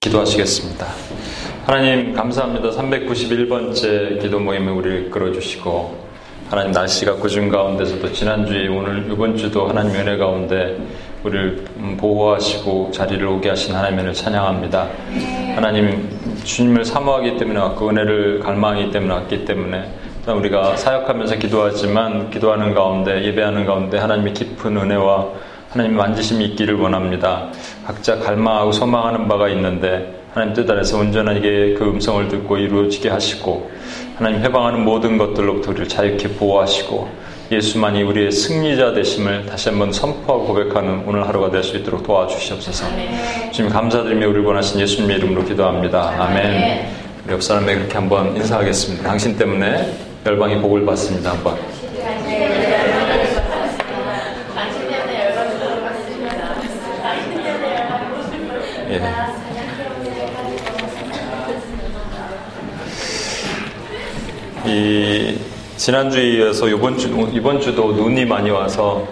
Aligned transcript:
기도하시겠습니다. 0.00 0.86
하나님 1.66 2.12
감사합니다. 2.14 2.70
391번째 2.70 4.20
기도 4.20 4.40
모임에 4.40 4.70
우리를 4.70 5.06
이끌어주시고 5.06 5.99
하나님 6.50 6.72
날씨가 6.72 7.14
꾸준 7.14 7.48
가운데서도 7.48 8.12
지난주에 8.12 8.66
오늘 8.66 9.08
이번 9.08 9.36
주도 9.36 9.68
하나님 9.68 9.94
은혜 9.94 10.16
가운데 10.16 10.76
우리를 11.22 11.64
보호하시고 11.96 12.90
자리를 12.90 13.24
오게 13.24 13.50
하신 13.50 13.72
하나님을 13.72 14.12
찬양합니다. 14.12 14.88
하나님 15.54 16.10
주님을 16.42 16.84
사모하기 16.84 17.36
때문에 17.36 17.60
왔고 17.60 17.90
은혜를 17.90 18.40
갈망하기 18.40 18.90
때문에 18.90 19.14
왔기 19.14 19.44
때문에 19.44 19.92
우리가 20.26 20.76
사역하면서 20.76 21.36
기도하지만 21.36 22.30
기도하는 22.30 22.74
가운데 22.74 23.22
예배하는 23.26 23.64
가운데 23.64 23.98
하나님의 23.98 24.34
깊은 24.34 24.76
은혜와 24.76 25.28
하나님 25.70 25.96
만지심이 25.96 26.44
있기를 26.46 26.74
원합니다. 26.80 27.46
각자 27.86 28.18
갈망하고 28.18 28.72
소망하는 28.72 29.28
바가 29.28 29.48
있는데 29.50 30.19
하나님 30.32 30.54
뜻 30.54 30.70
안에서 30.70 30.98
온전하게 30.98 31.74
그 31.74 31.84
음성을 31.84 32.28
듣고 32.28 32.56
이루어지게 32.56 33.08
하시고 33.08 33.70
하나님 34.16 34.42
해방하는 34.42 34.84
모든 34.84 35.18
것들로부터 35.18 35.70
우리를 35.72 35.88
자유케 35.88 36.28
보호하시고 36.34 37.08
예수만이 37.50 38.04
우리의 38.04 38.30
승리자 38.30 38.92
되심을 38.92 39.46
다시 39.46 39.70
한번 39.70 39.92
선포하고 39.92 40.46
고백하는 40.46 41.02
오늘 41.04 41.26
하루가 41.26 41.50
될 41.50 41.64
수 41.64 41.76
있도록 41.76 42.04
도와주시옵소서. 42.04 42.86
주님 43.50 43.72
감사드리며 43.72 44.28
우리를 44.28 44.44
원하신 44.44 44.80
예수님의 44.80 45.16
이름으로 45.16 45.44
기도합니다. 45.44 46.14
아멘. 46.16 46.86
우리 47.26 47.32
옆 47.32 47.42
사람에게 47.42 47.74
그렇게 47.80 47.94
한번 47.94 48.36
인사하겠습니다. 48.36 49.02
당신 49.02 49.36
때문에 49.36 49.92
열방이 50.24 50.60
복을 50.60 50.86
받습니다. 50.86 51.32
한번. 51.32 51.56
예. 58.90 59.00
이 64.70 65.38
지난주에 65.76 66.36
이어서 66.36 66.68
이번 66.68 66.96
주 66.96 67.08
이번 67.32 67.60
주도 67.60 67.92
눈이 67.92 68.24
많이 68.24 68.50
와서 68.50 69.06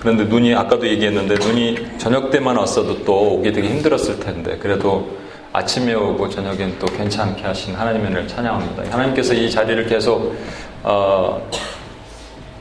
그런데 0.00 0.24
눈이 0.24 0.54
아까도 0.54 0.86
얘기했는데 0.88 1.34
눈이 1.34 1.98
저녁 1.98 2.30
때만 2.30 2.56
왔어도 2.56 3.04
또 3.04 3.34
오기 3.34 3.52
되게 3.52 3.68
힘들었을 3.68 4.18
텐데 4.18 4.56
그래도 4.58 5.18
아침에 5.52 5.94
오고 5.94 6.28
저녁엔 6.30 6.78
또 6.78 6.86
괜찮게 6.86 7.42
하신 7.42 7.74
하나님의 7.74 8.14
을 8.14 8.28
찬양합니다. 8.28 8.92
하나님께서 8.92 9.34
이 9.34 9.50
자리를 9.50 9.84
계속 9.86 10.34
어, 10.82 11.46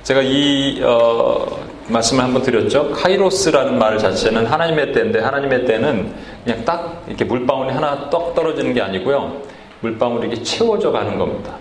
제가 0.04 0.22
이 0.22 0.82
어, 0.84 1.46
말씀을 1.88 2.24
한번 2.24 2.42
드렸죠. 2.42 2.92
카이로스라는 2.92 3.78
말 3.78 3.98
자체는 3.98 4.46
하나님의 4.46 4.92
때인데 4.92 5.20
하나님의 5.20 5.66
때는 5.66 6.12
그냥 6.44 6.66
딱 6.66 7.04
이렇게 7.08 7.24
물방울이 7.24 7.72
하나 7.72 8.10
떡 8.10 8.36
떨어지는 8.36 8.74
게 8.74 8.82
아니고요. 8.82 9.42
물방울이 9.82 10.44
채워져 10.44 10.92
가는 10.92 11.18
겁니다. 11.18 11.54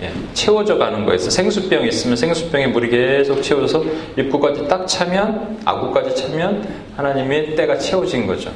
예, 0.00 0.12
채워져 0.32 0.78
가는 0.78 1.04
거에서 1.04 1.28
생수병이 1.28 1.88
있으면 1.88 2.16
생수병에 2.16 2.68
물이 2.68 2.90
계속 2.90 3.42
채워져서 3.42 3.84
입구까지 4.16 4.68
딱 4.68 4.86
차면 4.86 5.58
아구까지 5.64 6.14
차면 6.14 6.66
하나님의 6.96 7.56
때가 7.56 7.78
채워진 7.78 8.26
거죠. 8.26 8.52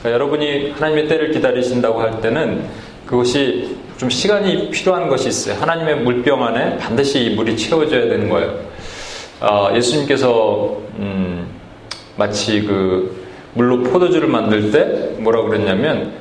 그러니까 0.00 0.12
여러분이 0.12 0.72
하나님의 0.72 1.06
때를 1.06 1.30
기다리신다고 1.30 2.00
할 2.00 2.20
때는 2.20 2.64
그것이 3.06 3.76
좀 3.98 4.10
시간이 4.10 4.70
필요한 4.70 5.08
것이 5.08 5.28
있어요. 5.28 5.54
하나님의 5.60 6.00
물병 6.00 6.42
안에 6.42 6.78
반드시 6.78 7.24
이 7.24 7.34
물이 7.36 7.56
채워져야 7.56 8.08
되는 8.08 8.28
거예요. 8.28 8.58
어, 9.40 9.70
예수님께서 9.74 10.76
음, 10.98 11.46
마치 12.16 12.62
그 12.62 13.24
물로 13.54 13.82
포도주를 13.84 14.28
만들 14.28 14.70
때 14.70 15.14
뭐라고 15.22 15.48
그랬냐면 15.48 16.12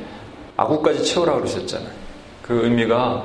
아구까지 0.58 1.04
채우라고 1.04 1.40
그러셨잖아요. 1.40 1.90
그 2.42 2.62
의미가 2.64 3.24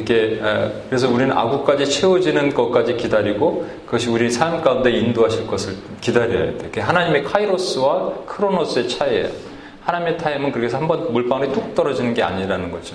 에, 0.00 0.72
그래서 0.88 1.08
우리는 1.08 1.32
아구까지 1.36 1.86
채워지는 1.86 2.54
것까지 2.54 2.96
기다리고 2.96 3.66
그것이 3.86 4.08
우리 4.08 4.30
삶 4.30 4.60
가운데 4.62 4.90
인도하실 4.90 5.46
것을 5.46 5.74
기다려야 6.00 6.58
돼. 6.58 6.80
하나님의 6.80 7.24
카이로스와 7.24 8.24
크로노스의 8.26 8.88
차이예요. 8.88 9.28
하나님의 9.84 10.18
타임은 10.18 10.52
그렇게 10.52 10.66
해서 10.66 10.78
한번 10.78 11.12
물방울이 11.12 11.52
뚝 11.52 11.74
떨어지는 11.74 12.12
게 12.12 12.22
아니라는 12.22 12.70
거죠. 12.70 12.94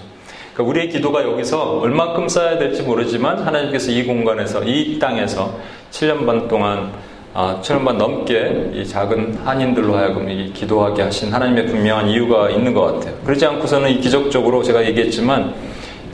그러니까 0.53 0.69
우리의 0.69 0.90
기도가 0.90 1.24
여기서 1.24 1.80
얼마큼 1.80 2.30
쌓아야 2.30 2.59
될지 2.59 2.84
모르지만 2.84 3.40
하나님께서 3.40 3.91
이 3.91 4.03
공간에서 4.06 4.64
이 4.64 5.00
땅에서 5.00 5.58
7년 5.90 6.25
반 6.25 6.47
동안 6.47 6.91
아, 7.34 7.59
7년 7.64 7.84
반 7.84 7.97
넘게 7.97 8.72
이 8.75 8.85
작은 8.85 9.40
한인들로 9.44 9.96
하여금 9.96 10.30
이 10.30 10.53
기도하게 10.53 11.02
하신 11.02 11.34
하나님의 11.34 11.66
분명한 11.66 12.09
이유가 12.09 12.52
있는 12.52 12.75
것 12.75 12.81
같아요. 12.81 13.16
그렇지 13.25 13.44
않고서는 13.44 13.90
이 13.90 14.00
기적적으로 14.00 14.62
제가 14.62 14.85
얘기했지만 14.85 15.56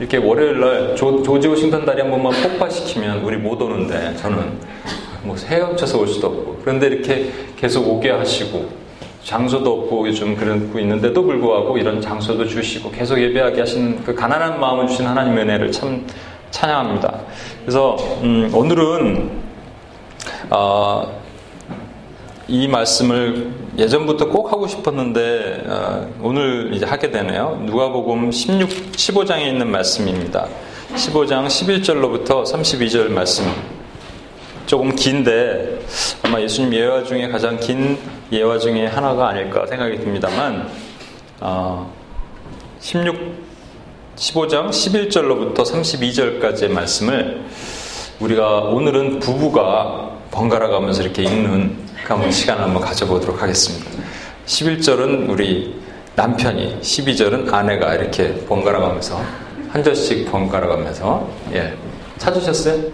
이렇게 0.00 0.16
월요일 0.16 0.58
날 0.58 0.96
조, 0.96 1.22
지 1.38 1.46
워싱턴 1.46 1.84
다리 1.84 2.00
한 2.00 2.10
번만 2.10 2.32
폭파시키면 2.42 3.22
우리 3.22 3.36
못 3.36 3.60
오는데 3.60 4.16
저는 4.16 4.58
뭐 5.22 5.36
헤엄쳐서 5.36 6.00
올 6.00 6.08
수도 6.08 6.28
없고 6.28 6.60
그런데 6.62 6.86
이렇게 6.86 7.30
계속 7.56 7.86
오게 7.86 8.10
하시고 8.10 8.70
장소도 9.22 9.70
없고 9.70 10.08
요즘 10.08 10.34
그러고 10.34 10.78
있는데도 10.78 11.22
불구하고 11.22 11.76
이런 11.76 12.00
장소도 12.00 12.46
주시고 12.46 12.90
계속 12.90 13.20
예배하게 13.20 13.60
하신 13.60 14.02
그 14.02 14.14
가난한 14.14 14.58
마음을 14.58 14.86
주신 14.86 15.06
하나님의 15.06 15.44
은혜를 15.44 15.70
참 15.70 16.06
찬양합니다. 16.50 17.20
그래서 17.60 17.96
음, 18.22 18.50
오늘은 18.54 19.30
어, 20.48 21.19
이 22.50 22.66
말씀을 22.66 23.52
예전부터 23.78 24.28
꼭 24.28 24.52
하고 24.52 24.66
싶었는데 24.66 25.62
어, 25.68 26.12
오늘 26.20 26.74
이제 26.74 26.84
하게 26.84 27.12
되네요. 27.12 27.62
누가복음 27.64 28.32
16, 28.32 28.68
15장에 28.90 29.46
있는 29.46 29.70
말씀입니다. 29.70 30.48
15장 30.96 31.46
11절로부터 31.46 32.42
32절 32.44 33.10
말씀. 33.10 33.44
조금 34.66 34.96
긴데 34.96 35.78
아마 36.24 36.40
예수님 36.40 36.74
예화 36.74 37.04
중에 37.04 37.28
가장 37.28 37.56
긴 37.60 37.96
예화 38.32 38.58
중에 38.58 38.86
하나가 38.86 39.28
아닐까 39.28 39.64
생각이 39.66 39.98
듭니다만 39.98 40.68
어, 41.38 41.92
16, 42.80 43.16
15장 44.16 44.70
11절로부터 44.70 45.58
32절까지의 45.58 46.68
말씀을 46.70 47.44
우리가 48.18 48.62
오늘은 48.62 49.20
부부가 49.20 50.10
번갈아 50.32 50.66
가면서 50.66 51.02
이렇게 51.02 51.22
읽는 51.22 51.76
그 51.86 51.89
한번 52.06 52.30
시간을 52.30 52.64
한번 52.64 52.82
가져보도록 52.82 53.40
하겠습니다. 53.42 53.90
11절은 54.46 55.28
우리 55.28 55.80
남편이, 56.16 56.80
12절은 56.80 57.52
아내가 57.52 57.94
이렇게 57.94 58.34
번갈아 58.46 58.80
가면서 58.80 59.22
한 59.68 59.82
절씩 59.82 60.30
번갈아 60.30 60.66
가면서 60.66 61.28
예. 61.52 61.74
찾으셨어요? 62.18 62.90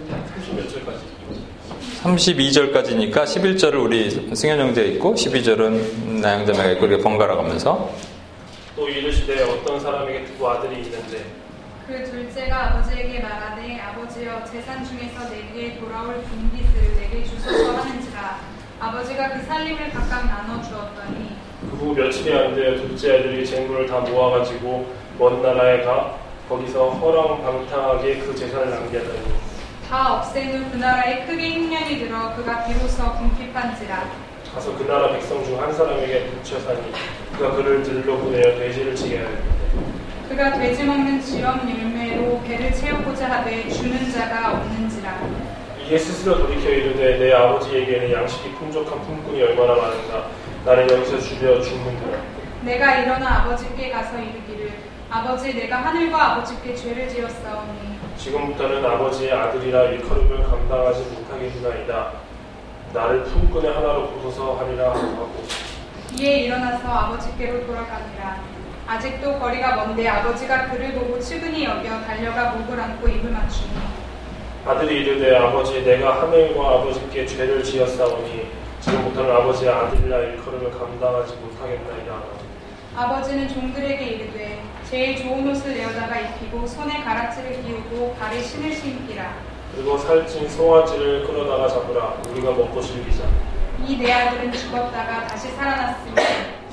32절까지니까 2.03 3.23
11절을 3.23 3.83
우리 3.83 4.35
승현 4.35 4.59
형제 4.59 4.85
있고 4.85 5.15
12절은 5.15 6.19
나영 6.21 6.45
자매가 6.45 6.71
있고 6.73 6.85
이렇게 6.85 7.03
번갈아 7.03 7.35
가면서 7.35 7.91
또 8.75 8.87
이르시되 8.87 9.43
어떤 9.43 9.79
사람에게 9.79 10.25
두 10.37 10.47
아들이 10.47 10.83
있는데 10.83 11.25
그 11.87 12.03
둘째가 12.03 12.67
아버지에게 12.67 13.19
말하되 13.19 13.79
아버지여 13.79 14.43
재산 14.51 14.85
중에서 14.85 15.29
내게 15.29 15.79
돌아올 15.79 16.23
빈빚을 16.29 16.95
내게 16.97 17.23
주소서 17.23 17.77
하는지라 17.77 18.39
아버지가 18.79 19.29
그 19.33 19.43
살림을 19.45 19.89
각각 19.91 20.25
나눠 20.27 20.61
주었더니 20.61 21.35
그 21.71 21.77
후 21.77 21.93
며칠이 21.93 22.31
안 22.33 22.55
되어 22.55 22.75
둘째 22.75 23.17
아들이 23.19 23.45
재물을 23.45 23.87
다 23.87 23.99
모아가지고 23.99 24.87
먼 25.17 25.41
나라에 25.41 25.83
가 25.83 26.15
거기서 26.47 26.89
허랑방탕하게 26.91 28.19
그 28.19 28.35
재산을 28.35 28.69
낭비하더니 28.69 29.19
다 29.89 30.15
없앤 30.19 30.53
후 30.63 30.71
그 30.71 30.77
나라에 30.77 31.25
크게 31.25 31.55
흉년이 31.55 31.99
들어 31.99 32.35
그가 32.35 32.65
비로소 32.65 33.11
궁핍한지라. 33.13 34.05
가서 34.53 34.77
그 34.77 34.83
나라 34.83 35.11
백성 35.11 35.43
중 35.43 35.59
한 35.59 35.73
사람에게 35.73 36.27
붙여사니 36.27 36.91
그가 37.37 37.51
그를 37.55 37.83
들러 37.83 38.15
보내어 38.17 38.41
돼지를 38.59 38.95
치게 38.95 39.17
하였는데 39.17 39.57
그가 40.29 40.53
돼지 40.59 40.83
먹는 40.83 41.21
지엄 41.21 41.59
열매로 41.69 42.41
배를 42.43 42.73
채우고자 42.73 43.29
하되 43.29 43.69
주는 43.69 44.11
자가 44.11 44.53
없는지라 44.53 45.19
이에 45.89 45.97
스스로 45.97 46.37
돌이켜 46.39 46.69
이르되 46.69 47.17
내 47.17 47.33
아버지에게는 47.33 48.11
양식이 48.11 48.51
풍족한 48.55 49.01
품꾼이 49.03 49.41
얼마나 49.41 49.75
많은가. 49.75 50.27
나는 50.65 50.89
여기서 50.89 51.17
주려 51.19 51.61
죽는다. 51.61 52.17
내가 52.61 52.97
일어나 52.97 53.39
아버지께 53.41 53.89
가서 53.89 54.17
이르기를 54.17 54.71
아버지 55.09 55.53
내가 55.53 55.77
하늘과 55.85 56.31
아버지께 56.33 56.75
죄를 56.75 57.07
지었사오니. 57.07 57.97
지금부터는 58.17 58.85
아버지의 58.85 59.31
아들이라 59.31 59.83
일컬음을 59.83 60.43
감당하지 60.43 61.03
못하겠나이다. 61.03 62.11
나를 62.93 63.23
품꾼의 63.23 63.73
하나로 63.73 64.09
보소서 64.09 64.57
하리라 64.57 64.89
하고 64.89 65.43
이에 66.19 66.39
일어나서 66.39 66.85
아버지께로 66.89 67.65
돌아가니라. 67.65 68.41
아직도 68.87 69.39
거리가 69.39 69.75
먼데 69.75 70.07
아버지가 70.07 70.69
그를 70.71 70.93
보고 70.93 71.17
측은히 71.19 71.63
여겨 71.63 72.01
달려가 72.05 72.51
목을 72.51 72.77
안고 72.79 73.07
입을 73.07 73.31
맞추니 73.31 73.71
아들이 74.65 75.01
이르되 75.01 75.35
아버지 75.37 75.81
내가 75.83 76.21
하늘과 76.21 76.69
아버지께 76.69 77.25
죄를 77.25 77.63
지었사오니 77.63 78.47
지금부터는 78.81 79.31
아버지의 79.35 79.71
아들이라 79.71 80.17
일컬음을 80.19 80.71
감당하지 80.77 81.35
못하겠나이다 81.35 82.21
아버지는 82.95 83.47
종들에게 83.47 84.03
이르되 84.05 84.61
제일 84.89 85.17
좋은 85.17 85.47
옷을 85.49 85.73
내어다가 85.73 86.19
입히고 86.19 86.65
손에 86.65 87.03
가락지를 87.03 87.61
끼우고 87.63 88.15
발에 88.19 88.41
신을 88.41 88.73
신기라. 88.73 89.35
그리고 89.75 89.97
살찐 89.97 90.49
송아지를 90.49 91.27
끌어다가 91.27 91.67
잡으라 91.67 92.15
우리가 92.29 92.51
먹고 92.51 92.81
즐기자 92.81 93.23
이 93.85 93.95
내 93.97 94.11
아들은 94.11 94.51
죽었다가 94.51 95.27
다시 95.27 95.49
살아났으니 95.49 96.15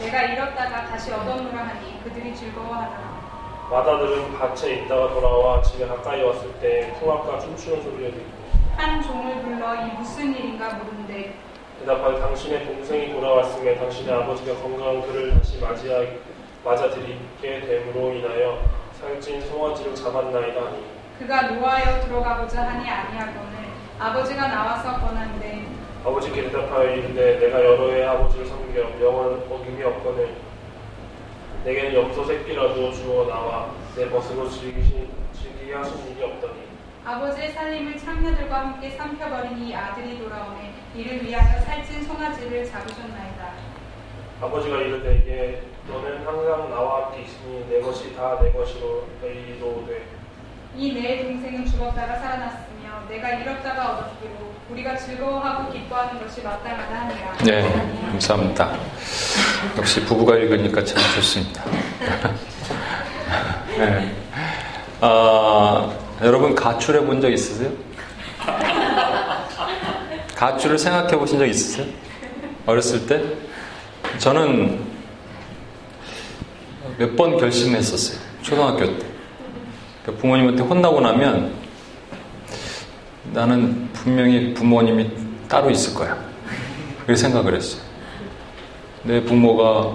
내가 0.00 0.22
잃었다가 0.22 0.86
다시 0.86 1.12
얻었노라 1.12 1.58
하니 1.58 2.02
그들이 2.02 2.34
즐거워하더라. 2.34 3.33
마다들은 3.70 4.38
밭에 4.38 4.74
있다가 4.74 5.08
돌아와 5.14 5.62
집에 5.62 5.86
가까이 5.86 6.22
왔을 6.22 6.52
때 6.60 6.94
풍악과 7.00 7.38
춤추는 7.40 7.82
소리를 7.82 8.12
듣고 8.12 8.44
한 8.76 9.02
종을 9.02 9.40
불러 9.42 9.74
이 9.74 9.92
무슨 9.98 10.34
일인가 10.34 10.74
물은데 10.74 11.34
대답하여 11.80 12.18
당신의 12.20 12.66
동생이 12.66 13.12
돌아왔음에 13.12 13.76
당신의 13.76 14.14
아버지가 14.14 14.54
건강한 14.60 15.02
그를 15.02 15.34
다시 15.34 15.58
맞이하, 15.60 16.02
맞아들이게 16.64 17.20
됨으로 17.42 18.12
인하여 18.14 18.60
살찐 19.00 19.40
송아지를 19.48 19.94
잡았나이다 19.94 20.60
하니 20.60 20.84
그가 21.18 21.42
노하여 21.42 22.00
들어가고자 22.00 22.62
하니 22.62 22.88
아니하거늘 22.88 23.58
아버지가 23.98 24.48
나와서 24.48 25.00
권한데 25.00 25.66
아버지께 26.04 26.42
대답하여 26.44 26.90
이르되 26.90 27.38
내가 27.38 27.64
여러 27.64 27.90
해 27.90 28.04
아버지를 28.04 28.46
섬겨 28.46 28.82
명을 28.98 29.46
어김이 29.50 29.82
없거늘 29.84 30.34
내게는 31.64 31.94
염소 31.94 32.24
새끼라도 32.24 32.92
주어 32.92 33.26
나와 33.26 33.70
내 33.96 34.08
벗으로 34.10 34.48
즐기게 34.50 35.74
하신 35.74 36.08
일이 36.10 36.22
없더니 36.22 36.64
아버지의 37.04 37.52
살림을 37.52 37.98
창녀들과 37.98 38.54
함께 38.60 38.90
삼켜버린 38.90 39.58
이 39.66 39.74
아들이 39.74 40.18
돌아오매 40.18 40.72
이를 40.94 41.24
위하여 41.24 41.60
살찐 41.60 42.04
송아지를 42.04 42.64
잡으셨나이다. 42.66 43.52
아버지가 44.40 44.76
이르되 44.78 45.16
이게 45.16 45.62
너는 45.88 46.26
항상 46.26 46.70
나와 46.70 47.06
함께 47.06 47.22
있으니 47.22 47.66
내 47.68 47.80
것이 47.80 48.14
다 48.14 48.38
내 48.40 48.50
것이로 48.52 49.06
이로되 49.22 50.06
이내 50.76 51.22
동생은 51.24 51.66
죽었다가 51.66 52.16
살아났으며 52.18 53.06
내가 53.08 53.30
잃었다가 53.38 53.92
얻었기로 53.92 54.53
우리가 54.70 54.96
즐거워하고 54.96 55.72
기뻐하는 55.72 56.20
것이 56.22 56.42
마땅하다 56.42 57.00
하니라. 57.00 57.32
네, 57.44 57.62
감사합니다. 58.10 58.76
역시 59.76 60.02
부부가 60.04 60.36
읽으니까 60.36 60.82
참 60.84 61.02
좋습니다. 61.16 61.64
네. 63.76 64.14
아, 65.00 65.92
여러분 66.22 66.54
가출해 66.54 67.00
본 67.04 67.20
적 67.20 67.30
있으세요? 67.30 67.70
가출을 70.34 70.78
생각해 70.78 71.16
보신 71.16 71.38
적 71.38 71.46
있으세요? 71.46 71.86
어렸을 72.66 73.06
때? 73.06 73.22
저는 74.18 74.82
몇 76.98 77.16
번 77.16 77.36
결심했었어요. 77.38 78.18
초등학교 78.42 78.86
때. 78.86 79.04
그러니까 80.02 80.20
부모님한테 80.22 80.62
혼나고 80.62 81.00
나면 81.00 81.52
나는 83.34 83.88
분명히 83.92 84.54
부모님이 84.54 85.10
따로 85.48 85.68
있을 85.68 85.92
거야. 85.92 86.16
그렇게 86.98 87.16
생각을 87.16 87.56
했어요. 87.56 87.82
내 89.02 89.20
부모가 89.22 89.92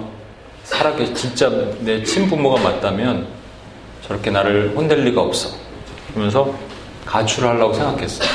살아계 0.64 1.14
진짜 1.14 1.50
내 1.80 2.04
친부모가 2.04 2.62
맞다면 2.62 3.26
저렇게 4.06 4.30
나를 4.30 4.74
혼낼 4.76 5.04
리가 5.04 5.22
없어. 5.22 5.56
그러면서 6.10 6.54
가출을 7.06 7.48
하려고 7.48 7.72
생각했어요. 7.72 8.28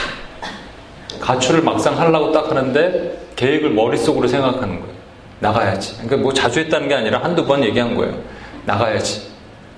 가출을 1.20 1.62
막상 1.62 1.98
하려고 1.98 2.32
딱 2.32 2.50
하는데 2.50 3.28
계획을 3.36 3.70
머릿속으로 3.70 4.28
생각하는 4.28 4.80
거예요. 4.82 4.96
나가야지. 5.40 5.98
그러니까 5.98 6.18
뭐 6.18 6.34
자주 6.34 6.60
했다는 6.62 6.88
게 6.88 6.96
아니라 6.96 7.24
한두 7.24 7.46
번 7.46 7.64
얘기한 7.64 7.96
거예요. 7.96 8.18
나가야지. 8.66 9.28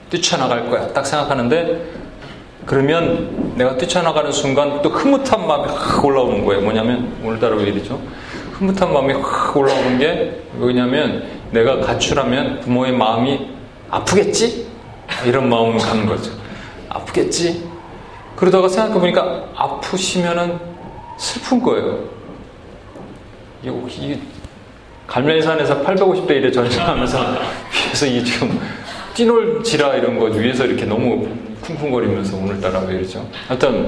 뛰쳐나갈 0.09 0.69
거야. 0.69 0.88
딱 0.94 1.06
생각하는데 1.06 2.06
그러면 2.68 3.54
내가 3.56 3.78
뛰쳐나가는 3.78 4.30
순간 4.30 4.81
또 4.81 4.90
흐뭇한 4.90 5.48
마음이 5.48 5.72
확 5.72 6.04
올라오는 6.04 6.46
거예요. 6.46 6.62
뭐냐면 6.62 7.18
오늘따라 7.24 7.56
왜 7.56 7.64
이러죠? 7.64 8.00
흐뭇한 8.52 8.92
마음이 8.92 9.14
확 9.14 9.56
올라오는 9.56 9.98
게 9.98 10.42
뭐냐면 10.52 11.24
내가 11.52 11.80
가출하면 11.80 12.60
부모의 12.60 12.92
마음이 12.92 13.48
아프겠지? 13.90 14.68
이런 15.25 15.48
마음을 15.48 15.78
가는 15.78 16.06
거죠. 16.06 16.34
아프겠지? 16.90 17.66
그러다가 18.36 18.68
생각해보니까 18.68 19.46
아프시면은 19.56 20.60
슬픈 21.18 21.62
거예요. 21.63 22.00
이 23.63 24.20
갈멜산에서 25.08 25.84
850대 25.84 26.31
1에 26.31 26.54
전쟁하면서 26.54 27.18
위에서 27.88 28.06
이 28.06 28.25
지금 28.25 28.60
띠놀지라 29.13 29.96
이런 29.96 30.20
거 30.20 30.25
위에서 30.25 30.66
이렇게 30.66 30.84
너무 30.84 31.47
쿵쿵거리면서 31.68 32.38
오늘따라 32.38 32.80
왜 32.81 32.96
이러죠? 32.96 33.28
하여튼 33.48 33.88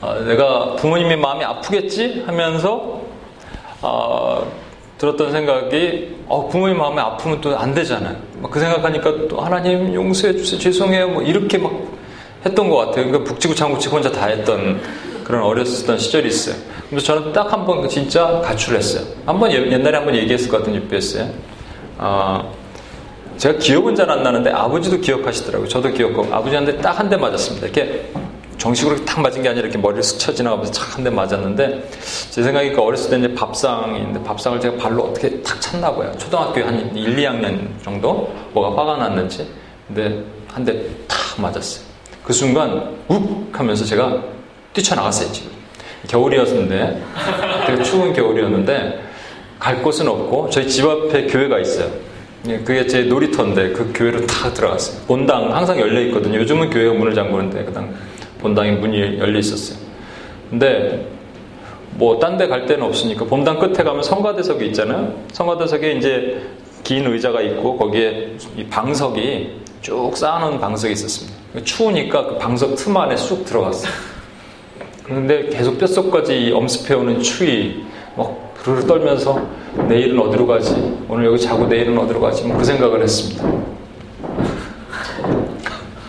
어, 0.00 0.14
내가 0.26 0.74
부모님의 0.76 1.16
마음이 1.16 1.44
아프겠지 1.44 2.22
하면서 2.26 3.00
어, 3.80 4.50
들었던 4.98 5.30
생각이 5.32 6.16
어, 6.26 6.48
부모님 6.48 6.78
마음이 6.78 6.98
아프면 7.00 7.40
또 7.40 7.56
안 7.56 7.72
되잖아요. 7.74 8.16
그 8.50 8.58
생각하니까 8.60 9.28
또 9.28 9.40
하나님 9.40 9.94
용서해 9.94 10.34
주세요 10.36 10.58
죄송해요 10.60 11.08
뭐 11.08 11.22
이렇게 11.22 11.58
막 11.58 11.72
했던 12.44 12.68
것 12.68 12.76
같아요. 12.76 13.06
그러니까 13.06 13.24
북치고 13.24 13.54
장구치고 13.54 13.96
혼자 13.96 14.10
다 14.10 14.26
했던 14.26 14.80
그런 15.24 15.42
어렸었던 15.42 15.98
시절이 15.98 16.28
있어요. 16.28 16.56
그래서 16.90 17.06
저는 17.06 17.32
딱 17.32 17.52
한 17.52 17.66
번 17.66 17.88
진짜 17.88 18.40
가출했어요. 18.44 19.04
한 19.26 19.38
번 19.38 19.52
옛날에 19.52 19.96
한 19.96 20.04
번 20.06 20.14
얘기했을 20.14 20.48
것 20.48 20.58
같은 20.58 20.74
유배였어요. 20.74 21.28
어, 21.98 22.52
제가 23.38 23.58
기억은 23.58 23.94
잘 23.94 24.10
안 24.10 24.22
나는데 24.22 24.50
아버지도 24.50 24.98
기억하시더라고요. 25.00 25.68
저도 25.68 25.90
기억하고 25.92 26.34
아버지한테 26.34 26.78
딱 26.78 26.98
한 26.98 27.08
대 27.08 27.16
맞았습니다. 27.16 27.66
이렇게 27.68 28.10
정식으로 28.58 29.04
탁 29.04 29.20
맞은 29.20 29.42
게 29.42 29.48
아니라 29.48 29.64
이렇게 29.66 29.78
머리를 29.78 30.02
스쳐 30.02 30.34
지나가면서 30.34 30.72
착 30.72 30.96
한 30.96 31.04
대 31.04 31.10
맞았는데 31.10 31.88
제 32.30 32.42
생각에 32.42 32.72
그 32.72 32.80
어렸을 32.82 33.10
때 33.10 33.18
이제 33.18 33.34
밥상이 33.34 33.98
있는데 33.98 34.22
밥상을 34.24 34.60
제가 34.60 34.76
발로 34.76 35.04
어떻게 35.04 35.40
탁 35.42 35.60
찼나 35.60 35.94
봐요. 35.94 36.12
초등학교 36.18 36.64
한 36.64 36.94
1, 36.96 37.16
2학년 37.16 37.68
정도 37.84 38.32
뭐가 38.52 38.80
화가 38.82 38.96
났는지 38.96 39.46
근데 39.86 40.22
한 40.48 40.64
대 40.64 40.72
탁 41.06 41.40
맞았어요. 41.40 41.84
그 42.24 42.32
순간 42.32 42.96
욱 43.08 43.48
하면서 43.52 43.84
제가 43.84 44.20
뛰쳐나갔어요 44.72 45.30
지금 45.32 45.52
겨울이었는데 46.08 47.02
되게 47.68 47.82
추운 47.84 48.12
겨울이었는데 48.12 49.00
갈 49.60 49.82
곳은 49.82 50.08
없고 50.08 50.50
저희 50.50 50.66
집 50.68 50.84
앞에 50.86 51.26
교회가 51.26 51.58
있어요. 51.60 51.88
예, 52.46 52.58
그게 52.58 52.86
제 52.86 53.02
놀이터인데 53.02 53.72
그 53.72 53.90
교회로 53.94 54.24
다 54.26 54.52
들어갔어요. 54.52 55.04
본당 55.06 55.54
항상 55.54 55.78
열려 55.80 56.00
있거든요. 56.02 56.38
요즘은 56.38 56.70
교회가 56.70 56.94
문을 56.94 57.14
잠그는데 57.14 57.64
그당 57.64 57.92
본당에 58.40 58.72
문이 58.72 59.18
열려 59.18 59.38
있었어요. 59.38 59.78
근데 60.48 61.06
뭐 61.98 62.18
딴 62.20 62.38
데 62.38 62.46
갈 62.46 62.64
데는 62.64 62.84
없으니까 62.86 63.24
본당 63.24 63.58
끝에 63.58 63.82
가면 63.82 64.02
성가대석이 64.04 64.66
있잖아요. 64.68 65.12
성가대석에 65.32 65.92
이제 65.92 66.40
긴 66.84 67.06
의자가 67.06 67.42
있고 67.42 67.76
거기에 67.76 68.36
이 68.56 68.64
방석이 68.66 69.50
쭉 69.82 70.16
쌓아놓은 70.16 70.60
방석이 70.60 70.92
있었습니다. 70.92 71.36
추우니까 71.64 72.26
그 72.26 72.38
방석 72.38 72.76
틈 72.76 72.96
안에 72.96 73.16
쑥 73.16 73.44
들어갔어요. 73.44 73.90
그런데 75.02 75.48
계속 75.48 75.76
뼛속까지 75.78 76.52
엄습해오는 76.54 77.20
추위 77.20 77.82
막 78.16 78.47
부르르 78.62 78.86
떨면서 78.86 79.40
내일은 79.88 80.18
어디로 80.18 80.46
가지? 80.46 80.74
오늘 81.08 81.26
여기 81.26 81.38
자고 81.40 81.66
내일은 81.66 81.96
어디로 81.98 82.20
가지? 82.20 82.44
뭐 82.44 82.58
그 82.58 82.64
생각을 82.64 83.02
했습니다. 83.02 83.44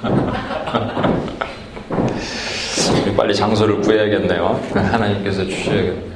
빨리 3.15 3.35
장소를 3.35 3.81
구해야겠네요. 3.81 4.59
하나님께서 4.73 5.45
주셔야겠네요. 5.45 6.09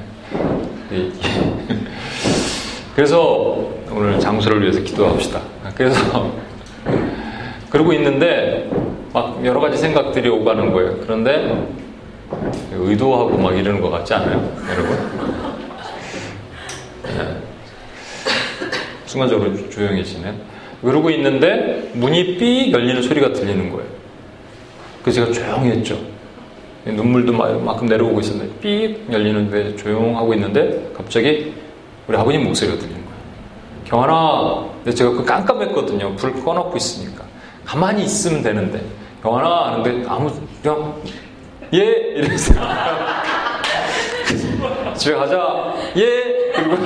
그래서 2.96 3.68
오늘 3.92 4.20
장소를 4.20 4.62
위해서 4.62 4.80
기도합시다. 4.82 5.42
그래서 5.75 6.32
그러고 7.70 7.92
있는데 7.94 8.70
막 9.13 9.40
여러 9.46 9.60
가지 9.60 9.78
생각들이 9.78 10.30
오가는 10.30 10.72
거예요. 10.72 10.98
그런데 11.02 11.68
의도하고 12.72 13.38
막 13.38 13.58
이러는 13.58 13.82
것 13.82 13.90
같지 13.90 14.13
않아요? 14.13 14.50
여러분? 14.72 15.52
네. 17.17 17.38
순간적으로 19.05 19.70
조용해지네. 19.70 20.34
그러고 20.82 21.10
있는데 21.12 21.89
문이 21.93 22.38
삐 22.38 22.72
열리는 22.72 23.01
소리가 23.01 23.34
들리는 23.34 23.70
거예요. 23.70 23.88
그래서 25.01 25.32
제가 25.32 25.34
조용히 25.34 25.72
했죠. 25.72 25.98
눈물도 26.86 27.32
막큼 27.32 27.88
내려오고 27.88 28.20
있었는데 28.20 28.53
삑 28.60 29.00
열리는데 29.12 29.75
조용하고 29.77 30.34
있는데 30.34 30.91
갑자기 30.96 31.53
우리 32.08 32.17
아버님 32.17 32.43
목소리가 32.43 32.77
들리는 32.77 33.00
거예요. 33.00 33.13
경환아, 33.86 34.65
근데 34.84 34.93
제가 34.93 35.12
그 35.12 35.24
깜깜했거든요. 35.24 36.15
불 36.15 36.34
꺼놓고 36.43 36.75
있으니까. 36.75 37.24
가만히 37.63 38.03
있으면 38.03 38.41
되는데. 38.41 38.82
경환아 39.22 39.67
하는데 39.67 40.03
아무 40.10 40.29
그냥 40.62 40.96
예 41.74 41.79
이래서 42.17 42.53
집에 44.96 45.15
가자 45.15 45.74
예 45.96 46.33
그리고 46.53 46.77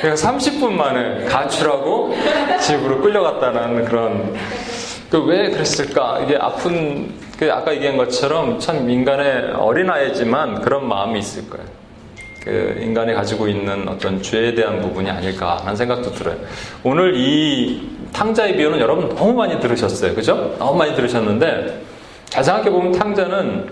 그냥 0.00 0.16
30분 0.16 0.70
만에 0.72 1.24
가출하고 1.24 2.14
집으로 2.60 3.00
끌려갔다는 3.00 3.84
그런 3.84 4.34
그 5.10 5.18
왜 5.18 5.50
그랬을까 5.50 6.20
이게 6.20 6.36
아픈 6.40 7.12
그 7.38 7.52
아까 7.52 7.74
얘기한 7.74 7.98
것처럼 7.98 8.58
참 8.58 8.88
인간의 8.88 9.52
어린아이지만 9.56 10.62
그런 10.62 10.88
마음이 10.88 11.18
있을 11.18 11.50
거예요. 11.50 11.66
그 12.42 12.78
인간이 12.80 13.12
가지고 13.12 13.46
있는 13.46 13.86
어떤 13.88 14.22
죄에 14.22 14.54
대한 14.54 14.80
부분이 14.80 15.10
아닐까 15.10 15.58
하는 15.60 15.76
생각도 15.76 16.12
들어요. 16.12 16.36
오늘 16.82 17.14
이 17.14 17.90
탕자의 18.12 18.56
비유는 18.56 18.80
여러분 18.80 19.14
너무 19.14 19.34
많이 19.34 19.60
들으셨어요. 19.60 20.14
그죠? 20.14 20.56
너무 20.58 20.78
많이 20.78 20.94
들으셨는데 20.94 21.82
잘 22.30 22.42
생각해 22.42 22.70
보면 22.70 22.92
탕자는 22.92 23.68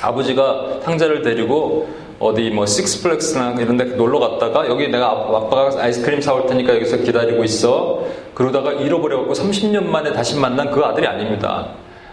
아버지가 0.00 0.80
탕자를 0.84 1.22
데리고 1.22 1.88
어디 2.22 2.50
뭐 2.50 2.64
식스플렉스나 2.66 3.56
이런 3.60 3.76
데 3.76 3.84
놀러 3.84 4.18
갔다가 4.20 4.68
여기 4.68 4.88
내가 4.88 5.10
아빠가 5.10 5.70
아이스크림 5.76 6.20
사올 6.20 6.46
테니까 6.46 6.74
여기서 6.76 6.98
기다리고 6.98 7.42
있어. 7.44 8.04
그러다가 8.34 8.72
잃어버려갖고 8.72 9.32
30년 9.32 9.86
만에 9.86 10.12
다시 10.12 10.38
만난 10.38 10.70
그 10.70 10.80
아들이 10.84 11.06
아닙니다. 11.06 11.68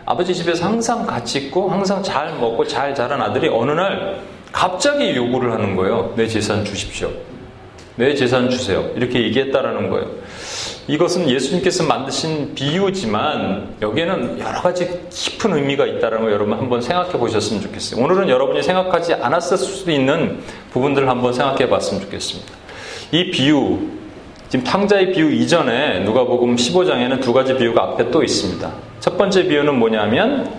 아버지 0.05 0.33
집에서 0.33 0.65
항상 0.65 1.05
같이 1.05 1.37
있고 1.37 1.69
항상 1.69 2.01
잘 2.01 2.33
먹고 2.39 2.65
잘 2.65 2.95
자란 2.95 3.21
아들이 3.21 3.47
어느 3.47 3.71
날 3.71 4.19
갑자기 4.51 5.15
요구를 5.15 5.51
하는 5.51 5.75
거예요. 5.75 6.13
내 6.15 6.27
재산 6.27 6.65
주십시오. 6.65 7.09
내 7.99 8.15
재산 8.15 8.49
주세요. 8.49 8.89
이렇게 8.95 9.21
얘기했다라는 9.23 9.89
거예요. 9.89 10.07
이것은 10.87 11.29
예수님께서 11.29 11.83
만드신 11.83 12.55
비유지만 12.55 13.75
여기에는 13.81 14.39
여러 14.39 14.61
가지 14.61 14.89
깊은 15.09 15.53
의미가 15.53 15.85
있다는 15.85 16.21
걸 16.21 16.31
여러분 16.31 16.57
한번 16.57 16.81
생각해 16.81 17.11
보셨으면 17.11 17.61
좋겠어요. 17.61 18.01
오늘은 18.01 18.29
여러분이 18.29 18.63
생각하지 18.63 19.15
않았을 19.15 19.57
수도 19.57 19.91
있는 19.91 20.39
부분들을 20.71 21.09
한번 21.09 21.33
생각해 21.33 21.67
봤으면 21.67 22.01
좋겠습니다. 22.03 22.53
이 23.11 23.31
비유, 23.31 23.79
지금 24.47 24.63
탕자의 24.63 25.11
비유 25.11 25.29
이전에 25.33 25.99
누가복음 25.99 26.55
15장에는 26.55 27.19
두 27.19 27.33
가지 27.33 27.53
비유가 27.57 27.83
앞에 27.83 28.11
또 28.11 28.23
있습니다. 28.23 28.71
첫 29.01 29.17
번째 29.17 29.43
비유는 29.43 29.77
뭐냐면 29.77 30.49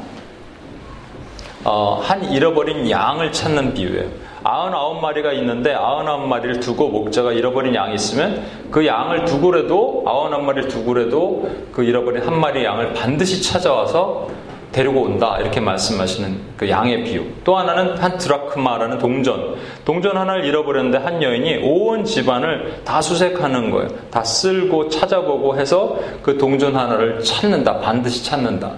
어, 1.65 2.03
한 2.05 2.23
잃어버린 2.31 2.91
양을 2.91 3.33
찾는 3.33 3.73
비유예요. 3.73 4.30
아흔아홉 4.51 5.01
마리가 5.01 5.33
있는데 5.35 5.73
아흔아홉 5.73 6.27
마리를 6.27 6.59
두고 6.59 6.89
목자가 6.89 7.33
잃어버린 7.33 7.73
양이 7.73 7.95
있으면 7.95 8.43
그 8.73 8.85
양을 8.85 9.25
두고라도 9.25 10.03
아흔아홉 10.05 10.45
마리를 10.45 10.69
두고라도 10.69 11.49
그 11.73 11.85
잃어버린 11.85 12.23
한 12.25 12.41
마리 12.41 12.65
양을 12.65 12.93
반드시 12.95 13.41
찾아와서 13.41 14.29
데리고 14.73 15.03
온다 15.03 15.37
이렇게 15.41 15.61
말씀하시는 15.61 16.37
그 16.57 16.69
양의 16.69 17.05
비유. 17.05 17.25
또 17.45 17.57
하나는 17.57 17.97
한 17.97 18.19
드라크마라는 18.19 18.99
동전. 18.99 19.57
동전 19.85 20.17
하나를 20.17 20.45
잃어버렸는데 20.45 20.99
한 20.99 21.23
여인이 21.23 21.59
온 21.63 22.05
집안을 22.05 22.83
다 22.85 23.01
수색하는 23.01 23.71
거예요. 23.71 23.89
다 24.11 24.25
쓸고 24.25 24.89
찾아보고 24.89 25.59
해서 25.59 25.99
그 26.23 26.37
동전 26.37 26.75
하나를 26.77 27.21
찾는다. 27.23 27.79
반드시 27.81 28.25
찾는다. 28.25 28.73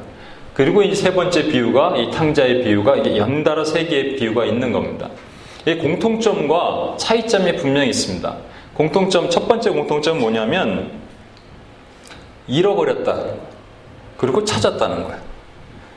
그리고 0.55 0.83
이세 0.83 1.15
번째 1.15 1.49
비유가 1.49 1.97
이 1.97 2.11
탕자의 2.11 2.63
비유가 2.63 2.97
이게 2.97 3.17
연달아 3.17 3.65
세 3.65 3.87
개의 3.87 4.17
비유가 4.17 4.45
있는 4.45 4.73
겁니다. 4.73 5.09
이 5.67 5.75
공통점과 5.77 6.97
차이점이 6.99 7.57
분명히 7.57 7.91
있습니다. 7.91 8.37
공통점 8.75 9.31
첫 9.31 9.47
번째 9.47 9.71
공통점은 9.71 10.21
뭐냐면 10.21 10.91
잃어버렸다. 12.47 13.25
그리고 14.17 14.45
찾았다는 14.45 15.05
거예요. 15.05 15.19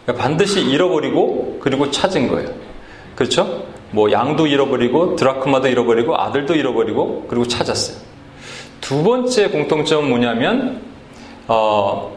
그러니까 0.03 0.23
반드시 0.23 0.61
잃어버리고 0.61 1.57
그리고 1.61 1.89
찾은 1.89 2.27
거예요. 2.27 2.49
그렇죠? 3.15 3.65
뭐 3.91 4.11
양도 4.11 4.45
잃어버리고 4.45 5.15
드라크마도 5.15 5.67
잃어버리고 5.67 6.19
아들도 6.19 6.53
잃어버리고 6.53 7.25
그리고 7.27 7.47
찾았어요. 7.47 7.97
두 8.81 9.03
번째 9.03 9.49
공통점은 9.49 10.09
뭐냐면 10.09 10.81
어, 11.47 12.15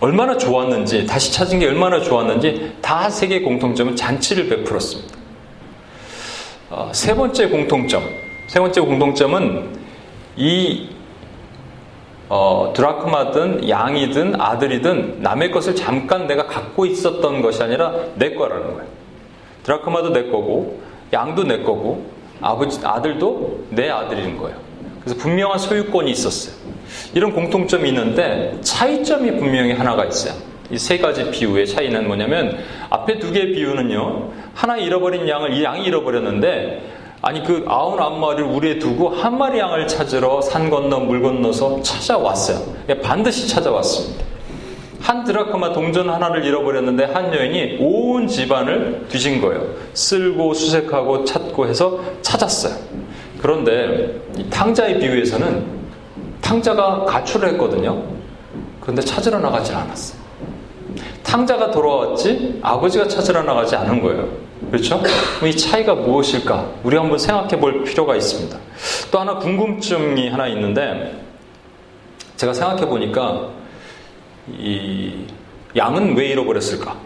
얼마나 0.00 0.36
좋았는지 0.36 1.06
다시 1.06 1.32
찾은 1.32 1.60
게 1.60 1.66
얼마나 1.66 2.00
좋았는지 2.00 2.76
다 2.82 3.08
세개 3.08 3.40
공통점은 3.40 3.96
잔치를 3.96 4.48
베풀었습니다. 4.48 5.19
어, 6.70 6.90
세 6.92 7.14
번째 7.14 7.48
공통점 7.48 8.02
세 8.46 8.60
번째 8.60 8.80
공통점은 8.80 9.76
이 10.36 10.88
어, 12.28 12.72
드라크마든 12.76 13.68
양이든 13.68 14.40
아들이든 14.40 15.20
남의 15.20 15.50
것을 15.50 15.74
잠깐 15.74 16.28
내가 16.28 16.46
갖고 16.46 16.86
있었던 16.86 17.42
것이 17.42 17.60
아니라 17.60 17.92
내 18.14 18.34
거라는 18.34 18.74
거예요. 18.74 18.88
드라크마도 19.64 20.10
내 20.10 20.30
거고 20.30 20.80
양도 21.12 21.42
내 21.42 21.64
거고 21.64 22.06
아버지 22.40 22.80
아들도 22.86 23.64
내 23.70 23.90
아들인 23.90 24.38
거예요. 24.38 24.56
그래서 25.00 25.18
분명한 25.18 25.58
소유권이 25.58 26.08
있었어요. 26.12 26.54
이런 27.14 27.32
공통점이 27.32 27.88
있는데 27.88 28.56
차이점이 28.60 29.36
분명히 29.36 29.72
하나가 29.72 30.04
있어요. 30.04 30.34
이 30.70 30.78
세 30.78 30.98
가지 30.98 31.30
비유의 31.30 31.66
차이는 31.66 32.06
뭐냐면 32.06 32.58
앞에 32.90 33.18
두 33.18 33.32
개의 33.32 33.52
비유는요. 33.52 34.30
하나 34.54 34.76
잃어버린 34.76 35.28
양을 35.28 35.52
이 35.54 35.64
양이 35.64 35.84
잃어버렸는데 35.84 36.82
아니 37.22 37.42
그 37.42 37.64
아흔 37.66 37.98
아홉 38.00 38.18
마리를 38.18 38.44
우리에 38.44 38.78
두고 38.78 39.10
한 39.10 39.36
마리 39.36 39.58
양을 39.58 39.86
찾으러 39.88 40.40
산 40.40 40.70
건너 40.70 41.00
물 41.00 41.20
건너서 41.22 41.82
찾아왔어요. 41.82 42.58
예, 42.88 42.94
반드시 43.00 43.48
찾아왔습니다. 43.48 44.24
한 45.00 45.24
드라크마 45.24 45.72
동전 45.72 46.08
하나를 46.08 46.44
잃어버렸는데 46.44 47.04
한 47.06 47.34
여인이 47.34 47.78
온 47.80 48.26
집안을 48.28 49.06
뒤진 49.08 49.40
거예요. 49.40 49.66
쓸고 49.94 50.54
수색하고 50.54 51.24
찾고 51.24 51.66
해서 51.66 52.00
찾았어요. 52.22 52.74
그런데 53.40 54.20
이 54.38 54.44
탕자의 54.50 54.98
비유에서는 55.00 55.64
탕자가 56.40 57.04
가출을 57.06 57.48
했거든요. 57.50 58.02
그런데 58.80 59.02
찾으러 59.02 59.38
나가질 59.38 59.74
않았어요. 59.74 60.19
탕자가 61.22 61.70
돌아왔지 61.70 62.58
아버지가 62.62 63.08
찾으러 63.08 63.42
나가지 63.42 63.76
않은 63.76 64.00
거예요. 64.02 64.28
그렇죠? 64.70 65.02
이 65.44 65.56
차이가 65.56 65.94
무엇일까? 65.94 66.66
우리 66.82 66.96
한번 66.96 67.18
생각해 67.18 67.58
볼 67.58 67.84
필요가 67.84 68.14
있습니다. 68.16 68.56
또 69.10 69.18
하나 69.18 69.36
궁금증이 69.36 70.28
하나 70.28 70.46
있는데 70.48 71.20
제가 72.36 72.52
생각해 72.52 72.86
보니까 72.86 73.48
이 74.48 75.26
양은 75.76 76.16
왜 76.16 76.28
잃어버렸을까? 76.28 76.96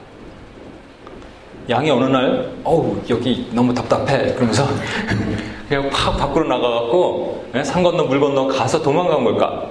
양이 1.71 1.91
어느 1.91 2.05
날 2.05 2.53
어우 2.63 3.01
여기 3.09 3.49
너무 3.53 3.73
답답해 3.73 4.35
그러면서 4.35 4.67
그냥 5.69 5.89
팍 5.91 6.17
밖으로 6.17 6.47
나가갖고 6.47 7.47
예, 7.55 7.65
산 7.65 7.83
건너 7.83 8.05
물 8.05 8.21
건너 8.21 8.47
가서 8.49 8.83
도망간 8.83 9.25
걸까? 9.25 9.71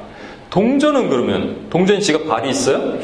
동전은 0.49 1.09
그러면 1.09 1.67
동전 1.69 2.01
씨가 2.01 2.27
발이 2.27 2.49
있어요? 2.49 2.97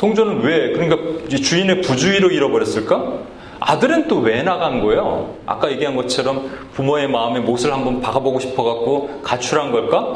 동전은 0.00 0.40
왜? 0.40 0.72
그러니까 0.72 0.96
주인의 1.28 1.82
부주의로 1.82 2.30
잃어버렸을까? 2.30 3.18
아들은 3.60 4.08
또 4.08 4.20
왜 4.20 4.42
나간 4.42 4.80
거예요? 4.80 5.34
아까 5.44 5.70
얘기한 5.70 5.94
것처럼 5.94 6.50
부모의 6.72 7.08
마음에 7.08 7.40
못을 7.40 7.70
한번 7.72 8.00
박아보고 8.00 8.40
싶어갖고 8.40 9.20
가출한 9.22 9.70
걸까? 9.70 10.14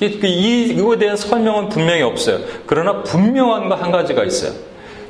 이, 0.00 0.06
이거에 0.74 0.98
대한 0.98 1.16
설명은 1.16 1.68
분명히 1.68 2.00
없어요. 2.02 2.38
그러나 2.66 3.02
분명한 3.02 3.68
거 3.68 3.74
한 3.74 3.92
가지가 3.92 4.24
있어요. 4.24 4.52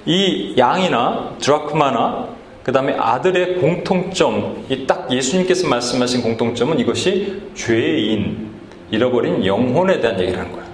이 0.04 0.54
양이나 0.58 1.36
드라크마나 1.40 2.28
그 2.64 2.72
다음에 2.72 2.94
아들의 2.98 3.56
공통점, 3.58 4.64
이 4.68 4.84
딱 4.86 5.10
예수님께서 5.12 5.68
말씀하신 5.68 6.22
공통점은 6.22 6.80
이것이 6.80 7.40
죄인, 7.54 8.50
잃어버린 8.90 9.46
영혼에 9.46 10.00
대한 10.00 10.18
얘기를 10.20 10.38
하는 10.40 10.50
거예요. 10.52 10.66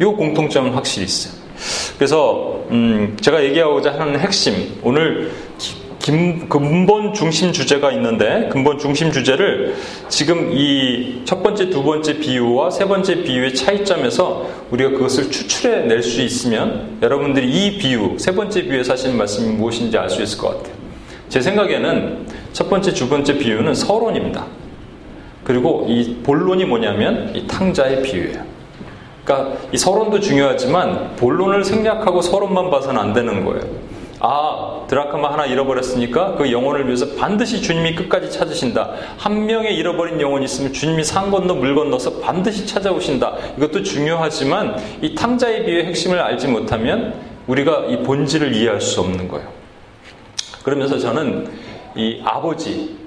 이 0.00 0.04
공통점은 0.04 0.72
확실히 0.72 1.04
있어요. 1.06 1.39
그래서 1.98 2.64
음, 2.70 3.16
제가 3.20 3.42
얘기하고자 3.44 3.92
하는 3.98 4.18
핵심, 4.18 4.78
오늘 4.82 5.32
김, 5.98 6.48
근본 6.48 7.12
중심 7.12 7.52
주제가 7.52 7.92
있는데 7.92 8.48
근본 8.50 8.78
중심 8.78 9.12
주제를 9.12 9.74
지금 10.08 10.50
이 10.52 11.22
첫 11.26 11.42
번째, 11.42 11.68
두 11.70 11.82
번째 11.84 12.18
비유와 12.18 12.70
세 12.70 12.86
번째 12.86 13.22
비유의 13.22 13.54
차이점에서 13.54 14.48
우리가 14.70 14.90
그것을 14.90 15.30
추출해 15.30 15.82
낼 15.86 16.02
수 16.02 16.22
있으면 16.22 16.98
여러분들이 17.02 17.48
이 17.48 17.78
비유, 17.78 18.16
세 18.18 18.34
번째 18.34 18.62
비유에서 18.62 18.94
하시는 18.94 19.16
말씀이 19.16 19.54
무엇인지 19.54 19.96
알 19.98 20.08
수 20.08 20.22
있을 20.22 20.38
것 20.38 20.56
같아요. 20.56 20.74
제 21.28 21.40
생각에는 21.40 22.26
첫 22.52 22.68
번째, 22.68 22.92
두 22.94 23.08
번째 23.08 23.38
비유는 23.38 23.74
서론입니다. 23.74 24.44
그리고 25.44 25.86
이 25.88 26.16
본론이 26.24 26.64
뭐냐면 26.64 27.30
이 27.36 27.46
탕자의 27.46 28.02
비유예요. 28.02 28.49
그러니까 29.30 29.56
이 29.70 29.78
서론도 29.78 30.18
중요하지만 30.18 31.14
본론을 31.16 31.62
생략하고 31.64 32.20
서론만 32.20 32.70
봐서는 32.70 33.00
안 33.00 33.12
되는 33.12 33.44
거예요. 33.44 33.62
아, 34.18 34.82
드라크마 34.88 35.32
하나 35.32 35.46
잃어버렸으니까 35.46 36.34
그 36.34 36.52
영혼을 36.52 36.86
위해서 36.86 37.06
반드시 37.16 37.62
주님이 37.62 37.94
끝까지 37.94 38.30
찾으신다. 38.30 38.90
한 39.16 39.46
명의 39.46 39.76
잃어버린 39.76 40.20
영혼이 40.20 40.44
있으면 40.44 40.72
주님이 40.72 41.04
산 41.04 41.30
건너 41.30 41.54
물 41.54 41.74
건너서 41.74 42.18
반드시 42.18 42.66
찾아오신다. 42.66 43.36
이것도 43.56 43.82
중요하지만 43.82 44.76
이 45.00 45.14
탕자의 45.14 45.64
비유의 45.64 45.86
핵심을 45.86 46.18
알지 46.18 46.48
못하면 46.48 47.14
우리가 47.46 47.86
이 47.88 48.02
본질을 48.02 48.54
이해할 48.54 48.80
수 48.80 49.00
없는 49.00 49.28
거예요. 49.28 49.48
그러면서 50.64 50.98
저는 50.98 51.48
이 51.94 52.20
아버지, 52.24 52.99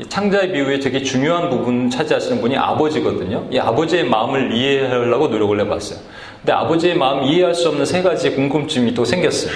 이 0.00 0.04
탕자의 0.04 0.52
비유에 0.52 0.80
되게 0.80 1.02
중요한 1.02 1.50
부분 1.50 1.88
차지하시는 1.88 2.40
분이 2.40 2.56
아버지거든요. 2.56 3.46
이 3.50 3.58
아버지의 3.58 4.04
마음을 4.04 4.52
이해하려고 4.52 5.28
노력을 5.28 5.58
해봤어요. 5.60 5.98
근데 6.40 6.52
아버지의 6.52 6.96
마음 6.96 7.22
이해할 7.24 7.54
수 7.54 7.68
없는 7.68 7.84
세 7.86 8.02
가지 8.02 8.30
궁금증이 8.30 8.92
또 8.94 9.04
생겼어요. 9.04 9.52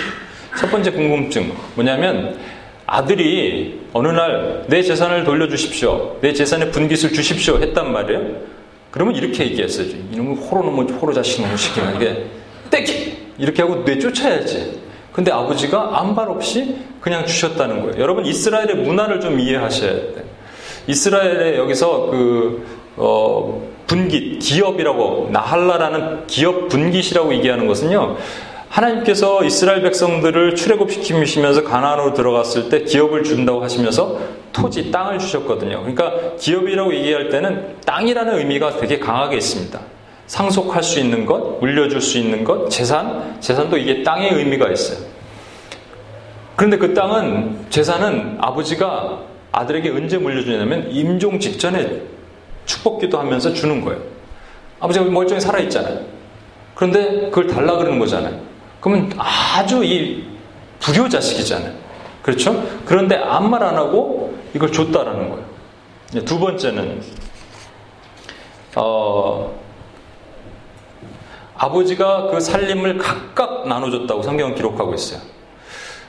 첫 0.59 0.71
번째 0.71 0.93
궁금증 0.93 1.53
뭐냐면 1.75 2.39
아들이 2.87 3.81
어느 3.93 4.09
날 4.09 4.65
내 4.69 4.83
재산을 4.83 5.25
돌려주십시오. 5.25 6.19
내 6.21 6.33
재산의 6.33 6.71
분깃을 6.71 7.13
주십시오. 7.13 7.59
했단 7.59 7.93
말이에요. 7.93 8.37
그러면 8.91 9.15
이렇게 9.17 9.45
얘기했어요. 9.45 9.87
이놈의 10.13 10.37
호로 10.37 10.71
놈의 10.71 10.93
호로 10.99 11.13
자식 11.13 11.43
놈의 11.43 11.57
시키면 11.57 11.97
이게 11.97 12.27
떼기! 12.71 13.17
이렇게 13.39 13.63
하고 13.63 13.83
내쫓아야지. 13.85 14.79
근데 15.19 15.33
아버지가 15.33 15.99
안발 15.99 16.29
없이 16.29 16.77
그냥 17.01 17.27
주셨다는 17.27 17.81
거예요. 17.81 18.01
여러분 18.01 18.25
이스라엘의 18.25 18.77
문화를 18.77 19.21
좀 19.21 19.41
이해하셔야 19.41 19.91
돼요. 19.91 20.23
이스라엘에 20.87 21.59
여기서 21.59 22.07
그 22.07 22.65
어, 22.97 23.69
분깃, 23.89 24.39
기업이라고 24.39 25.31
나할라라는 25.33 26.29
기업 26.29 26.69
분깃이라고 26.69 27.35
얘기하는 27.35 27.67
것은요. 27.67 28.17
하나님께서 28.69 29.43
이스라엘 29.43 29.83
백성들을 29.83 30.55
출애굽시키시면서 30.55 31.65
가나안으로 31.65 32.15
들어갔을 32.15 32.69
때 32.69 32.85
기업을 32.85 33.25
준다고 33.25 33.61
하시면서 33.61 34.21
토지, 34.53 34.93
땅을 34.93 35.19
주셨거든요. 35.19 35.81
그러니까 35.81 36.37
기업이라고 36.39 36.95
얘기할 36.95 37.29
때는 37.29 37.75
땅이라는 37.85 38.39
의미가 38.39 38.77
되게 38.77 39.01
강하게 39.01 39.39
있습니다. 39.39 39.81
상속할 40.29 40.83
수 40.83 41.01
있는 41.01 41.27
것, 41.27 41.59
물려줄 41.59 42.01
수 42.01 42.19
있는 42.19 42.45
것, 42.45 42.69
재산, 42.71 43.41
재산도 43.41 43.77
이게 43.79 44.03
땅의 44.03 44.35
의미가 44.35 44.71
있어요. 44.71 45.05
그런데 46.55 46.77
그 46.77 46.95
땅은, 46.95 47.67
재산은 47.71 48.37
아버지가 48.41 49.23
아들에게 49.53 49.91
언제 49.91 50.19
물려주냐면 50.19 50.91
임종 50.91 51.41
직전에 51.41 52.03
축복기도 52.67 53.19
하면서 53.19 53.53
주는 53.53 53.81
거예요. 53.85 54.01
아버지가 54.81 55.07
멀쩡히 55.07 55.41
살아 55.41 55.59
있잖아요. 55.61 56.01
그런데 56.75 57.31
그걸 57.31 57.47
달라 57.47 57.77
그러는 57.77 57.99
거잖아요. 57.99 58.39
그러면 58.81 59.11
아주 59.17 59.83
이 59.83 60.25
불효 60.79 61.09
자식이잖아요. 61.09 61.73
그렇죠? 62.23 62.63
그런데 62.85 63.17
아무 63.17 63.49
말 63.49 63.63
안 63.63 63.77
하고 63.77 64.37
이걸 64.55 64.71
줬다라는 64.71 65.31
거예요. 65.31 66.25
두 66.25 66.39
번째는 66.39 67.01
어, 68.77 69.59
아버지가 71.59 72.29
그 72.31 72.41
살림을 72.41 72.99
각각 72.99 73.69
나눠줬다고 73.69 74.23
성경은 74.23 74.55
기록하고 74.55 74.95
있어요. 74.95 75.21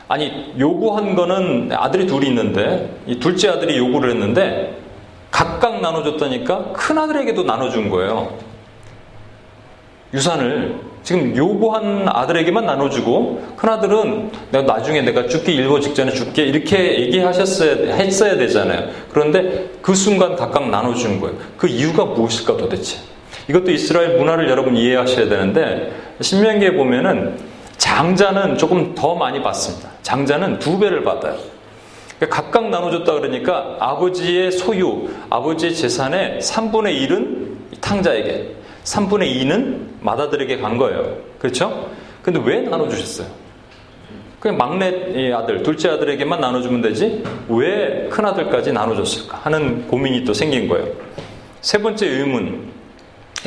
아니 0.07 0.53
요구한 0.57 1.15
거는 1.15 1.71
아들이 1.73 2.07
둘이 2.07 2.27
있는데 2.27 2.97
이 3.05 3.19
둘째 3.19 3.49
아들이 3.49 3.77
요구를 3.77 4.11
했는데 4.11 4.79
각각 5.31 5.81
나눠줬다니까 5.81 6.71
큰 6.73 6.97
아들에게도 6.97 7.43
나눠준 7.43 7.89
거예요. 7.89 8.37
유산을 10.13 10.79
지금 11.03 11.35
요구한 11.35 12.07
아들에게만 12.07 12.65
나눠주고 12.65 13.53
큰아들은 13.55 14.31
내가 14.51 14.73
나중에 14.73 15.01
내가 15.01 15.27
죽기 15.27 15.53
일보 15.53 15.79
직전에 15.79 16.11
죽게 16.11 16.43
이렇게 16.43 17.01
얘기하셨어야 17.01 17.95
했어야 17.95 18.35
되잖아요. 18.37 18.89
그런데 19.11 19.69
그 19.81 19.95
순간 19.95 20.35
각각 20.35 20.69
나눠준 20.69 21.19
거예요. 21.21 21.37
그 21.57 21.67
이유가 21.67 22.05
무엇일까 22.05 22.57
도대체? 22.57 22.97
이것도 23.49 23.71
이스라엘 23.71 24.17
문화를 24.17 24.47
여러분 24.47 24.77
이해하셔야 24.77 25.27
되는데 25.27 25.91
신명기에 26.21 26.75
보면은 26.75 27.35
장자는 27.77 28.57
조금 28.57 28.93
더 28.93 29.15
많이 29.15 29.41
받습니다. 29.41 29.89
장자는 30.03 30.59
두 30.59 30.77
배를 30.79 31.03
받아요. 31.03 31.37
그러니까 32.19 32.41
각각 32.41 32.69
나눠줬다 32.69 33.13
그러니까 33.13 33.77
아버지의 33.79 34.51
소유, 34.51 35.09
아버지의 35.29 35.73
재산의 35.73 36.39
3분의 36.41 37.07
1은 37.07 37.81
탕자에게, 37.81 38.55
3분의 38.83 39.41
2는 39.41 39.77
맏아들에게 40.01 40.57
간 40.57 40.77
거예요. 40.77 41.17
그렇죠? 41.39 41.89
근데 42.21 42.39
왜 42.43 42.59
나눠주셨어요? 42.61 43.27
그냥 44.39 44.57
막내 44.57 45.33
아들, 45.33 45.63
둘째 45.63 45.89
아들에게만 45.89 46.39
나눠주면 46.39 46.81
되지 46.81 47.23
왜 47.47 48.07
큰아들까지 48.09 48.73
나눠줬을까 48.73 49.37
하는 49.37 49.87
고민이 49.87 50.23
또 50.23 50.33
생긴 50.33 50.67
거예요. 50.67 50.87
세 51.61 51.77
번째 51.77 52.05
의문, 52.05 52.78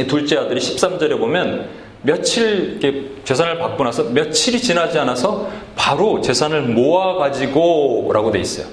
둘째 0.08 0.38
아들이 0.38 0.60
13절에 0.60 1.18
보면 1.18 1.68
며칠 2.02 2.80
재산을 3.24 3.58
받고 3.58 3.84
나서 3.84 4.04
며칠이 4.04 4.60
지나지 4.60 4.98
않아서 4.98 5.48
바로 5.76 6.20
재산을 6.20 6.62
모아 6.62 7.14
가지고라고 7.14 8.30
돼 8.30 8.40
있어요. 8.40 8.66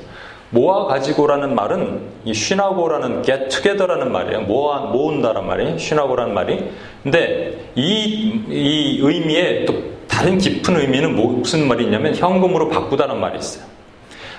모아 0.52 0.86
가지고라는 0.88 1.54
말은 1.54 2.02
이 2.26 2.34
쉬나고라는 2.34 3.24
get 3.24 3.50
together라는 3.50 4.12
말이에요. 4.12 4.42
모아, 4.42 4.80
모은다란 4.80 5.46
말이 5.46 5.78
쉬나고라는 5.78 6.34
말이. 6.34 6.64
근데 7.04 7.72
이, 7.76 8.42
이 8.50 9.00
의미에 9.02 9.66
또 9.66 9.76
다른 10.08 10.40
깊은 10.40 10.76
의미는 10.76 11.16
뭐, 11.16 11.32
무슨 11.32 11.68
말이냐면 11.68 12.16
현금으로 12.16 12.70
바꾸다는 12.70 13.20
말이 13.20 13.38
있어요. 13.38 13.64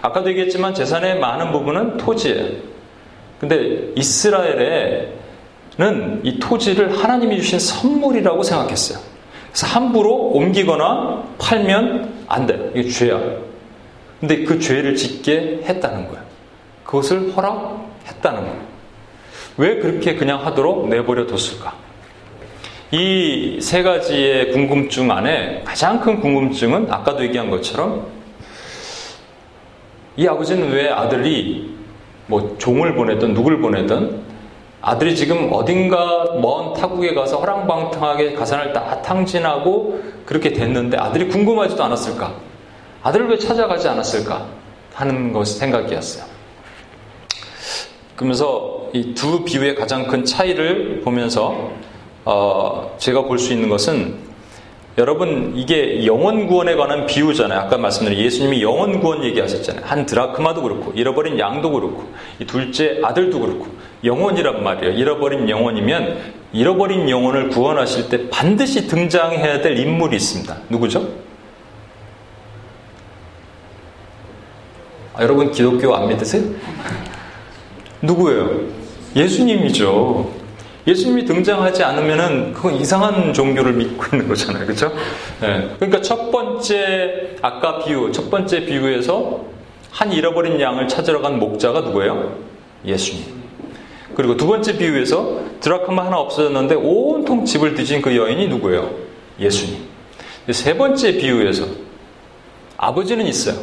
아까도 0.02 0.30
얘기했지만 0.30 0.74
재산의 0.74 1.20
많은 1.20 1.52
부분은 1.52 1.98
토지예요. 1.98 2.70
근데 3.38 3.92
이스라엘에 3.94 5.19
는 5.80 6.20
이 6.22 6.38
토지를 6.38 7.02
하나님이 7.02 7.38
주신 7.38 7.58
선물이라고 7.58 8.42
생각했어요. 8.42 8.98
그래서 9.50 9.66
함부로 9.66 10.14
옮기거나 10.34 11.24
팔면 11.38 12.24
안 12.28 12.46
돼요. 12.46 12.70
이게 12.74 12.88
죄야. 12.88 13.18
근데 14.20 14.44
그 14.44 14.60
죄를 14.60 14.94
짓게 14.94 15.60
했다는 15.64 16.06
거예요. 16.08 16.22
그것을 16.84 17.32
허락했다는 17.34 18.40
거예요. 18.42 18.60
왜 19.56 19.76
그렇게 19.78 20.14
그냥 20.16 20.44
하도록 20.44 20.88
내버려 20.88 21.26
뒀을까? 21.26 21.74
이 22.92 23.58
세 23.62 23.82
가지의 23.82 24.50
궁금증 24.52 25.10
안에 25.10 25.62
가장 25.64 26.00
큰 26.00 26.20
궁금증은 26.20 26.86
아까도 26.90 27.22
얘기한 27.24 27.48
것처럼 27.50 28.06
이 30.16 30.26
아버지는 30.26 30.70
왜 30.72 30.90
아들이 30.90 31.74
뭐 32.26 32.56
종을 32.58 32.94
보내든 32.94 33.32
누굴 33.34 33.60
보내든 33.60 34.29
아들이 34.82 35.14
지금 35.14 35.50
어딘가 35.52 36.24
먼 36.40 36.72
타국에 36.74 37.12
가서 37.14 37.38
허랑방탕하게 37.38 38.32
가산을 38.34 38.72
다 38.72 39.02
탕진하고 39.02 40.00
그렇게 40.24 40.52
됐는데 40.52 40.96
아들이 40.96 41.28
궁금하지도 41.28 41.82
않았을까? 41.84 42.32
아들을 43.02 43.28
왜 43.28 43.38
찾아가지 43.38 43.88
않았을까? 43.88 44.46
하는 44.94 45.32
것 45.32 45.46
생각이었어요. 45.46 46.24
그러면서 48.16 48.88
이 48.92 49.14
두 49.14 49.44
비유의 49.44 49.76
가장 49.76 50.06
큰 50.06 50.24
차이를 50.24 51.00
보면서 51.04 51.70
어, 52.24 52.94
제가 52.98 53.22
볼 53.22 53.38
수 53.38 53.52
있는 53.52 53.68
것은 53.68 54.29
여러분 54.98 55.52
이게 55.56 56.04
영원 56.04 56.46
구원에 56.46 56.74
관한 56.74 57.06
비유잖아요. 57.06 57.58
아까 57.58 57.78
말씀드린 57.78 58.18
예수님이 58.18 58.62
영원 58.62 59.00
구원 59.00 59.24
얘기하셨잖아요. 59.24 59.84
한 59.86 60.04
드라크마도 60.04 60.62
그렇고 60.62 60.92
잃어버린 60.92 61.38
양도 61.38 61.70
그렇고 61.70 62.04
이 62.38 62.44
둘째 62.44 63.00
아들도 63.02 63.40
그렇고 63.40 63.66
영원이란 64.04 64.62
말이에요. 64.62 64.94
잃어버린 64.94 65.48
영혼이면 65.48 66.40
잃어버린 66.52 67.08
영혼을 67.08 67.48
구원하실 67.48 68.08
때 68.08 68.28
반드시 68.30 68.88
등장해야 68.88 69.60
될 69.60 69.78
인물이 69.78 70.16
있습니다. 70.16 70.56
누구죠? 70.68 71.08
아, 75.14 75.22
여러분 75.22 75.52
기독교 75.52 75.94
안 75.94 76.08
믿으세요? 76.08 76.42
누구예요? 78.02 78.68
예수님이죠. 79.14 80.39
예수님이 80.86 81.24
등장하지 81.24 81.82
않으면은 81.84 82.52
그건 82.54 82.74
이상한 82.74 83.32
종교를 83.32 83.74
믿고 83.74 84.16
있는 84.16 84.28
거잖아요. 84.28 84.66
그렇죠? 84.66 84.92
네. 85.40 85.68
그러니까 85.76 86.00
첫 86.00 86.30
번째 86.30 87.36
아까 87.42 87.78
비유, 87.84 88.10
첫 88.12 88.30
번째 88.30 88.64
비유에서 88.64 89.44
한 89.90 90.12
잃어버린 90.12 90.60
양을 90.60 90.88
찾으러 90.88 91.20
간 91.20 91.38
목자가 91.38 91.80
누구예요? 91.80 92.38
예수님. 92.86 93.24
그리고 94.14 94.36
두 94.36 94.46
번째 94.46 94.76
비유에서 94.78 95.40
드라크마 95.60 96.06
하나 96.06 96.18
없어졌는데 96.18 96.76
온통 96.76 97.44
집을 97.44 97.74
뒤진 97.74 98.00
그 98.00 98.16
여인이 98.16 98.48
누구예요? 98.48 98.90
예수님. 99.38 99.78
세 100.50 100.76
번째 100.76 101.16
비유에서 101.18 101.64
아버지는 102.76 103.26
있어요. 103.26 103.56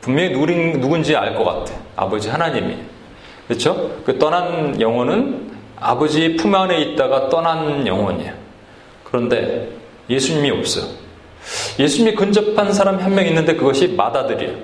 분명히 0.00 0.30
누군지 0.78 1.16
알 1.16 1.34
것 1.34 1.44
같아. 1.44 1.72
아버지 1.94 2.28
하나님이. 2.28 2.76
그렇죠? 3.48 3.92
그 4.04 4.18
떠난 4.18 4.80
영혼은 4.80 5.45
아버지 5.78 6.36
품 6.36 6.54
안에 6.54 6.80
있다가 6.80 7.28
떠난 7.28 7.86
영혼이에요. 7.86 8.32
그런데 9.04 9.68
예수님이 10.08 10.50
없어요. 10.50 10.86
예수님이 11.78 12.16
근접한 12.16 12.72
사람이 12.72 13.02
한명 13.02 13.26
있는데 13.26 13.54
그것이 13.54 13.88
마다들이에요. 13.88 14.54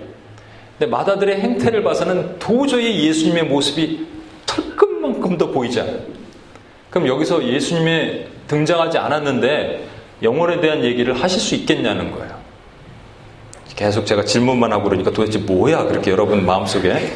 근데 0.79 0.90
마다들의 0.90 1.40
행태를 1.40 1.83
봐서는 1.83 2.38
도저히 2.38 3.07
예수님의 3.07 3.44
모습이 3.44 4.07
털끝만큼도 4.46 5.53
보이지 5.53 5.81
않아요. 5.81 5.98
그럼 6.90 7.09
여기서 7.09 7.46
예수님의 7.46 8.29
등장하지 8.48 8.98
않았는데 8.98 9.87
영혼에 10.22 10.61
대한 10.61 10.85
얘기를 10.85 11.14
하실 11.14 11.40
수 11.40 11.55
있겠냐는 11.55 12.11
거예요. 12.11 12.42
계속 13.77 14.05
제가 14.05 14.25
질문만 14.25 14.72
하고 14.72 14.85
그러니까 14.85 15.11
도대체 15.11 15.38
뭐야 15.38 15.85
그렇게 15.85 16.11
여러분 16.11 16.44
마음속에 16.44 17.11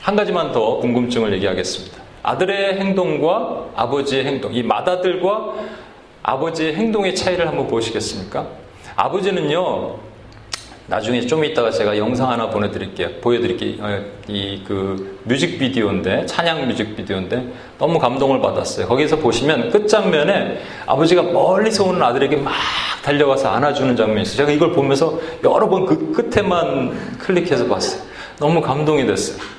한 0.00 0.16
가지만 0.16 0.52
더 0.52 0.76
궁금증을 0.76 1.32
얘기하겠습니다. 1.34 1.97
아들의 2.32 2.78
행동과 2.78 3.68
아버지의 3.74 4.24
행동, 4.26 4.54
이 4.54 4.62
맏아들과 4.62 5.54
아버지의 6.22 6.74
행동의 6.74 7.14
차이를 7.14 7.48
한번 7.48 7.66
보시겠습니까? 7.68 8.46
아버지는요, 8.96 9.96
나중에 10.88 11.22
좀 11.22 11.42
이따가 11.44 11.70
제가 11.70 11.96
영상 11.96 12.30
하나 12.30 12.50
보내드릴게요. 12.50 13.08
보여드릴게요. 13.22 13.82
어, 13.82 14.04
이그 14.26 15.20
뮤직비디오인데, 15.24 16.26
찬양 16.26 16.66
뮤직비디오인데, 16.68 17.46
너무 17.78 17.98
감동을 17.98 18.40
받았어요. 18.42 18.86
거기서 18.88 19.16
보시면 19.16 19.70
끝장면에 19.70 20.60
아버지가 20.86 21.22
멀리서 21.22 21.84
오는 21.84 22.02
아들에게 22.02 22.36
막 22.36 22.52
달려가서 23.04 23.48
안아주는 23.48 23.96
장면이 23.96 24.22
있어요. 24.22 24.36
제가 24.36 24.50
이걸 24.50 24.72
보면서 24.72 25.18
여러 25.44 25.66
번 25.68 25.86
그 25.86 26.12
끝에만 26.12 27.16
클릭해서 27.18 27.68
봤어요. 27.68 28.02
너무 28.38 28.60
감동이 28.60 29.06
됐어요. 29.06 29.57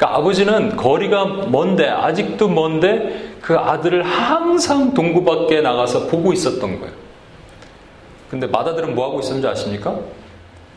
그러니까 0.00 0.16
아버지는 0.16 0.76
거리가 0.76 1.26
먼데, 1.50 1.86
아직도 1.86 2.48
먼데 2.48 3.34
그 3.42 3.54
아들을 3.54 4.02
항상 4.02 4.94
동구 4.94 5.24
밖에 5.24 5.60
나가서 5.60 6.06
보고 6.06 6.32
있었던 6.32 6.80
거예요. 6.80 6.94
근데 8.30 8.46
마다들은 8.46 8.94
뭐 8.94 9.08
하고 9.08 9.20
있었는지 9.20 9.46
아십니까? 9.46 9.98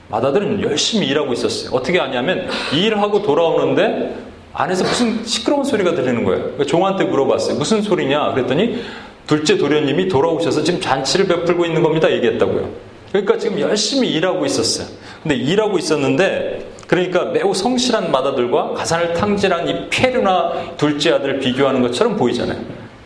마다들은 0.09 0.61
열심히 0.63 1.07
일하고 1.07 1.31
있었어요. 1.31 1.73
어떻게 1.73 1.99
하냐면 1.99 2.49
일하고 2.73 3.21
돌아오는데 3.21 4.13
안에서 4.51 4.83
무슨 4.83 5.23
시끄러운 5.23 5.63
소리가 5.63 5.95
들리는 5.95 6.25
거예요. 6.25 6.41
그러니까 6.41 6.65
종한테 6.65 7.05
물어봤어요. 7.05 7.57
무슨 7.57 7.81
소리냐? 7.81 8.33
그랬더니 8.33 8.83
둘째 9.25 9.57
도련님이 9.57 10.09
돌아오셔서 10.09 10.63
지금 10.63 10.81
잔치를 10.81 11.27
베풀고 11.27 11.65
있는 11.65 11.81
겁니다. 11.81 12.11
얘기했다고요. 12.11 12.69
그러니까 13.13 13.37
지금 13.37 13.57
열심히 13.61 14.09
일하고 14.09 14.45
있었어요. 14.45 14.87
근데 15.21 15.35
일하고 15.35 15.77
있었는데 15.77 16.72
그러니까 16.87 17.25
매우 17.25 17.53
성실한 17.53 18.11
마다들과 18.11 18.73
가산을 18.73 19.13
탕질한 19.13 19.67
이 19.67 19.89
페르나 19.89 20.75
둘째 20.77 21.11
아들을 21.11 21.39
비교하는 21.39 21.81
것처럼 21.81 22.17
보이잖아요. 22.17 22.59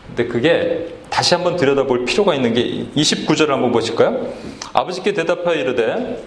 근데 0.08 0.28
그게 0.28 0.88
다시 1.10 1.36
한번 1.36 1.56
들여다볼 1.56 2.06
필요가 2.06 2.36
있는 2.36 2.54
게 2.54 2.86
29절을 2.96 3.48
한번 3.50 3.72
보실까요? 3.72 4.28
아버지께 4.74 5.13
대답하여 5.13 5.56
이르되 5.56 6.24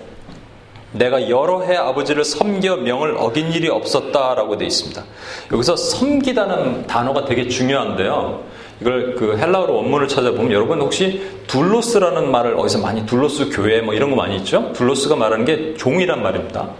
내가 0.92 1.28
여러 1.28 1.62
해 1.62 1.76
아버지를 1.76 2.24
섬겨 2.24 2.78
명을 2.78 3.16
어긴 3.18 3.52
일이 3.52 3.68
없었다라고 3.68 4.56
되어 4.56 4.66
있습니다. 4.66 5.04
여기서 5.52 5.76
섬기다는 5.76 6.86
단어가 6.86 7.24
되게 7.24 7.46
중요한데요. 7.46 8.42
이걸 8.80 9.14
그 9.14 9.36
헬라어로 9.36 9.76
원문을 9.76 10.08
찾아보면 10.08 10.52
여러분 10.52 10.80
혹시 10.80 11.22
둘로스라는 11.46 12.30
말을 12.30 12.54
어디서 12.58 12.78
많이 12.78 13.04
둘로스 13.06 13.50
교회 13.50 13.80
뭐 13.82 13.94
이런 13.94 14.10
거 14.10 14.16
많이 14.16 14.36
있죠? 14.36 14.72
둘로스가 14.72 15.16
말하는 15.16 15.44
게 15.44 15.74
종이란 15.74 16.22
말입니다. 16.22 16.70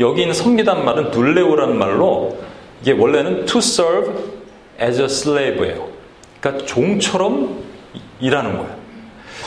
여기 0.00 0.22
있는 0.22 0.34
섬기다는 0.34 0.84
말은 0.84 1.10
둘레오라는 1.10 1.76
말로 1.76 2.38
이게 2.82 2.92
원래는 2.92 3.46
to 3.46 3.58
serve 3.58 4.14
as 4.80 5.00
a 5.00 5.06
slave예요. 5.06 5.88
그러니까 6.40 6.66
종처럼 6.66 7.62
일하는 8.20 8.56
거예요. 8.56 8.78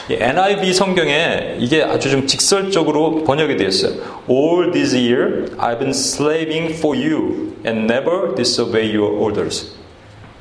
NIV 0.09 0.73
성경에 0.73 1.55
이게 1.59 1.83
아주 1.83 2.09
좀 2.09 2.27
직설적으로 2.27 3.23
번역이 3.23 3.55
되어 3.55 3.67
있어요. 3.67 3.93
All 4.29 4.71
this 4.71 4.95
year 4.95 5.45
I've 5.57 5.79
been 5.79 5.91
slaving 5.91 6.73
for 6.75 6.97
you 6.97 7.53
and 7.65 7.91
never 7.91 8.35
disobey 8.35 8.95
your 8.95 9.15
orders. 9.17 9.73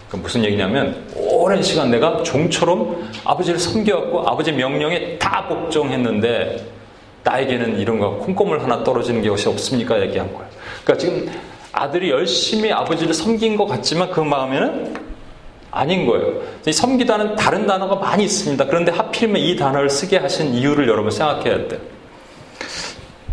그 0.08 0.16
무슨 0.16 0.44
얘기냐면 0.44 1.04
오랜 1.14 1.62
시간 1.62 1.90
내가 1.90 2.22
종처럼 2.24 3.10
아버지를 3.24 3.60
섬겨왔고 3.60 4.28
아버지 4.28 4.50
명령에 4.50 5.18
다 5.18 5.46
복종했는데 5.46 6.79
나에게는 7.22 7.78
이런 7.78 7.98
거 7.98 8.16
콩고물 8.16 8.62
하나 8.62 8.82
떨어지는 8.82 9.26
것이 9.26 9.48
없습니까? 9.48 10.00
얘기한 10.02 10.32
거예요. 10.32 10.48
그러니까 10.84 10.96
지금 10.98 11.30
아들이 11.72 12.10
열심히 12.10 12.72
아버지를 12.72 13.14
섬긴 13.14 13.56
것 13.56 13.66
같지만 13.66 14.10
그 14.10 14.20
마음에는 14.20 14.94
아닌 15.70 16.06
거예요. 16.06 16.40
섬기다는 16.70 17.36
다른 17.36 17.66
단어가 17.66 17.96
많이 17.96 18.24
있습니다. 18.24 18.66
그런데 18.66 18.90
하필이면 18.90 19.40
이 19.40 19.56
단어를 19.56 19.88
쓰게 19.88 20.16
하신 20.18 20.54
이유를 20.54 20.88
여러분 20.88 21.10
생각해야 21.10 21.68
돼요. 21.68 21.80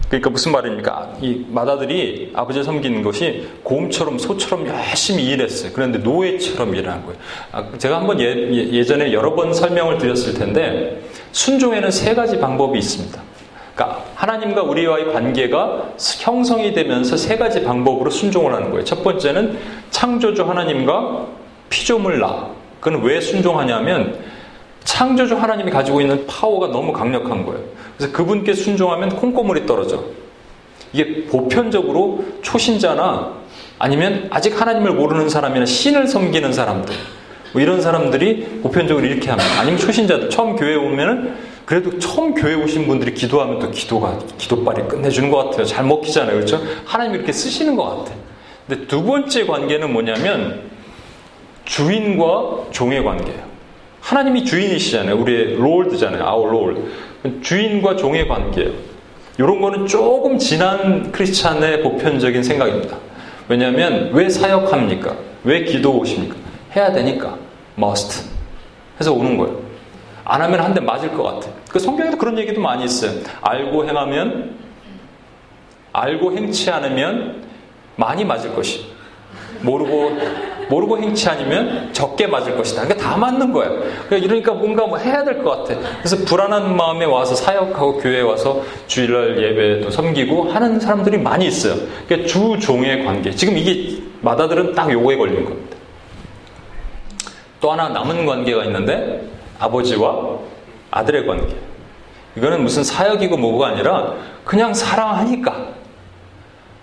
그러니까 0.07 0.29
무슨 0.29 0.53
말입니까? 0.53 1.17
이 1.21 1.45
마다들이 1.49 2.31
아버지를 2.33 2.63
섬기는 2.63 3.03
것이 3.03 3.49
곰처럼 3.63 4.17
소처럼 4.17 4.65
열심히 4.67 5.25
일했어요. 5.25 5.71
그런데 5.73 5.99
노예처럼 5.99 6.75
일하는 6.75 7.05
거예요. 7.05 7.19
아, 7.51 7.65
제가 7.77 7.97
한번 7.97 8.21
예, 8.21 8.25
예전에 8.25 9.11
여러 9.11 9.35
번 9.35 9.53
설명을 9.53 9.97
드렸을 9.97 10.33
텐데 10.35 11.01
순종에는 11.33 11.91
세 11.91 12.15
가지 12.15 12.39
방법이 12.39 12.79
있습니다. 12.79 13.21
그러니까 13.77 14.03
하나님과 14.15 14.63
우리와의 14.63 15.13
관계가 15.13 15.91
형성이 16.19 16.73
되면서 16.73 17.15
세 17.15 17.37
가지 17.37 17.63
방법으로 17.63 18.09
순종을 18.09 18.51
하는 18.51 18.71
거예요. 18.71 18.83
첫 18.83 19.03
번째는 19.03 19.59
창조주 19.91 20.41
하나님과 20.41 21.27
피조물 21.69 22.19
나. 22.19 22.47
그건 22.79 23.03
왜 23.03 23.21
순종하냐면 23.21 24.17
창조주 24.83 25.35
하나님이 25.35 25.69
가지고 25.69 26.01
있는 26.01 26.25
파워가 26.25 26.67
너무 26.69 26.91
강력한 26.91 27.45
거예요. 27.45 27.61
그래서 27.95 28.11
그분께 28.11 28.53
순종하면 28.53 29.09
콩고물이 29.09 29.67
떨어져. 29.67 30.03
이게 30.91 31.25
보편적으로 31.25 32.25
초신자나 32.41 33.33
아니면 33.77 34.27
아직 34.31 34.59
하나님을 34.59 34.93
모르는 34.93 35.29
사람이나 35.29 35.65
신을 35.65 36.07
섬기는 36.07 36.51
사람들 36.51 36.95
뭐 37.53 37.61
이런 37.61 37.81
사람들이 37.81 38.61
보편적으로 38.63 39.05
이렇게 39.05 39.29
합니다. 39.29 39.51
아니면 39.59 39.79
초신자들 39.79 40.31
처음 40.31 40.55
교회 40.55 40.71
에 40.71 40.75
오면은 40.75 41.35
그래도 41.67 41.99
처음 41.99 42.33
교회 42.33 42.53
에 42.53 42.55
오신 42.55 42.87
분들이 42.87 43.13
기도하면 43.13 43.59
또 43.59 43.69
기도가 43.69 44.17
기도빨이 44.37 44.87
끝내주는 44.87 45.29
것 45.29 45.49
같아요. 45.49 45.65
잘 45.65 45.83
먹히잖아요, 45.83 46.35
그렇죠? 46.35 46.61
하나님 46.85 47.15
이렇게 47.15 47.33
쓰시는 47.33 47.75
것 47.75 47.83
같아. 47.83 48.13
요 48.13 48.17
근데 48.65 48.87
두 48.87 49.03
번째 49.03 49.45
관계는 49.45 49.91
뭐냐면 49.91 50.61
주인과 51.65 52.67
종의 52.71 53.03
관계예요. 53.03 53.41
하나님이 53.99 54.45
주인이시잖아요. 54.45 55.17
우리의 55.17 55.55
롤드잖아요. 55.55 56.23
our 56.23 56.55
Lord. 56.55 56.81
주인과 57.41 57.97
종의 57.97 58.29
관계예요. 58.29 58.71
이런 59.37 59.59
거는 59.59 59.87
조금 59.87 60.37
지난 60.37 61.11
크리스찬의 61.11 61.83
보편적인 61.83 62.43
생각입니다. 62.43 62.95
왜냐하면 63.49 64.11
왜 64.13 64.29
사역합니까? 64.29 65.17
왜 65.43 65.65
기도 65.65 65.97
오십니까? 65.99 66.37
해야 66.77 66.93
되니까 66.93 67.37
must 67.77 68.23
해서 69.01 69.11
오는 69.11 69.35
거예요. 69.37 69.66
안 70.29 70.41
하면 70.41 70.59
한 70.59 70.73
대 70.73 70.81
맞을 70.81 71.13
것 71.13 71.23
같아. 71.23 71.47
그 71.69 71.79
성경에도 71.79 72.17
그런 72.17 72.37
얘기도 72.37 72.59
많이 72.59 72.83
있어요. 72.83 73.11
알고 73.41 73.85
행하면 73.87 74.55
알고 75.93 76.33
행치 76.35 76.69
않으면 76.69 77.43
많이 77.95 78.25
맞을 78.25 78.53
것이. 78.53 78.85
모르고 79.61 80.11
모르고 80.69 80.99
행치 80.99 81.29
아니면 81.29 81.89
적게 81.93 82.27
맞을 82.27 82.57
것이다. 82.57 82.83
그러니까 82.83 83.09
다 83.09 83.15
맞는 83.17 83.53
거예요. 83.53 83.79
그러니까 83.79 84.17
이러니까 84.17 84.53
뭔가 84.53 84.85
뭐 84.85 84.97
해야 84.97 85.23
될 85.23 85.41
것 85.43 85.63
같아. 85.63 85.79
그래서 85.99 86.17
불안한 86.25 86.75
마음에 86.75 87.05
와서 87.05 87.33
사역하고 87.33 87.97
교회에 87.99 88.21
와서 88.21 88.61
주일날 88.87 89.41
예배도 89.41 89.89
섬기고 89.89 90.51
하는 90.51 90.77
사람들이 90.79 91.17
많이 91.19 91.47
있어요. 91.47 91.75
그러니까 92.07 92.27
주 92.27 92.59
종의 92.59 93.05
관계. 93.05 93.31
지금 93.31 93.57
이게 93.57 94.03
마다들은 94.21 94.75
딱 94.75 94.91
요거에 94.91 95.15
걸린 95.15 95.45
겁니다. 95.45 95.77
또 97.61 97.71
하나 97.71 97.87
남은 97.89 98.25
관계가 98.25 98.65
있는데 98.65 99.25
아버지와 99.59 100.37
아들의 100.91 101.25
관계. 101.25 101.55
이거는 102.35 102.61
무슨 102.63 102.83
사역이고 102.83 103.37
뭐가 103.37 103.67
아니라 103.67 104.13
그냥 104.45 104.73
사랑하니까 104.73 105.75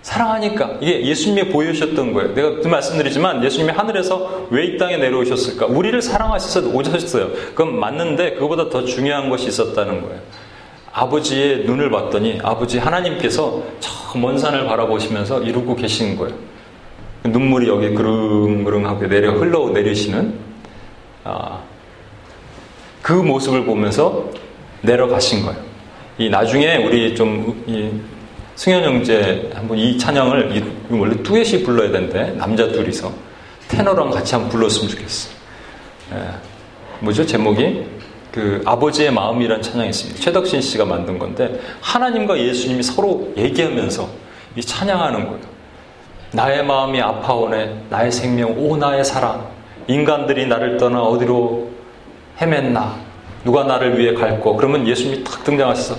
사랑하니까 0.01 0.77
이게 0.81 1.03
예수님이 1.05 1.49
보여주셨던 1.49 2.13
거예요. 2.13 2.33
내가 2.35 2.55
그 2.61 2.67
말씀드리지만 2.67 3.43
예수님이 3.43 3.71
하늘에서 3.71 4.47
왜 4.51 4.65
이 4.65 4.77
땅에 4.77 4.97
내려오셨을까? 4.97 5.65
우리를 5.65 5.99
사랑하셔서 6.01 6.67
오셨어요. 6.69 7.29
그건 7.55 7.79
맞는데 7.79 8.33
그거보다 8.33 8.69
더 8.69 8.83
중요한 8.85 9.29
것이 9.29 9.47
있었다는 9.47 10.01
거예요. 10.03 10.19
아버지의 10.93 11.65
눈을 11.65 11.89
봤더니 11.89 12.39
아버지 12.43 12.77
하나님께서 12.77 13.63
저 13.79 13.95
먼 14.15 14.37
산을 14.37 14.65
바라보시면서 14.67 15.41
이루고 15.41 15.75
계시는 15.75 16.15
거예요. 16.15 16.33
눈물이 17.25 17.67
여기 17.67 17.93
그릉그릉하게 17.93 19.07
내려 19.07 19.31
흘러 19.33 19.71
내리시는 19.71 20.35
아, 21.25 21.59
그 23.05 23.13
모습을 23.13 23.65
보면서 23.65 24.31
내려가신 24.81 25.45
거예요. 25.45 25.61
이 26.17 26.27
나중에 26.27 26.77
우리 26.77 27.13
좀이 27.13 28.01
승현 28.55 28.83
형제 28.83 29.47
한번 29.53 29.77
이 29.77 29.95
찬양을 29.95 30.89
원래 30.89 31.15
뚜엣이 31.21 31.61
불러야 31.61 31.91
되는데 31.91 32.31
남자 32.31 32.67
둘이서 32.67 33.13
테너랑 33.67 34.09
같이 34.09 34.33
한번 34.33 34.49
불렀으면 34.49 34.89
좋겠어. 34.89 35.29
예. 36.13 36.29
뭐죠 36.99 37.23
제목이 37.23 37.85
그 38.31 38.63
아버지의 38.65 39.11
마음이란 39.11 39.61
찬양이 39.61 39.89
있습니다. 39.89 40.19
최덕신 40.19 40.61
씨가 40.61 40.85
만든 40.85 41.19
건데 41.19 41.59
하나님과 41.81 42.39
예수님이 42.39 42.81
서로 42.81 43.31
얘기하면서 43.37 44.09
이 44.55 44.61
찬양하는 44.61 45.27
거예요. 45.27 45.41
나의 46.31 46.65
마음이 46.65 46.99
아파오네, 46.99 47.85
나의 47.87 48.11
생명, 48.11 48.57
오 48.57 48.75
나의 48.75 49.05
사랑. 49.05 49.47
인간들이 49.85 50.47
나를 50.47 50.77
떠나 50.77 51.03
어디로 51.03 51.74
헤맸나? 52.39 52.93
누가 53.43 53.63
나를 53.63 53.97
위해 53.97 54.13
갈고? 54.13 54.55
그러면 54.55 54.87
예수님이 54.87 55.23
탁 55.23 55.43
등장하셔서 55.43 55.95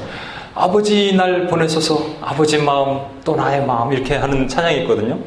아버지 0.55 1.14
날 1.14 1.46
보내셔서 1.46 1.99
아버지 2.20 2.59
마음 2.59 3.01
또 3.25 3.37
나의 3.37 3.64
마음 3.64 3.92
이렇게 3.92 4.16
하는 4.16 4.49
찬양이 4.49 4.83
있거든요. 4.83 5.18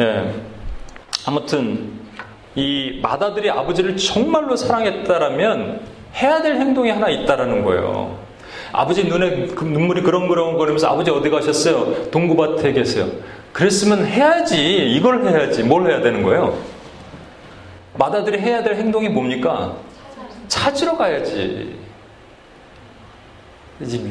예. 0.00 0.32
아무튼 1.26 1.92
이 2.54 2.98
마다들이 3.02 3.48
아버지를 3.50 3.96
정말로 3.96 4.56
사랑했다라면 4.56 5.80
해야 6.16 6.42
될 6.42 6.56
행동이 6.56 6.90
하나 6.90 7.08
있다라는 7.08 7.64
거예요. 7.64 8.18
아버지 8.72 9.04
눈에 9.04 9.46
그 9.54 9.64
눈물이 9.64 10.02
그렁그렁 10.02 10.58
거리면서 10.58 10.88
아버지 10.88 11.10
어디 11.10 11.30
가셨어요? 11.30 12.10
동구밭에 12.10 12.72
계세요. 12.72 13.06
그랬으면 13.52 14.06
해야지. 14.06 14.90
이걸 14.90 15.26
해야지. 15.26 15.62
뭘 15.62 15.88
해야 15.90 16.00
되는 16.00 16.22
거예요? 16.22 16.58
마다들이 17.94 18.40
해야 18.40 18.62
될 18.62 18.76
행동이 18.76 19.08
뭡니까? 19.08 19.76
찾으러 20.48 20.96
가야지. 20.96 21.76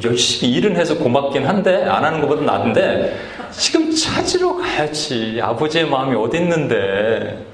열심히 0.04 0.54
일은 0.54 0.76
해서 0.76 0.98
고맙긴 0.98 1.46
한데 1.46 1.84
안 1.86 2.04
하는 2.04 2.20
것보다 2.22 2.42
나은데 2.42 3.18
지금 3.52 3.92
찾으러 3.94 4.56
가야지. 4.56 5.40
아버지의 5.42 5.88
마음이 5.88 6.16
어디 6.16 6.38
있는데 6.38 7.46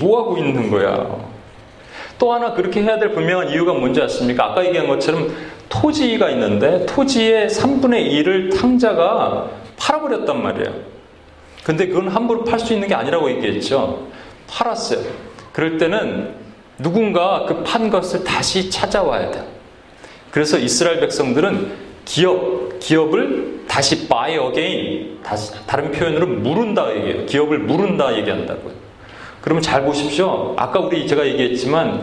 뭐 0.00 0.20
하고 0.20 0.36
있는 0.36 0.70
거야? 0.70 1.06
또 2.18 2.32
하나 2.32 2.52
그렇게 2.52 2.82
해야 2.82 2.98
될 2.98 3.12
분명한 3.12 3.50
이유가 3.50 3.72
뭔지 3.72 4.00
아십니까? 4.00 4.50
아까 4.50 4.64
얘기한 4.64 4.86
것처럼 4.86 5.34
토지가 5.68 6.30
있는데 6.30 6.86
토지의 6.86 7.48
3분의 7.48 8.10
1을 8.10 8.56
탕자가 8.56 9.50
팔아버렸단 9.76 10.42
말이에요. 10.42 10.74
근데 11.64 11.86
그건 11.86 12.08
함부로 12.08 12.44
팔 12.44 12.60
수 12.60 12.74
있는 12.74 12.86
게 12.86 12.94
아니라고 12.94 13.30
얘기했죠. 13.30 14.06
팔았어요. 14.46 15.00
그럴 15.52 15.78
때는 15.78 16.34
누군가 16.78 17.44
그 17.46 17.62
판 17.62 17.90
것을 17.90 18.24
다시 18.24 18.70
찾아와야 18.70 19.30
돼요. 19.30 19.44
그래서 20.30 20.58
이스라엘 20.58 21.00
백성들은 21.00 21.72
기업, 22.04 22.78
기업을 22.80 23.64
다시 23.68 24.08
buy 24.08 24.32
again, 24.32 25.18
다시, 25.22 25.52
다른 25.66 25.90
표현으로 25.92 26.26
물은다 26.26 26.94
얘기해요. 26.96 27.26
기업을 27.26 27.58
물은다 27.60 28.16
얘기한다고요. 28.18 28.72
그러면 29.40 29.62
잘 29.62 29.84
보십시오. 29.84 30.54
아까 30.56 30.80
우리 30.80 31.06
제가 31.06 31.26
얘기했지만 31.26 32.02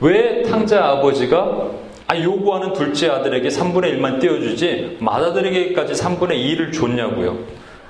왜 0.00 0.42
탕자 0.42 0.84
아버지가 0.84 1.70
아, 2.08 2.16
요구하는 2.16 2.72
둘째 2.72 3.08
아들에게 3.08 3.48
3분의 3.48 3.94
1만 3.98 4.20
떼어주지 4.20 4.98
맏아들에게까지 5.00 5.94
3분의 5.94 6.30
2를 6.36 6.72
줬냐고요. 6.72 7.36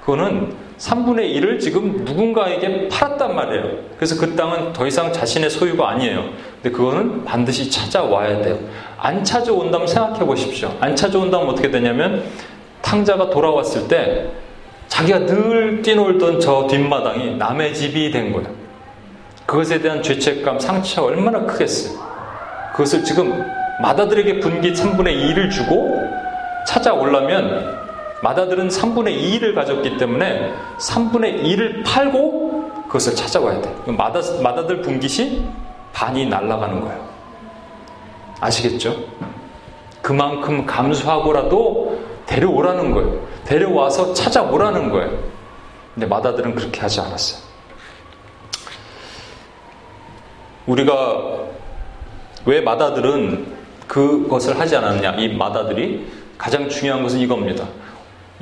그거는 0.01 0.55
3분의 0.79 1.35
1을 1.37 1.59
지금 1.59 2.05
누군가에게 2.05 2.89
팔았단 2.89 3.35
말이에요. 3.35 3.79
그래서 3.97 4.21
그 4.21 4.37
땅은 4.37 4.73
더 4.73 4.87
이상 4.87 5.13
자신의 5.13 5.49
소유가 5.49 5.91
아니에요. 5.91 6.25
근데 6.63 6.77
그거는 6.77 7.25
반드시 7.25 7.71
찾아와야 7.71 8.43
돼요. 8.43 8.59
안 8.99 9.25
찾아온다면 9.25 9.87
생각해 9.87 10.21
보십시오. 10.21 10.77
안 10.81 10.95
찾아온다면 10.95 11.49
어떻게 11.49 11.71
되냐면 11.71 12.25
탕자가 12.83 13.31
돌아왔을 13.31 13.89
때 13.89 14.29
자기가 14.89 15.27
늘 15.27 15.83
뛰놀던 15.83 16.41
저 16.41 16.67
뒷마당이 16.67 17.37
남의 17.37 17.75
집이 17.75 18.11
된 18.11 18.33
거예요. 18.33 18.49
그것에 19.47 19.81
대한 19.81 20.03
죄책감, 20.03 20.59
상처가 20.59 21.09
얼마나 21.09 21.45
크겠어요. 21.47 21.99
그것을 22.73 23.03
지금 23.05 23.45
마다들에게 23.81 24.41
분기 24.41 24.73
3분의 24.73 25.35
2를 25.35 25.51
주고 25.51 26.03
찾아오려면 26.67 27.86
마다들은 28.23 28.69
3분의 28.69 29.21
2를 29.21 29.55
가졌기 29.55 29.99
때문에 29.99 30.53
3분의 30.79 31.43
2를 31.43 31.85
팔고 31.85 32.85
그것을 32.87 33.15
찾아와야 33.15 33.61
돼. 33.61 33.75
마다, 33.93 34.21
마다들 34.43 34.81
분깃이 34.83 35.47
반이 35.93 36.27
날아가는 36.27 36.81
거예요. 36.81 37.07
아시겠죠? 38.41 38.97
그만큼 40.03 40.67
감수하고라도 40.67 42.01
데려오라는 42.27 42.93
거예요. 42.93 43.27
데려와서 43.45 44.15
찾아오라는 44.15 44.91
거예요. 44.91 45.19
근데 45.95 46.07
마다들은 46.07 46.55
그렇게 46.55 46.81
하지 46.81 47.01
않았어요. 47.01 47.45
우리가 50.67 51.39
왜 52.45 52.61
마다들은 52.61 53.57
그것을 53.87 54.59
하지 54.59 54.77
않았냐? 54.77 55.13
이 55.17 55.29
마다들이 55.37 56.07
가장 56.37 56.69
중요한 56.69 57.03
것은 57.03 57.19
이겁니다. 57.21 57.67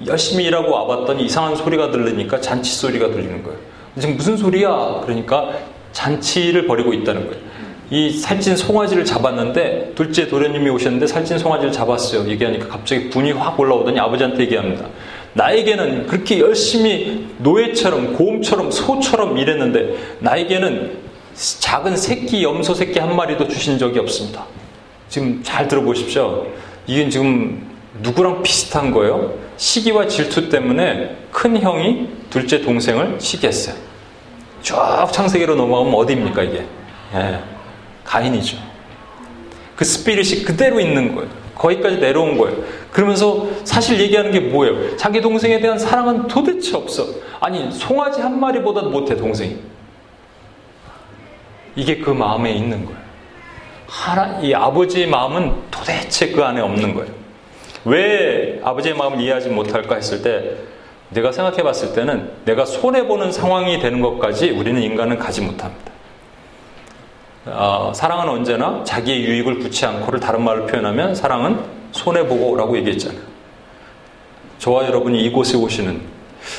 열심히 0.07 0.45
일하고 0.45 0.73
와봤더니 0.73 1.25
이상한 1.25 1.57
소리가 1.57 1.91
들리니까 1.91 2.41
잔치 2.41 2.75
소리가 2.75 3.11
들리는 3.11 3.43
거예요. 3.43 3.59
지금 3.99 4.17
무슨 4.17 4.37
소리야? 4.37 5.01
그러니까 5.05 5.51
잔치를 5.93 6.67
벌이고 6.67 6.93
있다는 6.93 7.29
거예요. 7.29 7.55
이 7.91 8.11
살찐 8.11 8.57
송아지를 8.57 9.05
잡았는데 9.05 9.93
둘째 9.95 10.27
도련님이 10.27 10.71
오셨는데 10.71 11.07
살찐 11.07 11.39
송아지를 11.39 11.71
잡았어요. 11.71 12.29
얘기하니까 12.29 12.67
갑자기 12.69 13.11
분이 13.11 13.33
확 13.33 13.59
올라오더니 13.61 14.01
아버지한테 14.01 14.43
얘기합니다. 14.43 14.87
나에게는 15.35 16.07
그렇게 16.07 16.41
열심히 16.41 17.29
노예처럼 17.39 18.15
곰처럼 18.15 18.71
소처럼 18.71 19.37
일했는데 19.37 19.97
나에게는 20.21 20.99
작은 21.35 21.97
새끼 21.97 22.43
염소 22.43 22.75
새끼 22.75 22.99
한 22.99 23.15
마리도 23.15 23.49
주신 23.49 23.79
적이 23.79 23.99
없습니다. 24.01 24.47
지금 25.09 25.41
잘 25.43 25.69
들어보십시오. 25.69 26.47
이게 26.87 27.09
지금 27.09 27.74
누구랑 28.01 28.43
비슷한 28.43 28.91
거예요? 28.91 29.35
시기와 29.57 30.07
질투 30.09 30.49
때문에 30.49 31.17
큰 31.31 31.61
형이 31.61 32.09
둘째 32.31 32.61
동생을 32.61 33.21
시기했어요. 33.21 33.77
쭉 34.63 34.77
창세기로 35.13 35.55
넘어가면 35.55 35.95
어디입니까 35.95 36.43
이게? 36.43 36.67
예, 37.15 37.39
가인이죠. 38.05 38.57
그 39.77 39.85
스피릿이 39.85 40.45
그대로 40.45 40.81
있는 40.81 41.15
거예요. 41.15 41.31
거기까지 41.55 41.99
내려온 41.99 42.37
거예요. 42.37 42.65
그러면서 42.91 43.47
사실 43.65 44.01
얘기하는 44.01 44.33
게 44.33 44.41
뭐예요? 44.41 44.97
자기 44.97 45.21
동생에 45.21 45.61
대한 45.61 45.79
사랑은 45.79 46.27
도대체 46.27 46.77
없어. 46.77 47.07
아니 47.41 47.71
송아지 47.71 48.21
한 48.21 48.41
마리보다도 48.41 48.91
못해 48.91 49.17
동생이. 49.17 49.57
이게 51.77 51.99
그 51.99 52.11
마음에 52.11 52.53
있는 52.53 52.85
거예요. 52.85 52.99
하나, 53.87 54.41
이 54.41 54.53
아버지의 54.53 55.07
마음은 55.07 55.53
도대체 55.71 56.31
그 56.31 56.43
안에 56.43 56.61
없는 56.61 56.95
거예요. 56.95 57.24
왜 57.85 58.61
아버지의 58.63 58.95
마음을 58.97 59.21
이해하지 59.21 59.51
못할까 59.51 59.97
했을 59.97 60.23
때 60.23 60.57
내가 61.11 61.33
생각해 61.33 61.63
봤을 61.63 61.93
때는 61.93 62.31
내가 62.45 62.65
손해보는 62.65 63.31
상황이 63.31 63.79
되는 63.79 64.01
것까지 64.01 64.51
우리는 64.51 64.83
인간은 64.83 65.19
가지 65.19 65.41
못합니다. 65.43 65.93
어, 67.47 67.93
사랑은 67.95 68.29
언제나 68.29 68.83
자기의 68.85 69.23
유익을 69.25 69.59
굳지 69.59 69.85
않고를 69.85 70.19
다른 70.19 70.43
말로 70.43 70.67
표현하면 70.67 71.15
사랑은 71.15 71.59
손해보고라고 71.93 72.77
얘기했잖아요. 72.79 73.21
저와 74.59 74.87
여러분이 74.87 75.21
이곳에 75.23 75.57
오시는 75.59 76.01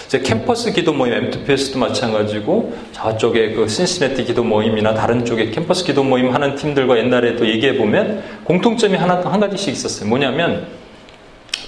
이제 0.05 0.19
캠퍼스 0.19 0.71
기도 0.71 0.93
모임, 0.93 1.13
M2PS도 1.13 1.79
마찬가지고 1.79 2.75
저쪽에 2.91 3.53
그 3.53 3.67
신시내티 3.67 4.25
기도 4.25 4.43
모임이나 4.43 4.93
다른 4.93 5.25
쪽에 5.25 5.49
캠퍼스 5.49 5.83
기도 5.83 6.03
모임 6.03 6.33
하는 6.33 6.55
팀들과 6.55 6.97
옛날에도 6.97 7.47
얘기해 7.47 7.77
보면 7.77 8.23
공통점이 8.43 8.95
하나 8.95 9.21
한 9.21 9.39
가지씩 9.39 9.73
있었어요. 9.73 10.07
뭐냐면 10.07 10.67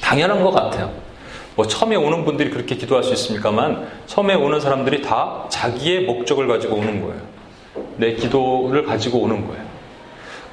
당연한 0.08 0.41
것 0.41 0.52
같아요. 0.52 0.89
뭐 1.58 1.67
처음에 1.67 1.98
오는 1.98 2.24
분들이 2.24 2.50
그렇게 2.50 2.76
기도할 2.78 3.04
수 3.04 3.12
있습니까만 3.12 3.88
처음에 4.06 4.36
오는 4.36 4.58
사람들이 4.62 5.02
다 5.02 5.43
자기의 5.50 6.04
목적을 6.06 6.48
가지고 6.48 6.78
오는 6.78 7.02
거예요. 7.02 7.20
내 7.98 8.13
기도를 8.13 8.86
가지고 8.86 9.20
오는 9.20 9.46
거예요. 9.46 9.62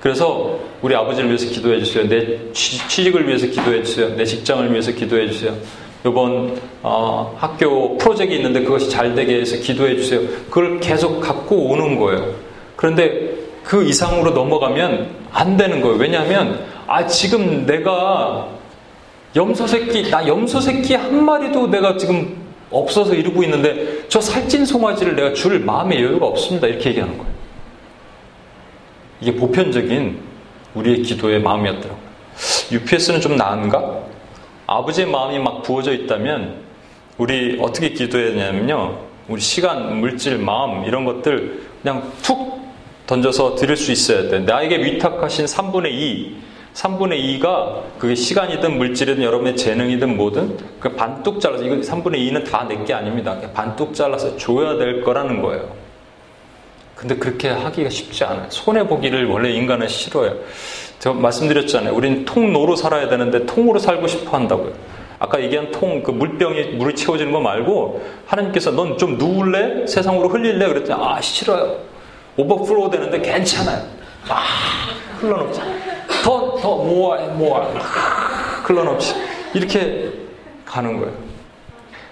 그래서 0.00 0.58
우리 0.82 0.96
아버지를 0.96 1.28
위해서 1.28 1.46
기도해 1.46 1.80
주세요. 1.84 2.08
내 2.08 2.52
취직을 2.52 3.28
위해서 3.28 3.46
기도해 3.46 3.84
주세요. 3.84 4.08
내 4.16 4.24
직장을 4.24 4.72
위해서 4.72 4.90
기도해 4.90 5.30
주세요. 5.30 5.54
이번 6.04 6.60
어, 6.82 7.36
학교 7.38 7.96
프로젝트 7.96 8.34
있는데 8.34 8.64
그것이 8.64 8.90
잘 8.90 9.14
되게 9.14 9.40
해서 9.40 9.56
기도해 9.56 9.96
주세요. 9.96 10.20
그걸 10.50 10.80
계속 10.80 11.20
갖고 11.20 11.68
오는 11.68 12.00
거예요. 12.00 12.34
그런데 12.74 13.30
그 13.62 13.84
이상으로 13.84 14.32
넘어가면 14.32 15.10
안 15.30 15.56
되는 15.56 15.80
거예요. 15.80 15.96
왜냐하면 15.96 16.66
아 16.88 17.06
지금 17.06 17.64
내가 17.66 18.48
염소 19.36 19.66
새끼, 19.66 20.10
나 20.10 20.26
염소 20.26 20.60
새끼 20.60 20.94
한 20.94 21.24
마리도 21.24 21.66
내가 21.66 21.96
지금 21.96 22.44
없어서 22.70 23.14
이러고 23.14 23.42
있는데 23.44 24.06
저 24.08 24.20
살찐 24.20 24.64
송아지를 24.64 25.16
내가 25.16 25.32
줄 25.32 25.58
마음의 25.60 26.02
여유가 26.02 26.26
없습니다. 26.26 26.66
이렇게 26.66 26.90
얘기하는 26.90 27.18
거예요. 27.18 27.32
이게 29.20 29.34
보편적인 29.34 30.18
우리의 30.74 31.02
기도의 31.02 31.40
마음이었더라고요. 31.40 32.04
UPS는 32.72 33.20
좀 33.20 33.36
나은가? 33.36 34.00
아버지의 34.66 35.08
마음이 35.08 35.38
막 35.38 35.62
부어져 35.62 35.92
있다면 35.92 36.62
우리 37.18 37.58
어떻게 37.60 37.90
기도해야 37.90 38.30
되냐면요. 38.30 38.98
우리 39.28 39.40
시간, 39.40 40.00
물질, 40.00 40.38
마음 40.38 40.84
이런 40.84 41.04
것들 41.04 41.62
그냥 41.82 42.12
툭 42.22 42.62
던져서 43.06 43.54
드릴 43.56 43.76
수 43.76 43.92
있어야 43.92 44.28
돼. 44.28 44.40
나에게 44.40 44.82
위탁하신 44.82 45.46
3분의 45.46 45.92
2, 45.92 46.36
3분의 46.74 47.40
2가 47.40 47.82
그게 47.98 48.14
시간이든 48.14 48.78
물질이든 48.78 49.22
여러분의 49.22 49.56
재능이든 49.56 50.16
뭐든 50.16 50.58
그 50.80 50.88
반뚝 50.94 51.40
잘라서 51.40 51.62
이거 51.64 51.76
3분의 51.76 52.16
2는 52.16 52.50
다 52.50 52.64
내 52.64 52.84
게 52.84 52.92
아닙니다. 52.92 53.38
반뚝 53.54 53.94
잘라서 53.94 54.36
줘야 54.36 54.76
될 54.76 55.02
거라는 55.02 55.40
거예요. 55.40 55.68
근데 56.96 57.16
그렇게 57.16 57.48
하기가 57.48 57.90
쉽지 57.90 58.24
않아요. 58.24 58.46
손해 58.50 58.86
보기를 58.86 59.26
원래 59.26 59.50
인간은 59.50 59.86
싫어요. 59.88 60.34
제가 60.98 61.14
말씀드렸잖아요. 61.14 61.94
우리는 61.94 62.24
통로로 62.24 62.76
살아야 62.76 63.08
되는데 63.08 63.46
통으로 63.46 63.78
살고 63.78 64.06
싶어 64.06 64.36
한다고요. 64.36 64.72
아까 65.18 65.40
얘기한 65.42 65.70
통, 65.70 66.02
그 66.02 66.10
물병이 66.10 66.62
물이 66.76 66.94
채워지는 66.96 67.32
거 67.32 67.40
말고 67.40 68.02
하나님께서 68.26 68.72
넌 68.72 68.98
좀 68.98 69.16
누울래? 69.16 69.86
세상으로 69.86 70.28
흘릴래? 70.28 70.66
그랬더니 70.66 71.00
아 71.02 71.20
싫어요. 71.20 71.76
overflow 72.36 72.90
되는데 72.90 73.20
괜찮아요. 73.20 73.82
막 74.28 74.42
흘러넘치. 75.20 75.60
더, 76.22 76.56
더 76.60 76.76
모아, 76.76 77.18
모아. 77.28 77.64
흘러넘치. 78.64 79.14
이렇게 79.54 80.10
가는 80.64 80.98
거예요. 80.98 81.12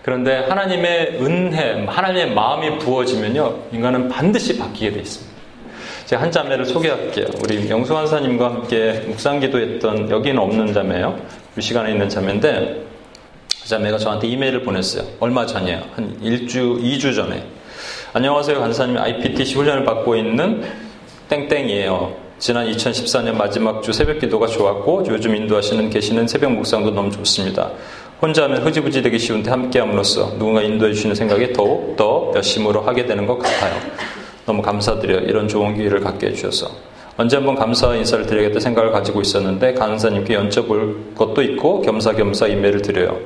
그런데 0.03 0.39
하나님의 0.49 1.19
은혜, 1.21 1.85
하나님의 1.87 2.35
마음이 2.35 2.79
부어지면요, 2.79 3.57
인간은 3.73 4.09
반드시 4.09 4.59
바뀌게 4.59 4.93
돼 4.93 5.01
있습니다. 5.01 5.33
제가 6.07 6.23
한 6.23 6.31
자매를 6.31 6.67
소개할게요. 6.67 7.27
우리 7.43 7.71
영수 7.71 7.97
간사님과 7.97 8.45
함께 8.47 9.05
묵상 9.07 9.41
기도했던 9.41 10.11
여기는 10.11 10.39
없는 10.39 10.73
자매예요. 10.75 11.19
우리 11.55 11.63
시간에 11.63 11.93
있는 11.93 12.09
자매인데 12.09 12.85
그 13.63 13.69
자매가 13.69 13.99
저한테 13.99 14.27
이메일을 14.27 14.63
보냈어요. 14.63 15.05
얼마 15.21 15.47
전이에요. 15.47 15.83
한 15.95 16.19
1주, 16.21 16.83
2주 16.83 17.15
전에. 17.15 17.47
안녕하세요. 18.13 18.59
간사님 18.59 18.99
IPTC 18.99 19.55
훈련을 19.55 19.85
받고 19.85 20.17
있는 20.17 20.65
땡땡이에요. 21.33 22.15
지난 22.39 22.71
2014년 22.71 23.35
마지막 23.35 23.83
주 23.83 23.91
새벽 23.91 24.19
기도가 24.19 24.47
좋았고 24.47 25.05
요즘 25.09 25.35
인도하시는 25.35 25.89
계시는 25.89 26.29
새벽 26.29 26.53
묵상도 26.53 26.91
너무 26.91 27.11
좋습니다. 27.11 27.71
혼자 28.21 28.45
하면 28.45 28.63
흐지부지 28.67 29.01
되기 29.01 29.19
쉬운데 29.19 29.49
함께 29.49 29.79
함으로써 29.79 30.37
누군가 30.37 30.61
인도해 30.61 30.93
주시는 30.93 31.15
생각이 31.15 31.55
더욱 31.55 31.97
더 31.97 32.31
열심으로 32.35 32.83
하게 32.83 33.07
되는 33.07 33.27
것 33.27 33.39
같아요. 33.39 33.75
너무 34.45 34.61
감사드려요. 34.61 35.21
이런 35.21 35.49
좋은 35.49 35.75
기회를 35.75 36.01
갖게 36.01 36.27
해주셔서. 36.27 36.71
언제 37.17 37.37
한번 37.37 37.55
감사 37.55 37.95
인사를 37.95 38.27
드려야겠다 38.27 38.61
생각을 38.61 38.93
가지고 38.93 39.23
있었는데 39.23 39.73
간사님께 39.73 40.37
여쭤볼 40.37 41.15
것도 41.15 41.41
있고 41.41 41.81
겸사겸사 41.81 42.49
이메일을 42.49 42.83
드려요. 42.83 43.19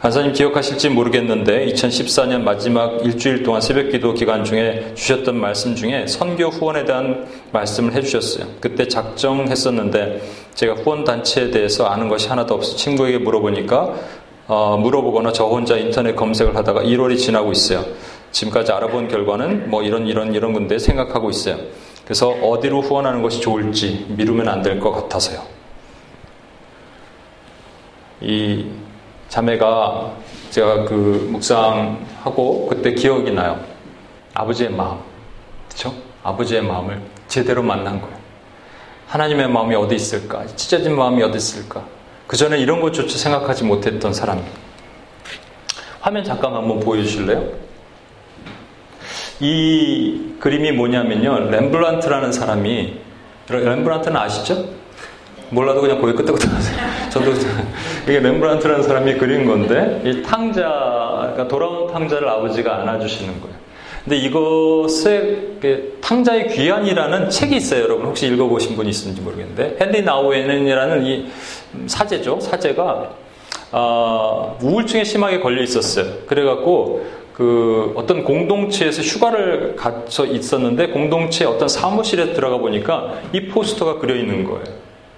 간사님 0.00 0.32
기억하실지 0.32 0.90
모르겠는데 0.90 1.66
2014년 1.66 2.42
마지막 2.42 3.04
일주일 3.04 3.42
동안 3.42 3.60
새벽 3.60 3.90
기도 3.90 4.14
기간 4.14 4.44
중에 4.44 4.92
주셨던 4.94 5.36
말씀 5.40 5.74
중에 5.74 6.06
선교 6.06 6.46
후원에 6.46 6.84
대한 6.84 7.26
말씀을 7.50 7.92
해주셨어요. 7.94 8.46
그때 8.60 8.86
작정했었는데 8.86 10.22
제가 10.54 10.74
후원 10.74 11.02
단체에 11.02 11.50
대해서 11.50 11.86
아는 11.86 12.08
것이 12.08 12.28
하나도 12.28 12.54
없어 12.54 12.76
친구에게 12.76 13.18
물어보니까 13.18 13.94
어, 14.46 14.76
물어보거나 14.76 15.32
저 15.32 15.44
혼자 15.46 15.76
인터넷 15.76 16.14
검색을 16.14 16.54
하다가 16.56 16.82
1월이 16.82 17.18
지나고 17.18 17.50
있어요. 17.50 17.84
지금까지 18.30 18.70
알아본 18.70 19.08
결과는 19.08 19.68
뭐 19.68 19.82
이런 19.82 20.06
이런 20.06 20.32
이런 20.32 20.52
건데 20.52 20.78
생각하고 20.78 21.28
있어요. 21.28 21.58
그래서 22.04 22.28
어디로 22.30 22.82
후원하는 22.82 23.20
것이 23.20 23.40
좋을지 23.40 24.06
미루면 24.10 24.48
안 24.48 24.62
될 24.62 24.78
것 24.78 24.92
같아서요. 24.92 25.40
이 28.20 28.64
자매가 29.28 30.12
제가 30.50 30.84
그 30.84 31.28
묵상하고 31.30 32.66
그때 32.68 32.94
기억이 32.94 33.30
나요. 33.32 33.60
아버지의 34.34 34.70
마음. 34.70 34.98
그렇죠? 35.68 35.94
아버지의 36.22 36.62
마음을 36.62 37.00
제대로 37.28 37.62
만난 37.62 38.00
거예요. 38.00 38.16
하나님의 39.08 39.48
마음이 39.48 39.74
어디 39.74 39.94
있을까? 39.94 40.46
찢어진 40.56 40.96
마음이 40.96 41.22
어디 41.22 41.36
있을까? 41.36 41.82
그 42.26 42.36
전에 42.36 42.58
이런 42.58 42.80
것조차 42.80 43.16
생각하지 43.16 43.64
못했던 43.64 44.12
사람이. 44.12 44.42
화면 46.00 46.24
잠깐 46.24 46.54
한번 46.54 46.80
보여주실래요? 46.80 47.68
이 49.40 50.34
그림이 50.40 50.72
뭐냐면요. 50.72 51.50
렘블란트라는 51.50 52.32
사람이, 52.32 53.00
렘블란트는 53.48 54.16
아시죠? 54.16 54.68
몰라도 55.50 55.80
그냥 55.80 56.00
고개 56.00 56.12
끄덕끄덕 56.12 56.52
하세요. 56.52 56.76
저도 57.10 57.32
이게 58.08 58.20
렘브란트라는 58.20 58.82
사람이 58.82 59.14
그린 59.14 59.44
건데 59.46 60.00
이 60.02 60.22
탕자, 60.22 60.62
그러니까 60.62 61.46
돌아온 61.46 61.92
탕자를 61.92 62.26
아버지가 62.26 62.80
안아주시는 62.80 63.40
거예요. 63.40 63.56
근데 64.04 64.16
이것에 64.16 65.98
탕자의 66.00 66.48
귀환이라는 66.48 67.28
책이 67.28 67.56
있어요. 67.56 67.82
여러분 67.82 68.06
혹시 68.06 68.26
읽어보신 68.28 68.76
분이 68.76 68.88
있는지 68.88 69.20
모르겠는데 69.20 69.76
헨리 69.78 70.02
나우엔이라는 70.02 71.04
이 71.04 71.26
사제죠. 71.86 72.40
사제가 72.40 73.10
어, 73.72 74.58
우울증에 74.62 75.04
심하게 75.04 75.40
걸려 75.40 75.62
있었어요. 75.62 76.06
그래갖고 76.26 77.04
그 77.34 77.92
어떤 77.94 78.24
공동체에서 78.24 79.02
휴가를 79.02 79.76
갇혀 79.76 80.24
있었는데 80.24 80.88
공동체 80.88 81.44
어떤 81.44 81.68
사무실에 81.68 82.32
들어가 82.32 82.56
보니까 82.56 83.20
이 83.34 83.48
포스터가 83.48 83.98
그려 83.98 84.16
있는 84.16 84.44
거예요. 84.44 84.64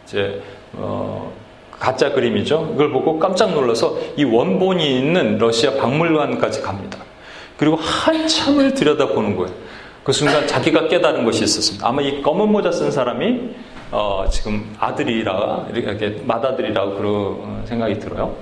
이제 0.05 0.42
어, 0.72 1.33
가짜 1.80 2.12
그림이죠. 2.12 2.72
이걸 2.74 2.92
보고 2.92 3.18
깜짝 3.18 3.52
놀라서 3.52 3.98
이 4.16 4.22
원본이 4.22 4.98
있는 4.98 5.38
러시아 5.38 5.74
박물관까지 5.74 6.60
갑니다. 6.60 6.98
그리고 7.56 7.76
한참을 7.76 8.74
들여다보는 8.74 9.36
거예요. 9.36 9.52
그 10.04 10.12
순간 10.12 10.46
자기가 10.46 10.88
깨달은 10.88 11.24
것이 11.24 11.42
있었습니다. 11.44 11.88
아마 11.88 12.02
이 12.02 12.22
검은 12.22 12.52
모자 12.52 12.70
쓴 12.70 12.90
사람이 12.90 13.50
어, 13.92 14.24
지금 14.30 14.74
아들이라 14.78 15.68
이렇게 15.74 16.22
맏아들이라고 16.24 16.94
그런 16.96 17.62
생각이 17.64 17.98
들어요. 17.98 18.36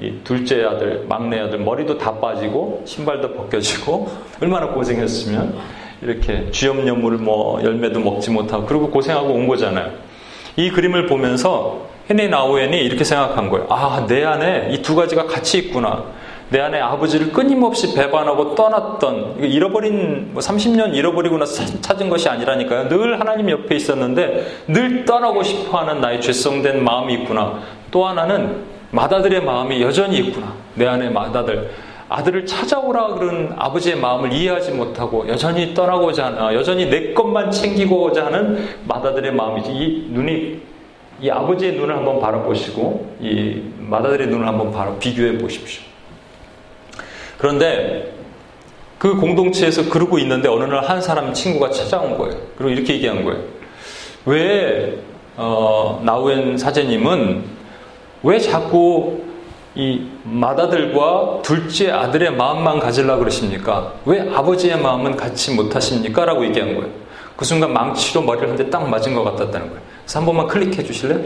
이 0.00 0.20
둘째 0.22 0.64
아들, 0.64 1.06
막내 1.08 1.40
아들 1.40 1.58
머리도 1.58 1.96
다 1.96 2.18
빠지고 2.18 2.82
신발도 2.84 3.34
벗겨지고 3.34 4.10
얼마나 4.42 4.68
고생했으면 4.68 5.54
이렇게 6.02 6.50
쥐염염물 6.50 7.18
뭐 7.18 7.62
열매도 7.62 8.00
먹지 8.00 8.30
못하고 8.30 8.66
그리고 8.66 8.90
고생하고 8.90 9.32
온 9.32 9.48
거잖아요. 9.48 9.92
이 10.56 10.70
그림을 10.70 11.06
보면서 11.06 11.85
헤니 12.08 12.28
나우엔이 12.28 12.78
이렇게 12.78 13.04
생각한 13.04 13.48
거예요. 13.50 13.66
아, 13.68 14.04
내 14.08 14.24
안에 14.24 14.68
이 14.72 14.82
두 14.82 14.94
가지가 14.94 15.26
같이 15.26 15.58
있구나. 15.58 16.04
내 16.48 16.60
안에 16.60 16.78
아버지를 16.80 17.32
끊임없이 17.32 17.92
배반하고 17.96 18.54
떠났던, 18.54 19.38
잃어버린, 19.40 20.30
뭐 20.32 20.40
30년 20.40 20.94
잃어버리고 20.94 21.38
나서 21.38 21.64
찾은 21.80 22.08
것이 22.08 22.28
아니라니까요. 22.28 22.88
늘 22.88 23.18
하나님 23.18 23.50
옆에 23.50 23.74
있었는데 23.74 24.46
늘 24.68 25.04
떠나고 25.04 25.42
싶어 25.42 25.78
하는 25.78 26.00
나의 26.00 26.20
죄성된 26.20 26.84
마음이 26.84 27.14
있구나. 27.14 27.58
또 27.90 28.06
하나는 28.06 28.62
맏아들의 28.92 29.42
마음이 29.42 29.82
여전히 29.82 30.18
있구나. 30.18 30.52
내 30.76 30.86
안에 30.86 31.10
맏아들. 31.10 31.70
아들을 32.08 32.46
찾아오라 32.46 33.14
그런 33.14 33.52
아버지의 33.58 33.96
마음을 33.96 34.32
이해하지 34.32 34.70
못하고 34.70 35.26
여전히 35.26 35.74
떠나고자 35.74 36.26
하는, 36.26 36.54
여전히 36.54 36.86
내 36.88 37.12
것만 37.12 37.50
챙기고자 37.50 38.26
하는 38.26 38.68
맏아들의 38.84 39.32
마음이지. 39.32 39.72
이 39.72 40.06
눈이 40.12 40.75
이 41.20 41.30
아버지의 41.30 41.72
눈을 41.74 41.96
한번 41.96 42.20
바라보시고 42.20 43.16
이 43.20 43.62
맏아들의 43.78 44.26
눈을 44.28 44.46
한번 44.46 44.70
바라 44.72 44.94
비교해 44.98 45.38
보십시오. 45.38 45.82
그런데 47.38 48.12
그 48.98 49.14
공동체에서 49.16 49.88
그러고 49.90 50.18
있는데 50.18 50.48
어느 50.48 50.64
날 50.64 50.82
한 50.86 51.00
사람 51.02 51.32
친구가 51.32 51.70
찾아온 51.70 52.16
거예요. 52.16 52.36
그리고 52.56 52.70
이렇게 52.70 52.94
얘기한 52.94 53.24
거예요. 53.24 53.42
왜 54.24 54.98
어, 55.36 56.00
나우엔 56.04 56.56
사제님은 56.58 57.44
왜 58.22 58.38
자꾸 58.38 59.20
이 59.74 60.06
맏아들과 60.24 61.40
둘째 61.42 61.90
아들의 61.90 62.32
마음만 62.34 62.78
가질라 62.80 63.16
그러십니까? 63.16 63.92
왜 64.06 64.20
아버지의 64.34 64.80
마음은 64.80 65.16
갖지 65.16 65.54
못하십니까? 65.54 66.24
라고 66.24 66.44
얘기한 66.46 66.74
거예요. 66.74 66.90
그 67.36 67.44
순간 67.44 67.72
망치로 67.74 68.22
머리를 68.22 68.48
한 68.48 68.56
대 68.56 68.70
딱 68.70 68.88
맞은 68.88 69.14
것 69.14 69.22
같았다는 69.24 69.68
거예요. 69.68 69.82
그래서 70.06 70.20
한 70.20 70.26
번만 70.26 70.46
클릭해 70.46 70.84
주실래요? 70.84 71.20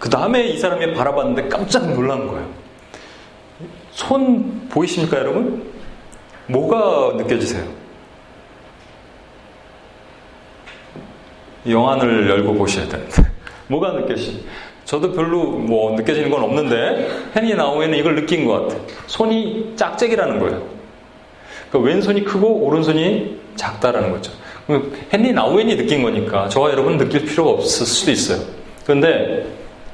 그 0.00 0.10
다음에 0.10 0.44
이 0.44 0.58
사람이 0.58 0.92
바라봤는데 0.92 1.48
깜짝 1.48 1.88
놀란 1.94 2.26
거예요. 2.26 2.48
손 3.92 4.68
보이십니까, 4.68 5.18
여러분? 5.18 5.70
뭐가 6.48 7.16
느껴지세요? 7.16 7.64
영안을 11.68 12.28
열고 12.28 12.54
보셔야 12.54 12.88
되는데. 12.88 13.22
뭐가 13.68 13.92
느껴지? 13.92 14.44
저도 14.84 15.12
별로 15.12 15.44
뭐 15.44 15.94
느껴지는 15.96 16.28
건 16.28 16.42
없는데, 16.42 17.08
헨리 17.36 17.54
나우에는 17.54 17.96
이걸 17.96 18.16
느낀 18.16 18.46
것 18.46 18.62
같아요. 18.62 18.84
손이 19.06 19.74
짝짝이라는 19.76 20.40
거예요. 20.40 20.68
그러니까 21.70 21.88
왼손이 21.88 22.24
크고 22.24 22.64
오른손이 22.66 23.40
작다라는 23.54 24.10
거죠. 24.10 24.32
헨리 25.12 25.32
나우엔이 25.32 25.76
느낀 25.76 26.02
거니까 26.02 26.48
저와 26.48 26.70
여러분 26.70 26.98
느낄 26.98 27.24
필요가 27.24 27.50
없을 27.50 27.86
수도 27.86 28.10
있어요. 28.10 28.40
그런데 28.84 29.46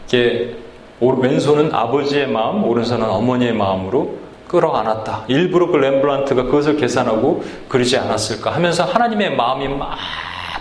이게 0.07 0.55
왼손은 1.01 1.75
아버지의 1.75 2.29
마음, 2.29 2.65
오른손은 2.65 3.09
어머니의 3.09 3.53
마음으로 3.53 4.19
끌어안았다. 4.49 5.25
일부러 5.29 5.67
그 5.67 5.77
렘블란트가 5.77 6.45
그것을 6.45 6.77
계산하고 6.77 7.43
그러지 7.69 7.97
않았을까 7.97 8.51
하면서 8.55 8.85
하나님의 8.85 9.35
마음이 9.35 9.69
막 9.69 9.97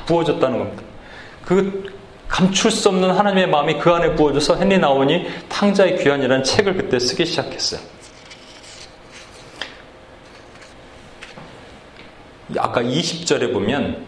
부어졌다는 0.06 0.58
겁니다. 0.58 0.84
그 1.46 1.92
감출 2.28 2.72
수 2.72 2.90
없는 2.90 3.12
하나님의 3.12 3.50
마음이 3.50 3.78
그 3.78 3.92
안에 3.92 4.16
부어져서 4.16 4.62
헨리 4.62 4.78
나오니 4.78 5.28
탕자의 5.50 5.98
귀환이라는 5.98 6.44
책을 6.44 6.76
그때 6.76 6.98
쓰기 6.98 7.26
시작했어요. 7.26 7.82
아까 12.58 12.82
20절에 12.82 13.54
보면 13.54 14.06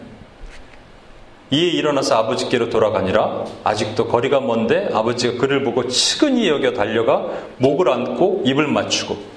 이에 1.50 1.68
일어나서 1.70 2.16
아버지께로 2.16 2.70
돌아가니라 2.70 3.44
아직도 3.64 4.08
거리가 4.08 4.40
먼데 4.40 4.88
아버지가 4.92 5.38
그를 5.38 5.62
보고 5.62 5.86
측은히 5.86 6.48
여겨 6.48 6.72
달려가 6.72 7.26
목을 7.58 7.88
안고 7.90 8.42
입을 8.44 8.66
맞추고 8.66 9.34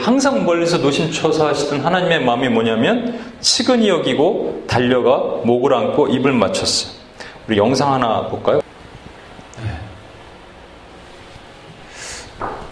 항상 0.00 0.44
멀리서 0.44 0.78
노심초사하시던 0.78 1.80
하나님의 1.80 2.24
마음이 2.24 2.48
뭐냐면 2.48 3.20
측은히 3.40 3.88
여기고 3.88 4.64
달려가 4.66 5.18
목을 5.44 5.72
안고 5.72 6.08
입을 6.08 6.32
맞췄어요. 6.32 6.98
우리 7.46 7.56
영상 7.56 7.92
하나 7.92 8.26
볼까요? 8.26 8.60
네. 9.62 9.70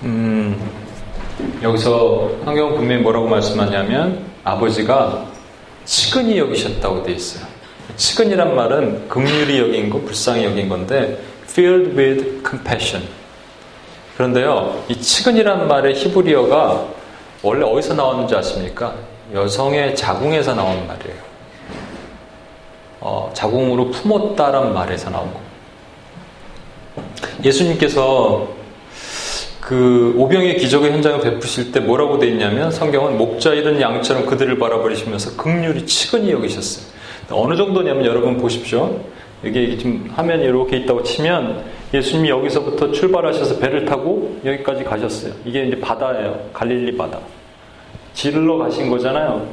음, 0.03 0.71
여기서 1.63 2.31
성경 2.45 2.75
분명히 2.75 3.03
뭐라고 3.03 3.29
말씀하냐면 3.29 4.25
아버지가 4.43 5.36
측은히 5.87 6.39
여기셨다고 6.39 7.03
되어 7.05 7.15
있어요. 7.15 7.47
측은이란 7.97 8.55
말은 8.55 9.09
긍휼히 9.09 9.59
여긴 9.59 9.89
거, 9.89 10.01
불쌍히 10.01 10.45
여긴 10.45 10.69
건데 10.69 11.19
filled 11.49 11.99
with 11.99 12.43
compassion. 12.47 13.09
그런데요, 14.17 14.85
이 14.89 15.01
측은이란 15.01 15.69
말의 15.69 15.95
히브리어가 15.95 16.87
원래 17.43 17.65
어디서 17.65 17.95
나왔는지 17.95 18.35
아십니까? 18.35 18.95
여성의 19.33 19.97
자궁에서 19.97 20.55
나온 20.55 20.87
말이에요. 20.87 21.27
어, 23.01 23.31
자궁으로 23.35 23.91
품었다란 23.91 24.75
말에서 24.75 25.11
나온 25.11 25.33
거. 25.33 25.41
예수님께서 27.45 28.49
그 29.67 30.15
오병의 30.17 30.59
기적의 30.59 30.93
현장을 30.93 31.21
베푸실 31.23 31.73
때 31.73 31.81
뭐라고 31.81 32.21
돼 32.21 32.29
있냐면 32.29 32.71
성경은 32.71 33.19
목자 33.19 33.53
이런 33.55 33.81
양처럼 33.81 34.25
그들을 34.27 34.61
바라버리시면서 34.61 35.37
극률이 35.37 35.85
치근히 35.87 36.31
여기셨어요. 36.31 36.87
어느 37.33 37.57
정도냐면 37.57 38.05
여러분 38.05 38.37
보십시오. 38.37 39.01
여기 39.45 39.77
지금 39.77 40.09
화면이 40.15 40.45
이렇게 40.45 40.77
있다고 40.77 41.03
치면 41.03 41.65
예수님이 41.93 42.29
여기서부터 42.29 42.93
출발하셔서 42.93 43.59
배를 43.59 43.85
타고 43.87 44.39
여기까지 44.45 44.85
가셨어요. 44.85 45.33
이게 45.45 45.65
이제 45.65 45.81
바다예요. 45.81 46.51
갈릴리 46.53 46.97
바다. 46.97 47.19
질러 48.15 48.59
가신 48.59 48.89
거잖아요. 48.89 49.49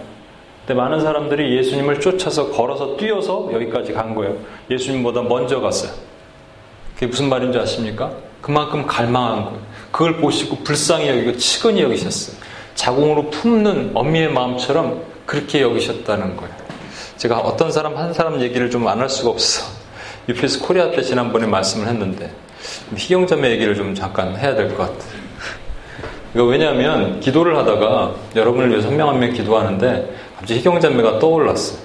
근데 0.59 0.79
많은 0.79 1.01
사람들이 1.01 1.57
예수님을 1.57 1.99
쫓아서 1.99 2.51
걸어서 2.51 2.97
뛰어서 2.97 3.49
여기까지 3.51 3.93
간 3.93 4.13
거예요. 4.13 4.35
예수님보다 4.69 5.23
먼저 5.23 5.59
갔어요. 5.59 5.91
그게 6.93 7.07
무슨 7.07 7.29
말인지 7.29 7.57
아십니까? 7.57 8.11
그만큼 8.41 8.85
갈망한 8.85 9.45
거예요. 9.45 9.72
그걸 9.93 10.17
보시고 10.17 10.57
불쌍히 10.63 11.07
여기고 11.07 11.37
치근히 11.37 11.83
여기셨어요. 11.83 12.35
자궁으로 12.73 13.29
품는 13.29 13.91
어미의 13.93 14.33
마음처럼 14.33 15.03
그렇게 15.27 15.61
여기셨다는 15.61 16.35
거예요. 16.35 16.53
제가 17.17 17.37
어떤 17.37 17.71
사람 17.71 17.95
한 17.95 18.11
사람 18.11 18.41
얘기를 18.41 18.69
좀 18.71 18.87
안 18.87 18.99
할 18.99 19.07
수가 19.07 19.29
없어. 19.29 19.63
유피스 20.27 20.61
코리아 20.61 20.89
때 20.89 21.03
지난번에 21.03 21.45
말씀을 21.45 21.87
했는데 21.87 22.31
희경자매 22.97 23.51
얘기를 23.51 23.75
좀 23.75 23.93
잠깐 23.93 24.35
해야 24.35 24.55
될 24.55 24.69
것 24.69 24.77
같아요. 24.77 25.23
이거 26.33 26.45
왜냐하면 26.45 27.19
기도를 27.19 27.55
하다가 27.57 28.15
여러분을 28.35 28.71
위해서 28.71 28.87
한 28.87 28.97
명 28.97 29.09
한 29.09 29.19
명 29.19 29.31
기도하는데 29.31 30.15
갑자기 30.39 30.59
희경자매가 30.59 31.19
떠올랐어요. 31.19 31.77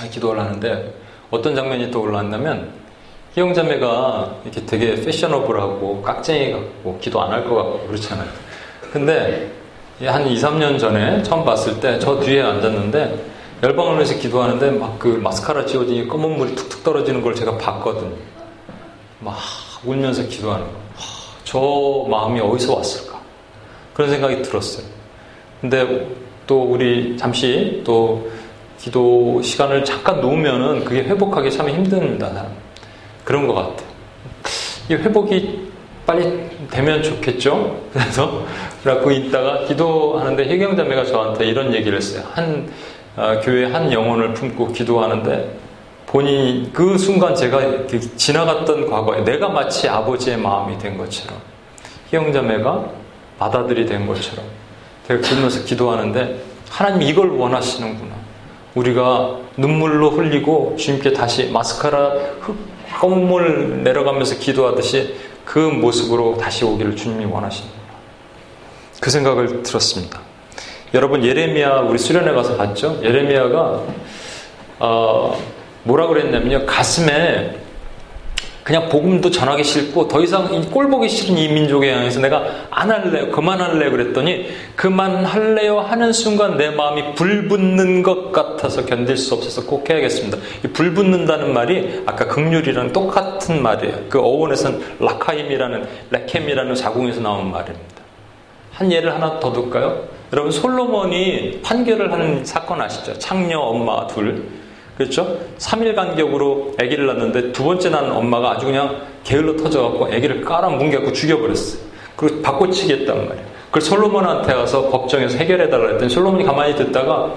아, 0.00 0.06
기도를 0.10 0.40
하는데 0.40 0.94
어떤 1.30 1.54
장면이 1.54 1.90
떠올랐냐면 1.90 2.70
희경자매가 3.34 4.36
이렇게 4.44 4.66
되게 4.66 4.94
패셔너블하고 5.00 6.02
깍쟁이 6.02 6.52
같고 6.52 6.98
기도 7.00 7.20
안 7.22 7.30
할 7.32 7.44
것 7.48 7.54
같고 7.54 7.86
그렇잖아요. 7.86 8.28
근데 8.92 9.50
한 10.04 10.26
2, 10.26 10.34
3년 10.36 10.78
전에 10.78 11.22
처음 11.22 11.44
봤을 11.44 11.80
때 11.80 11.98
저 11.98 12.18
뒤에 12.20 12.42
앉았는데 12.42 13.30
열방을 13.62 13.94
위해서 13.94 14.14
기도하는데 14.18 14.72
막 14.72 14.98
그 14.98 15.08
마스카라 15.08 15.64
지워지니 15.64 16.08
검은 16.08 16.36
물이 16.36 16.54
툭툭 16.56 16.84
떨어지는 16.84 17.22
걸 17.22 17.34
제가 17.34 17.56
봤거든요. 17.58 18.14
막 19.20 19.36
울면서 19.84 20.24
기도하는 20.24 20.66
거. 20.66 20.72
저 21.44 22.06
마음이 22.10 22.40
어디서 22.40 22.74
왔을까? 22.76 23.18
그런 23.94 24.10
생각이 24.10 24.42
들었어요. 24.42 24.84
근데 25.60 26.06
또 26.46 26.62
우리 26.62 27.16
잠시 27.16 27.80
또 27.84 28.30
기도 28.78 29.40
시간을 29.42 29.84
잠깐 29.84 30.20
놓으면은 30.20 30.84
그게 30.84 31.02
회복하기 31.04 31.50
참 31.52 31.68
힘듭니다. 31.68 32.46
그런 33.24 33.46
것 33.46 33.54
같아요. 33.54 33.88
이 34.90 34.94
회복이 34.94 35.72
빨리 36.06 36.48
되면 36.70 37.02
좋겠죠? 37.02 37.80
그래서, 37.92 38.44
그래갖고 38.82 39.10
있다가 39.10 39.64
기도하는데 39.66 40.44
혜경자매가 40.44 41.04
저한테 41.04 41.46
이런 41.46 41.72
얘기를 41.72 41.96
했어요. 41.96 42.24
한, 42.32 42.70
어, 43.16 43.40
교회 43.42 43.66
한 43.66 43.92
영혼을 43.92 44.34
품고 44.34 44.72
기도하는데 44.72 45.58
본인이 46.06 46.70
그 46.72 46.98
순간 46.98 47.34
제가 47.34 47.86
지나갔던 48.16 48.90
과거에 48.90 49.24
내가 49.24 49.48
마치 49.48 49.88
아버지의 49.88 50.36
마음이 50.36 50.76
된 50.78 50.98
것처럼 50.98 51.38
희영자매가 52.10 52.84
받아들이 53.38 53.86
된 53.86 54.06
것처럼 54.06 54.44
제가 55.08 55.20
그러면서 55.20 55.64
기도하는데 55.64 56.42
하나님 56.68 57.02
이걸 57.02 57.30
원하시는구나. 57.30 58.12
우리가 58.74 59.38
눈물로 59.56 60.10
흘리고 60.10 60.76
주님께 60.78 61.12
다시 61.12 61.50
마스카라 61.50 62.12
흙, 62.40 62.56
물 63.08 63.82
내려가면서 63.82 64.38
기도하듯이 64.38 65.14
그 65.44 65.58
모습으로 65.58 66.36
다시 66.36 66.64
오기를 66.64 66.96
주님이 66.96 67.24
원하십니다. 67.24 67.76
그 69.00 69.10
생각을 69.10 69.62
들었습니다. 69.62 70.20
여러분 70.94 71.24
예레미야 71.24 71.80
우리 71.80 71.98
수련회 71.98 72.32
가서 72.32 72.56
봤죠? 72.56 73.00
예레미야가 73.02 73.82
어, 74.78 75.42
뭐라 75.84 76.06
그랬냐면요 76.06 76.66
가슴에 76.66 77.61
그냥 78.64 78.88
복음도 78.88 79.30
전하기 79.30 79.64
싫고 79.64 80.08
더 80.08 80.20
이상 80.20 80.48
꼴 80.70 80.88
보기 80.88 81.08
싫은 81.08 81.36
이 81.36 81.48
민족에 81.48 81.92
향해서 81.92 82.20
내가 82.20 82.44
안 82.70 82.90
할래요 82.90 83.30
그만할래요 83.30 83.90
그랬더니 83.90 84.46
그만할래요 84.76 85.80
하는 85.80 86.12
순간 86.12 86.56
내 86.56 86.70
마음이 86.70 87.14
불붙는 87.14 88.02
것 88.02 88.30
같아서 88.30 88.84
견딜 88.84 89.16
수 89.16 89.34
없어서 89.34 89.66
꼭 89.66 89.88
해야겠습니다 89.90 90.38
이 90.64 90.68
불붙는다는 90.68 91.52
말이 91.52 92.02
아까 92.06 92.28
극률이랑 92.28 92.92
똑같은 92.92 93.62
말이에요 93.62 94.04
그 94.08 94.20
어원에서는 94.20 94.80
라카임이라는 95.00 95.88
레켐이라는 96.10 96.74
자궁에서 96.74 97.20
나온 97.20 97.50
말입니다 97.50 98.02
한 98.72 98.90
예를 98.90 99.12
하나 99.12 99.38
더 99.38 99.52
둘까요? 99.52 100.02
여러분 100.32 100.50
솔로몬이 100.50 101.60
판결을 101.62 102.10
하는 102.10 102.44
사건 102.44 102.80
아시죠? 102.80 103.18
창녀 103.18 103.58
엄마 103.58 104.06
둘. 104.06 104.61
그렇죠? 104.96 105.38
3일 105.58 105.94
간격으로 105.94 106.74
아기를 106.78 107.06
낳는데 107.06 107.52
두 107.52 107.64
번째 107.64 107.90
낳은 107.90 108.12
엄마가 108.12 108.52
아주 108.52 108.66
그냥 108.66 109.02
게을러 109.24 109.56
터져갖고 109.56 110.06
아기를 110.06 110.42
깔아 110.42 110.68
뭉개고 110.68 111.12
죽여버렸어요. 111.12 111.82
그리고 112.16 112.42
바꿔치기 112.42 112.92
했단 112.92 113.28
말이에요. 113.28 113.46
그걸 113.66 113.82
솔로몬한테 113.82 114.52
가서 114.52 114.90
법정에서 114.90 115.38
해결해달라 115.38 115.92
했더니 115.92 116.10
솔로몬이 116.10 116.44
가만히 116.44 116.76
듣다가 116.76 117.34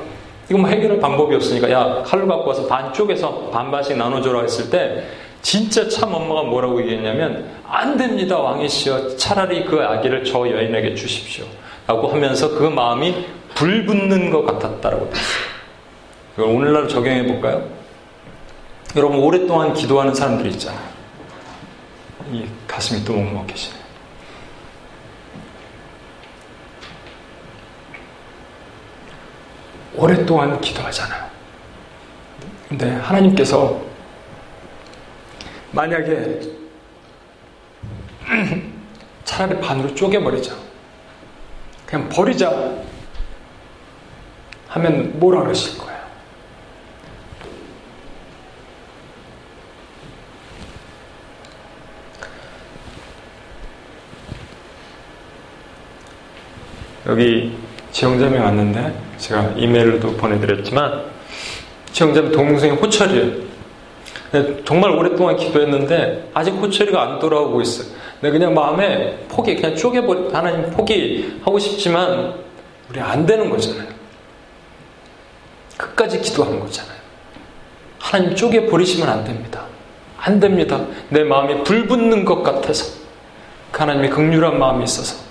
이거 0.50 0.60
뭐 0.60 0.70
해결할 0.70 1.00
방법이 1.00 1.34
없으니까 1.36 1.72
야 1.72 2.04
칼로 2.06 2.28
갖고 2.28 2.50
와서 2.50 2.68
반쪽에서 2.68 3.50
반반씩 3.52 3.98
나눠줘라 3.98 4.42
했을 4.42 4.70
때 4.70 5.04
진짜 5.42 5.88
참 5.88 6.14
엄마가 6.14 6.44
뭐라고 6.44 6.82
얘기했냐면 6.82 7.46
안 7.68 7.98
됩니다 7.98 8.38
왕이시여 8.38 9.16
차라리 9.16 9.64
그 9.64 9.82
아기를 9.82 10.26
저 10.26 10.40
여인에게 10.40 10.94
주십시오 10.96 11.46
라고 11.88 12.10
하면서 12.10 12.50
그 12.50 12.64
마음이 12.64 13.16
불붙는 13.56 14.30
것 14.30 14.46
같았다라고 14.46 15.10
됐어요. 15.10 15.55
이걸 16.36 16.50
오늘날 16.50 16.88
적용해 16.88 17.28
볼까요? 17.28 17.66
여러분 18.96 19.20
오랫동안 19.20 19.74
기도하는 19.74 20.14
사람들이 20.14 20.50
있잖아요. 20.52 20.96
이 22.32 22.46
가슴이 22.68 23.06
또 23.06 23.14
먹먹해지네. 23.14 23.76
오랫동안 29.96 30.60
기도하잖아요. 30.60 31.26
근데 32.68 32.92
하나님께서 32.92 33.82
만약에 35.72 36.42
차라리 39.24 39.62
반으로 39.62 39.96
쪼개버리자. 39.96 40.54
그냥 41.86 42.10
버리자 42.10 42.74
하면 44.68 45.18
뭐라 45.20 45.44
그러실 45.44 45.78
거예요? 45.78 45.95
여기 57.08 57.56
지영자매 57.92 58.40
왔는데 58.40 58.94
제가 59.18 59.54
이메일로도 59.56 60.14
보내드렸지만 60.18 61.04
지영자매 61.92 62.32
동생이 62.32 62.76
호철이에요. 62.78 63.46
정말 64.66 64.92
오랫동안 64.92 65.38
기도했는데 65.38 66.30
아직 66.34 66.52
호철이가 66.52 67.02
안 67.02 67.20
돌아오고 67.20 67.62
있어요. 67.62 67.88
내가 68.22 68.34
그냥 68.34 68.54
마음에 68.54 69.18
포기, 69.30 69.56
그냥 69.56 69.76
쪼개버리, 69.76 70.34
하나님 70.34 70.70
포기하고 70.72 71.60
싶지만 71.60 72.34
우리 72.90 73.00
안 73.00 73.26
되는 73.26 73.50
거잖아요. 73.50 73.88
끝까지 75.78 76.22
기도하는 76.22 76.60
거잖아요. 76.60 76.96
하나님 78.00 78.36
쪼개버리시면 78.36 79.08
안 79.08 79.24
됩니다. 79.24 79.66
안 80.18 80.40
됩니다. 80.40 80.86
내 81.10 81.24
마음이 81.24 81.64
불붙는 81.64 82.26
것 82.26 82.42
같아서. 82.42 83.00
그 83.72 83.80
하나님의 83.80 84.10
극률한 84.10 84.58
마음이 84.60 84.84
있어서. 84.84 85.25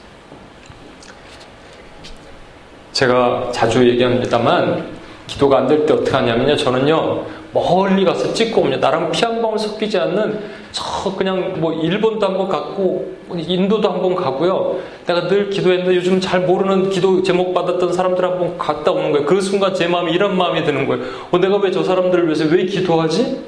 제가 2.95 3.51
자주 3.53 3.87
얘기합니다만, 3.89 4.87
기도가 5.27 5.59
안 5.59 5.67
될 5.69 5.85
때 5.87 5.93
어떻게 5.95 6.11
하냐면요. 6.13 6.57
저는요, 6.57 7.25
멀리 7.53 8.05
가서 8.05 8.33
찍고 8.33 8.61
옵니다. 8.63 8.89
나랑 8.91 9.11
피 9.11 9.25
한 9.25 9.41
방울 9.43 9.59
섞이지 9.59 9.99
않는 9.99 10.41
저 10.73 11.15
그냥 11.17 11.61
뭐 11.61 11.73
일본도 11.73 12.25
한번 12.27 12.49
갔고 12.49 13.15
인도도 13.35 13.91
한번 13.91 14.15
가고요. 14.15 14.77
내가 15.07 15.29
늘 15.29 15.51
기도했는데 15.51 15.95
요즘 15.97 16.21
잘 16.21 16.41
모르는 16.41 16.91
기도 16.91 17.23
제목 17.23 17.55
받았던 17.55 17.93
사람들 17.93 18.25
한번 18.25 18.59
갔다 18.59 18.91
오는 18.93 19.13
거예요. 19.13 19.27
그 19.27 19.41
순간 19.41 19.73
제 19.75 19.87
마음이 19.89 20.13
이런 20.13 20.37
마음이 20.37 20.65
드는 20.65 20.87
거예요. 20.87 21.05
어, 21.31 21.39
내가 21.39 21.57
왜 21.59 21.71
저 21.71 21.83
사람들을 21.83 22.25
위해서 22.27 22.45
왜 22.47 22.65
기도하지? 22.67 23.41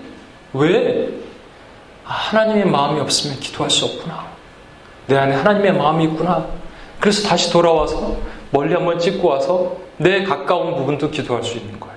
왜? 0.54 1.08
아, 2.04 2.12
하나님의 2.12 2.66
마음이 2.66 3.00
없으면 3.00 3.38
기도할 3.40 3.70
수 3.70 3.84
없구나. 3.86 4.24
내 5.08 5.16
안에 5.16 5.34
하나님의 5.34 5.72
마음이 5.74 6.04
있구나. 6.04 6.46
그래서 7.00 7.28
다시 7.28 7.52
돌아와서 7.52 8.16
멀리 8.50 8.74
한번 8.74 8.98
찍고 8.98 9.28
와서 9.28 9.76
내 9.96 10.22
가까운 10.22 10.74
부분도 10.76 11.10
기도할 11.10 11.42
수 11.42 11.58
있는 11.58 11.78
거예요. 11.80 11.96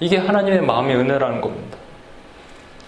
이게 0.00 0.16
하나님의 0.16 0.62
마음의 0.62 0.96
은혜라는 0.96 1.40
겁니다. 1.40 1.78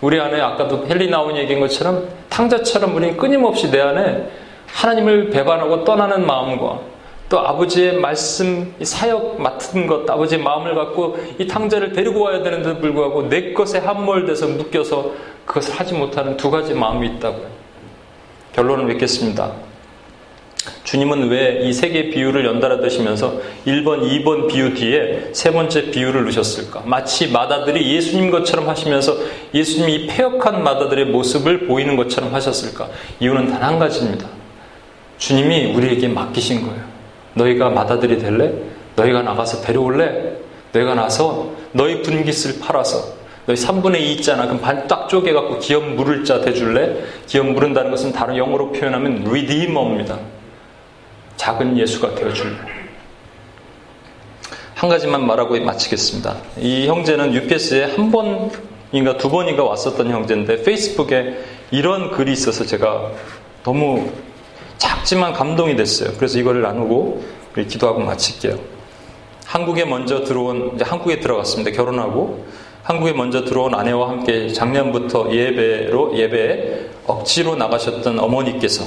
우리 0.01 0.21
안에 0.21 0.41
아까도 0.41 0.87
헬리 0.87 1.09
나온 1.09 1.37
얘기인 1.37 1.61
것처럼 1.61 2.09
탕자처럼 2.29 2.95
우리는 2.97 3.17
끊임없이 3.17 3.71
내 3.71 3.81
안에 3.81 4.29
하나님을 4.67 5.31
배반하고 5.31 5.85
떠나는 5.85 6.27
마음과 6.27 6.81
또 7.29 7.41
아버지의 7.41 7.99
말씀, 7.99 8.75
사역 8.83 9.41
맡은 9.41 9.87
것, 9.87 10.09
아버지의 10.11 10.43
마음을 10.43 10.75
갖고 10.75 11.17
이 11.39 11.47
탕자를 11.47 11.93
데리고 11.93 12.21
와야 12.21 12.43
되는데도 12.43 12.79
불구하고 12.79 13.29
내 13.29 13.55
것에 13.55 13.79
함몰돼서 13.79 14.49
묶여서 14.49 15.13
그것을 15.47 15.75
하지 15.75 15.95
못하는 15.95 16.37
두 16.37 16.51
가지 16.51 16.75
마음이 16.75 17.07
있다고요. 17.07 17.47
결론을 18.53 18.85
맺겠습니다. 18.87 19.51
주님은 20.85 21.29
왜 21.29 21.61
이 21.65 21.73
세 21.73 21.89
개의 21.89 22.11
비유를 22.11 22.45
연달아 22.45 22.81
드시면서 22.81 23.41
1번, 23.67 24.03
2번 24.09 24.47
비유 24.49 24.75
뒤에 24.75 25.31
세 25.33 25.51
번째 25.51 25.91
비유를 25.91 26.23
넣으셨을까? 26.25 26.83
마치 26.87 27.31
마다들이 27.31 27.95
예수님 27.95 28.31
것처럼 28.31 28.69
하시면서 28.69 29.17
예수님이 29.55 29.95
이 29.95 30.07
폐역한 30.07 30.63
마다들의 30.63 31.07
모습을 31.07 31.67
보이는 31.67 31.97
것처럼 31.97 32.33
하셨을까? 32.35 32.89
이유는 33.21 33.49
단 33.49 33.63
한 33.63 33.79
가지입니다. 33.79 34.27
주님이 35.19 35.73
우리에게 35.75 36.09
맡기신 36.09 36.63
거예요. 36.67 36.83
너희가 37.35 37.71
마다들이 37.71 38.19
될래? 38.19 38.53
너희가 38.97 39.23
나가서 39.23 39.63
데려올래? 39.63 40.33
너희가 40.73 40.95
나서 40.95 41.53
너희 41.73 42.03
분깃을 42.03 42.61
팔아서 42.61 43.15
너희 43.47 43.57
3분의 43.57 44.01
2 44.01 44.13
있잖아. 44.15 44.45
그럼 44.47 44.61
반 44.61 44.87
딱 44.89 45.09
쪼개갖고 45.09 45.59
기업 45.59 45.85
물을 45.95 46.25
자 46.25 46.41
대줄래? 46.41 47.03
기업 47.27 47.47
물은다는 47.47 47.91
것은 47.91 48.13
다른 48.13 48.37
영어로 48.37 48.73
표현하면 48.73 49.25
리디머입니다. 49.25 50.19
작은 51.37 51.79
예수가 51.79 52.15
되어줄래. 52.15 52.57
한 54.75 54.89
가지만 54.91 55.27
말하고 55.27 55.59
마치겠습니다. 55.61 56.37
이 56.59 56.87
형제는 56.87 57.35
UPS에 57.35 57.85
한 57.85 58.11
번인가 58.11 59.17
두 59.17 59.31
번인가 59.31 59.63
왔었던 59.63 60.11
형제인데 60.11 60.63
페이스북에 60.63 61.39
이런 61.71 62.11
글이 62.11 62.33
있어서 62.33 62.67
제가 62.67 63.13
너무 63.63 64.11
작지만 64.79 65.33
감동이 65.33 65.77
됐어요. 65.77 66.13
그래서 66.17 66.39
이거를 66.39 66.63
나누고 66.63 67.23
기도하고 67.69 68.01
마칠게요. 68.01 68.59
한국에 69.45 69.85
먼저 69.85 70.25
들어온 70.25 70.73
이제 70.75 70.85
한국에 70.85 71.21
들어갔습니다. 71.21 71.71
결혼하고 71.71 72.45
한국에 72.83 73.13
먼저 73.13 73.45
들어온 73.45 73.75
아내와 73.75 74.09
함께 74.09 74.49
작년부터 74.49 75.33
예배로 75.33 76.19
예배에 76.19 76.87
억지로 77.07 77.55
나가셨던 77.55 78.19
어머니께서 78.19 78.85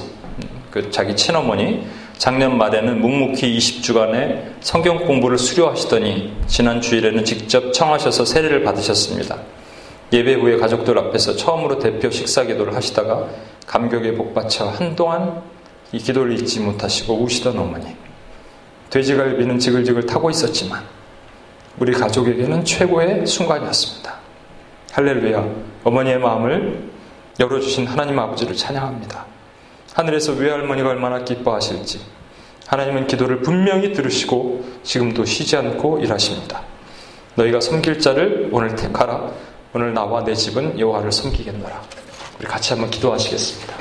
그 0.71 0.91
자기 0.91 1.15
친어머니 1.15 1.87
작년 2.17 2.57
말에는 2.57 3.01
묵묵히 3.01 3.57
20주간의 3.57 4.53
성경 4.61 5.05
공부를 5.05 5.37
수료하시더니 5.37 6.33
지난 6.47 6.81
주일에는 6.81 7.25
직접 7.25 7.73
청하셔서 7.73 8.25
세례를 8.25 8.63
받으셨습니다. 8.63 9.37
예배 10.13 10.35
후에 10.35 10.57
가족들 10.57 10.97
앞에서 10.97 11.35
처음으로 11.35 11.79
대표 11.79 12.09
식사 12.09 12.43
기도를 12.43 12.75
하시다가 12.75 13.27
감격에 13.67 14.13
복받쳐 14.15 14.69
한동안 14.69 15.41
이 15.91 15.97
기도를 15.97 16.33
잊지 16.39 16.61
못하시고 16.61 17.21
우시던 17.21 17.57
어머니. 17.57 17.87
돼지갈비는 18.89 19.59
지글지글 19.59 20.05
타고 20.05 20.29
있었지만 20.29 20.83
우리 21.77 21.91
가족에게는 21.91 22.63
최고의 22.63 23.27
순간이었습니다. 23.27 24.15
할렐루야. 24.93 25.45
어머니의 25.83 26.19
마음을 26.19 26.89
열어주신 27.39 27.85
하나님 27.85 28.17
아버지를 28.17 28.55
찬양합니다. 28.55 29.34
하늘에서 29.95 30.33
외할머니가 30.33 30.89
얼마나 30.89 31.23
기뻐하실지 31.23 32.01
하나님은 32.67 33.07
기도를 33.07 33.41
분명히 33.41 33.93
들으시고 33.93 34.65
지금도 34.83 35.23
쉬지 35.23 35.55
않고 35.55 35.99
일하십니다. 35.99 36.61
너희가 37.35 37.61
섬길 37.61 37.99
자를 37.99 38.49
오늘 38.51 38.75
택하라. 38.75 39.31
오늘 39.73 39.93
나와 39.93 40.23
내 40.23 40.33
집은 40.33 40.77
여호와를 40.77 41.11
섬기겠노라. 41.11 41.81
우리 42.39 42.47
같이 42.47 42.73
한번 42.73 42.89
기도하시겠습니다. 42.89 43.73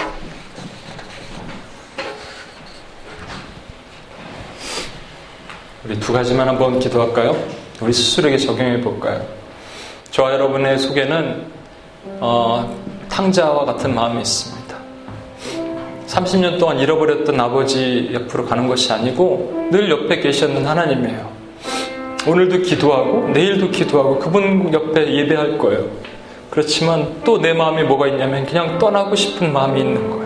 우리 5.84 5.98
두 5.98 6.12
가지만 6.12 6.48
한번 6.48 6.78
기도할까요? 6.78 7.36
우리 7.80 7.92
스스로에게 7.92 8.38
적용해 8.38 8.80
볼까요? 8.82 9.26
저와 10.10 10.32
여러분의 10.32 10.78
속에는 10.78 11.46
어, 12.20 12.80
탕자와 13.08 13.64
같은 13.64 13.94
마음이 13.94 14.20
있습니다. 14.20 14.63
30년 16.06 16.58
동안 16.58 16.78
잃어버렸던 16.78 17.38
아버지 17.40 18.10
옆으로 18.12 18.44
가는 18.46 18.66
것이 18.68 18.92
아니고 18.92 19.68
늘 19.70 19.90
옆에 19.90 20.20
계셨는 20.20 20.66
하나님이에요. 20.66 21.32
오늘도 22.26 22.58
기도하고 22.62 23.28
내일도 23.30 23.70
기도하고 23.70 24.18
그분 24.18 24.72
옆에 24.72 25.14
예배할 25.14 25.58
거예요. 25.58 25.86
그렇지만 26.50 27.22
또 27.24 27.38
내 27.38 27.52
마음에 27.52 27.82
뭐가 27.82 28.06
있냐면 28.08 28.46
그냥 28.46 28.78
떠나고 28.78 29.14
싶은 29.14 29.52
마음이 29.52 29.80
있는 29.80 30.10
거예요. 30.10 30.24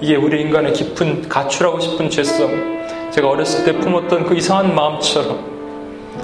이게 0.00 0.16
우리 0.16 0.40
인간의 0.42 0.72
깊은 0.72 1.28
가출하고 1.28 1.80
싶은 1.80 2.08
죄성. 2.08 2.78
제가 3.10 3.28
어렸을 3.28 3.64
때 3.64 3.72
품었던 3.78 4.26
그 4.26 4.36
이상한 4.36 4.74
마음처럼 4.74 5.38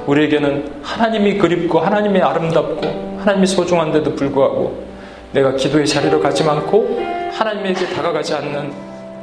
우리에게는 0.06 0.80
하나님이 0.82 1.38
그립고 1.38 1.80
하나님이 1.80 2.20
아름답고 2.20 3.16
하나님이 3.18 3.46
소중한데도 3.46 4.14
불구하고 4.14 4.84
내가 5.32 5.54
기도의 5.54 5.86
자리로 5.86 6.20
가지 6.20 6.44
않고 6.44 7.14
하나님에게 7.34 7.86
다가가지 7.94 8.34
않는 8.34 8.72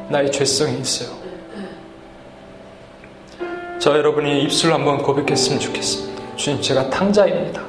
나의 0.10 0.32
죄성이 0.32 0.80
있어요. 0.80 1.10
저 3.80 3.98
여러분이 3.98 4.44
입술로 4.44 4.74
한번 4.76 5.00
고백했으면 5.00 5.60
좋겠습니다. 5.60 6.22
주님, 6.36 6.62
제가 6.62 6.90
탕자입니다. 6.90 7.62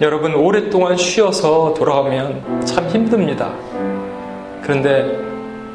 여러분, 0.00 0.34
오랫동안 0.34 0.96
쉬어서 0.96 1.74
돌아오면 1.74 2.64
참 2.64 2.88
힘듭니다. 2.88 3.52
그런데 4.62 5.18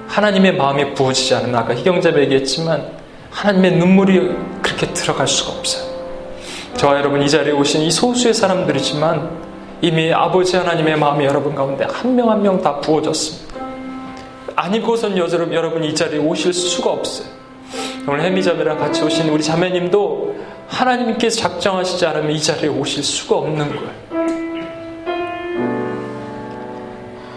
하나님의 0.08 0.56
마음이 0.56 0.94
부어지지 0.94 1.36
않은 1.36 1.54
아까 1.56 1.76
희경자매 1.76 2.22
얘기했지만 2.22 2.86
하나님의 3.32 3.74
눈물이 3.78 4.36
그렇게 4.62 4.94
들어갈 4.94 5.28
수가 5.28 5.58
없어요. 5.58 5.86
저와 6.78 6.98
여러분 6.98 7.22
이 7.22 7.30
자리에 7.30 7.52
오신 7.52 7.82
이 7.82 7.92
소수의 7.92 8.34
사람들이지만 8.34 9.48
이미 9.82 10.14
아버지 10.14 10.56
하나님의 10.56 10.98
마음이 10.98 11.26
여러분 11.26 11.54
가운데 11.54 11.86
한 11.86 12.16
명 12.16 12.30
한 12.30 12.42
명 12.42 12.62
다 12.62 12.80
부어졌습니다. 12.80 13.47
아니고선 14.58 15.16
여러분, 15.20 15.54
여러분 15.54 15.84
이 15.84 15.94
자리에 15.94 16.18
오실 16.18 16.52
수가 16.52 16.90
없어요. 16.90 17.28
오늘 18.08 18.22
해미자매랑 18.24 18.80
같이 18.80 19.04
오신 19.04 19.30
우리 19.30 19.44
자매님도 19.44 20.36
하나님께서 20.68 21.42
작정하시지 21.42 22.04
않으면 22.08 22.32
이 22.32 22.42
자리에 22.42 22.68
오실 22.68 23.04
수가 23.04 23.36
없는 23.36 23.70
거예요. 23.70 24.08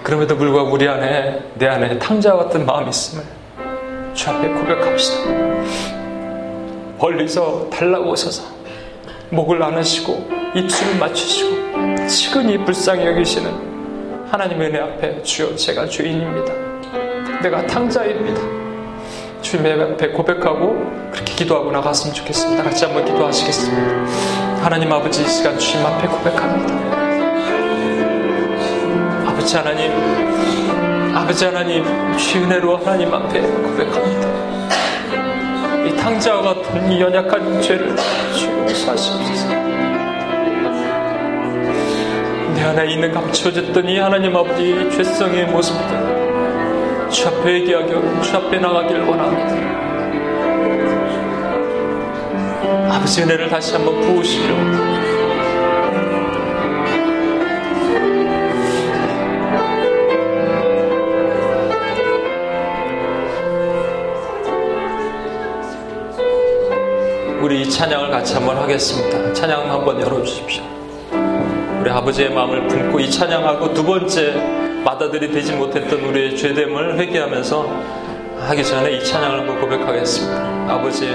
그럼에도 0.02 0.34
불구하고 0.34 0.72
우리 0.72 0.88
안에, 0.88 1.40
내 1.56 1.68
안에 1.68 1.98
탕자와 1.98 2.44
같은 2.44 2.64
마음이 2.64 2.88
있음을 2.88 3.22
주 4.14 4.30
앞에 4.30 4.48
고백합시다. 4.48 5.30
멀리서 6.98 7.68
달라고 7.68 8.12
오셔서 8.12 8.44
목을 9.28 9.58
나누시고 9.58 10.26
입술을 10.56 10.98
맞추시고 10.98 12.06
치근히 12.08 12.56
불쌍히 12.64 13.04
여기시는 13.06 14.26
하나님의 14.30 14.68
은혜 14.68 14.80
앞에 14.80 15.22
주여 15.22 15.54
제가 15.54 15.86
죄인입니다. 15.86 16.69
내가 17.42 17.66
탕자입니다. 17.66 18.40
주님의 19.40 19.92
앞에 19.92 20.08
고백하고 20.08 21.10
그렇게 21.10 21.34
기도하고 21.34 21.70
나갔으면 21.72 22.14
좋겠습니다. 22.14 22.62
같이 22.62 22.84
한번 22.84 23.04
기도하시겠습니다. 23.06 24.62
하나님 24.62 24.92
아버지 24.92 25.22
이 25.22 25.26
시간 25.26 25.58
주님 25.58 25.86
앞에 25.86 26.06
고백합니다. 26.06 26.74
아버지 29.30 29.56
하나님, 29.56 31.16
아버지 31.16 31.46
하나님, 31.46 31.82
주의 32.18 32.44
은혜로 32.44 32.76
하나님 32.76 33.12
앞에 33.12 33.40
고백합니다. 33.40 34.28
이 35.86 35.96
탕자와 35.96 36.42
같은 36.42 36.92
이 36.92 37.00
연약한 37.00 37.62
죄를 37.62 37.96
주 38.36 38.48
용서하시옵소서. 38.50 39.48
내 42.54 42.62
안에 42.64 42.92
있는 42.92 43.14
감추어졌던 43.14 43.88
이 43.88 43.98
하나님 43.98 44.36
아버지 44.36 44.90
죄성의 44.90 45.46
모습들 45.46 46.29
주 47.10 47.26
앞에 47.26 47.54
얘기하며 47.54 48.20
주 48.22 48.36
앞에 48.36 48.58
나가길 48.58 49.00
원합니다. 49.00 49.80
아버지 52.94 53.22
은혜를 53.22 53.48
다시 53.48 53.74
한번 53.74 54.00
부으시려 54.00 54.54
우리 67.42 67.62
이 67.62 67.70
찬양을 67.70 68.10
같이 68.10 68.34
한번 68.34 68.56
하겠습니다. 68.56 69.32
찬양 69.32 69.70
한번 69.70 70.00
열어주십시오. 70.00 70.62
우리 71.80 71.90
아버지의 71.90 72.30
마음을 72.30 72.68
품고 72.68 73.00
이 73.00 73.10
찬양하고 73.10 73.74
두 73.74 73.82
번째 73.84 74.59
받아들이 74.84 75.30
되지 75.30 75.54
못했던 75.54 76.00
우리의 76.00 76.36
죄됨을 76.36 76.98
회개하면서 76.98 78.00
하기 78.38 78.64
전에 78.64 78.92
이 78.92 79.04
찬양을 79.04 79.40
한번 79.40 79.60
고백하겠습니다. 79.60 80.74
아버지 80.74 81.08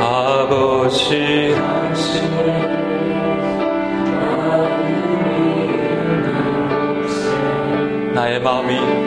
아버지 0.00 1.54
나의 8.14 8.40
마음이 8.40 9.05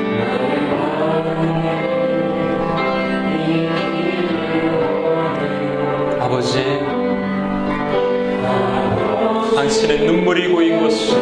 당신의 9.70 10.00
눈물이 10.00 10.48
고인 10.48 10.82
것이 10.82 11.16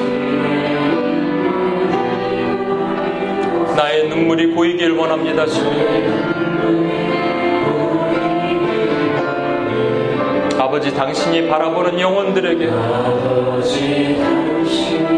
나의 3.76 4.08
눈물이 4.08 4.52
고이길 4.52 4.92
원합니다 4.92 5.46
주님. 5.46 5.76
아버지 10.58 10.94
당신이 10.94 11.50
바라보는 11.50 12.00
영혼들에게 12.00 12.70
나의 13.64 15.17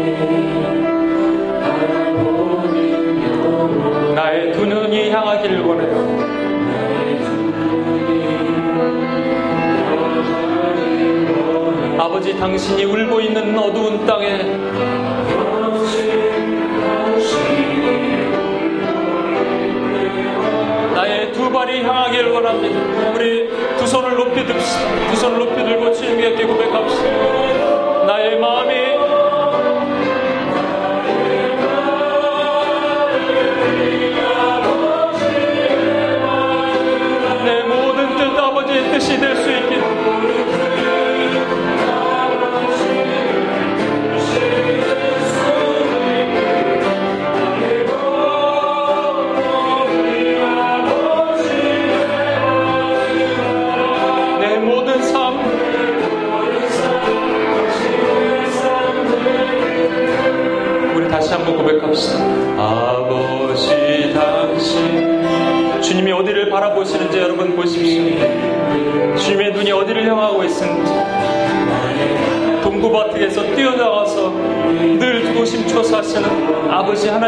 아버지 12.20 12.36
당신이 12.36 12.84
울고 12.84 13.18
있는 13.18 13.58
어두운 13.58 14.04
땅에 14.04 14.42
나의 20.94 21.32
두 21.32 21.50
발이 21.50 21.82
향하길 21.82 22.26
원합니다. 22.26 22.78
우리 23.14 23.48
두 23.78 23.86
손을 23.86 24.16
높이 24.16 24.44
듭시다. 24.44 25.10
두 25.10 25.16
손을 25.16 25.38
높이 25.38 25.64
들고 25.64 25.92
주님께 25.94 26.44
고백합시다. 26.44 28.04
나의 28.04 28.38
마음이 28.38 28.79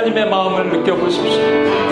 하나님의 0.03 0.28
마음을 0.28 0.68
느껴보십시오 0.78 1.91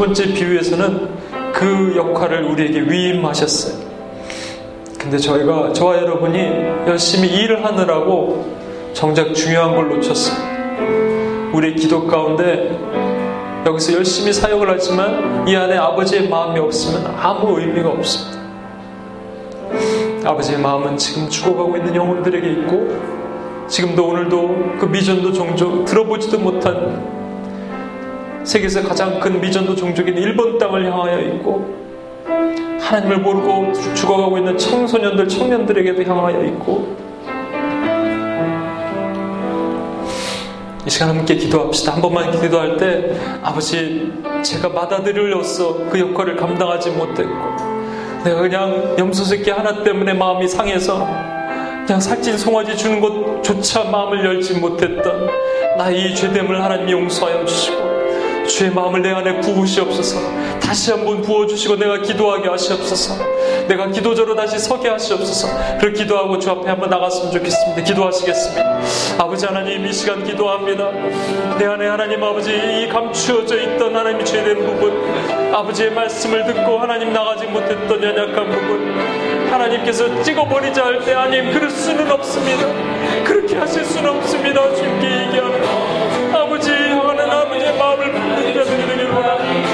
번째 0.00 0.32
비유에서는 0.32 1.08
그 1.52 1.94
역할을 1.94 2.44
우리에게 2.44 2.80
위임하셨어요. 2.80 3.90
근데 4.98 5.18
저희가, 5.18 5.74
저와 5.74 5.98
여러분이 5.98 6.38
열심히 6.86 7.28
일을 7.28 7.62
하느라고 7.62 8.46
정작 8.94 9.34
중요한 9.34 9.76
걸 9.76 9.90
놓쳤어요. 9.90 11.50
우리의 11.52 11.74
기도 11.74 12.06
가운데 12.06 12.78
여기서 13.66 13.92
열심히 13.92 14.32
사역을 14.32 14.70
하지만 14.70 15.46
이 15.46 15.54
안에 15.54 15.76
아버지의 15.76 16.30
마음이 16.30 16.58
없으면 16.58 17.14
아무 17.18 17.60
의미가 17.60 17.90
없습니다. 17.90 18.40
아버지의 20.24 20.60
마음은 20.60 20.96
지금 20.96 21.28
죽어가고 21.28 21.76
있는 21.76 21.94
영혼들에게 21.94 22.50
있고 22.52 23.68
지금도 23.68 24.08
오늘도 24.08 24.76
그 24.80 24.86
미전도 24.86 25.34
종족 25.34 25.84
들어보지도 25.84 26.38
못한 26.38 27.09
세계에서 28.50 28.82
가장 28.82 29.20
큰 29.20 29.40
미전도 29.40 29.76
종족인 29.76 30.18
일본 30.18 30.58
땅을 30.58 30.84
향하여 30.84 31.20
있고 31.20 31.72
하나님을 32.80 33.18
모르고 33.18 33.72
죽어가고 33.94 34.38
있는 34.38 34.58
청소년들 34.58 35.28
청년들에게도 35.28 36.02
향하여 36.02 36.44
있고 36.46 36.96
이 40.84 40.90
시간 40.90 41.10
함께 41.10 41.36
기도합시다. 41.36 41.92
한 41.92 42.02
번만 42.02 42.32
기도할 42.40 42.76
때 42.76 43.16
아버지 43.40 44.12
제가 44.42 44.72
받아들일로써 44.72 45.88
그 45.88 46.00
역할을 46.00 46.34
감당하지 46.34 46.90
못했고 46.90 47.32
내가 48.24 48.40
그냥 48.40 48.96
염소 48.98 49.22
새끼 49.22 49.50
하나 49.50 49.84
때문에 49.84 50.12
마음이 50.14 50.48
상해서 50.48 51.06
그냥 51.86 52.00
살찐 52.00 52.36
송아지 52.36 52.76
주는 52.76 53.00
것조차 53.00 53.84
마음을 53.84 54.24
열지 54.24 54.54
못했던 54.54 55.28
나의 55.78 56.16
죄됨을 56.16 56.60
하나님 56.60 56.90
용서하여 56.90 57.44
주시고 57.44 57.89
주의 58.50 58.70
마음을 58.70 59.00
내 59.00 59.10
안에 59.10 59.40
부으시옵소서. 59.40 60.20
다시 60.60 60.90
한번 60.90 61.22
부어주시고 61.22 61.76
내가 61.76 62.00
기도하게 62.00 62.48
하시옵소서. 62.48 63.14
내가 63.68 63.86
기도자로 63.86 64.34
다시 64.34 64.58
서게 64.58 64.88
하시옵소서. 64.88 65.48
그렇게 65.78 66.02
기도하고 66.02 66.38
주 66.38 66.50
앞에 66.50 66.68
한번 66.68 66.90
나갔으면 66.90 67.32
좋겠습니다. 67.32 67.82
기도하시겠습니다. 67.82 68.80
아버지 69.18 69.46
하나님 69.46 69.86
이 69.86 69.92
시간 69.92 70.22
기도합니다. 70.24 70.90
내 71.58 71.66
안에 71.66 71.86
하나님 71.86 72.22
아버지 72.22 72.50
이 72.52 72.88
감추어져 72.88 73.60
있던 73.60 73.96
하나님이 73.96 74.24
죄된 74.24 74.56
부분 74.66 75.54
아버지의 75.54 75.92
말씀을 75.92 76.44
듣고 76.46 76.78
하나님 76.78 77.12
나가지 77.12 77.46
못했던 77.46 78.02
연약한 78.02 78.50
부분 78.50 79.50
하나님께서 79.50 80.22
찍어버리자 80.22 80.84
할때 80.84 81.14
아님 81.14 81.52
그럴 81.52 81.70
수는 81.70 82.10
없습니다. 82.10 82.66
그렇게 83.24 83.56
하실 83.56 83.84
수는 83.84 84.10
없습니다. 84.10 84.74
주님께 84.74 85.06
얘기하는 85.06 85.99
아버지 86.40 86.70
하는 86.70 87.30
아버지의 87.30 87.76
마음을 87.76 88.12
붙는 88.12 88.54
자들이 88.54 88.86
되길 88.86 89.10
원합니다. 89.10 89.68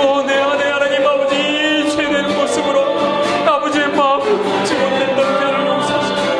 오, 0.00 0.22
내 0.22 0.34
안에 0.38 0.64
하나님 0.70 1.06
아버지 1.06 1.34
이 1.34 1.90
죄된 1.90 2.36
모습으로 2.36 2.82
아버지의 3.46 3.88
마음을 3.88 4.38
붙지 4.38 4.74
못했던 4.74 5.16
죄를 5.40 5.66
용서하시옵소서. 5.66 6.32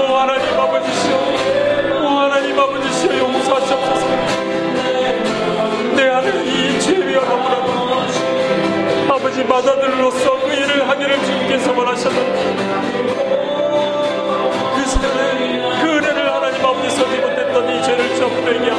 오 0.00 0.16
하나님 0.16 0.58
아버지시여 0.58 1.16
오 2.02 2.06
하나님 2.08 2.58
아버지시여 2.58 3.18
용서하시옵소서. 3.18 4.06
내 5.94 6.08
안에 6.08 6.28
이 6.44 6.80
죄위와 6.80 7.24
너무나도 7.24 7.68
아버지 9.14 9.44
마다들로서 9.44 10.40
그 10.40 10.46
일을 10.52 10.88
하기를 10.88 11.24
주님께서 11.24 11.72
원하셨던 11.76 13.57
하나님 16.98 16.98
아버지 16.98 17.04
서지 17.04 17.16
못했던 17.18 17.68
이 17.68 17.82
죄를 17.82 18.16
전부에게 18.16 18.72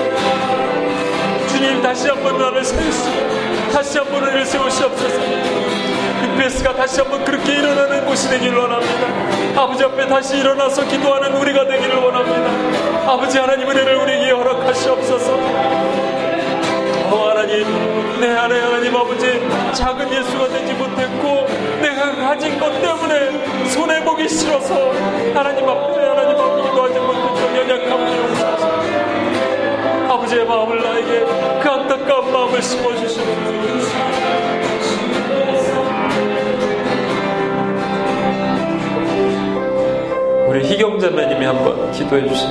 주님 1.48 1.82
다시 1.82 2.10
한번 2.10 2.38
나를 2.38 2.64
세우시고 2.64 3.72
다시 3.72 3.98
한번 3.98 4.24
은혜를 4.24 4.46
세우시옵소서. 4.46 5.20
그 5.20 6.36
베스가 6.38 6.76
다시 6.76 7.00
한번 7.02 7.24
그렇게 7.24 7.54
일어나는 7.54 8.06
곳이 8.06 8.30
되기를 8.30 8.58
원합니다. 8.58 9.62
아버지 9.62 9.84
앞에 9.84 10.08
다시 10.08 10.38
일어나서 10.38 10.86
기도하는 10.86 11.34
우리가 11.38 11.66
되기를 11.66 11.96
원합니다. 11.96 13.12
아버지 13.12 13.38
하나님 13.40 13.70
은혜를 13.70 13.96
우리에게 13.96 14.32
허락하시옵소서. 14.32 15.34
오 17.12 17.16
하나님 17.30 18.20
내 18.20 18.36
안에 18.36 18.60
하나님 18.60 18.96
아버지 18.96 19.42
작은 19.74 20.12
예수가 20.12 20.48
되지 20.50 20.74
못했고 20.74 21.48
내가 21.82 22.16
가진 22.16 22.60
것 22.60 22.70
때문에 22.82 23.68
손해보기 23.70 24.28
싫어서 24.28 24.92
하나님 25.34 25.68
앞에 25.68 26.06
하나님 26.06 26.38
앞에 26.38 26.62
기도하지 26.70 27.00
못했던 27.00 27.29
연약함을 27.60 28.18
용서하소서 28.18 30.14
아버지의 30.14 30.46
마음을 30.46 30.82
나에게 30.82 31.20
그 31.62 31.70
안타까운 31.70 32.32
마음을 32.32 32.62
심어주시옵소서 32.62 33.30
우리 40.48 40.64
희경자매님이 40.66 41.46
한번 41.46 41.92
기도해. 41.92 42.34
시 42.34 42.48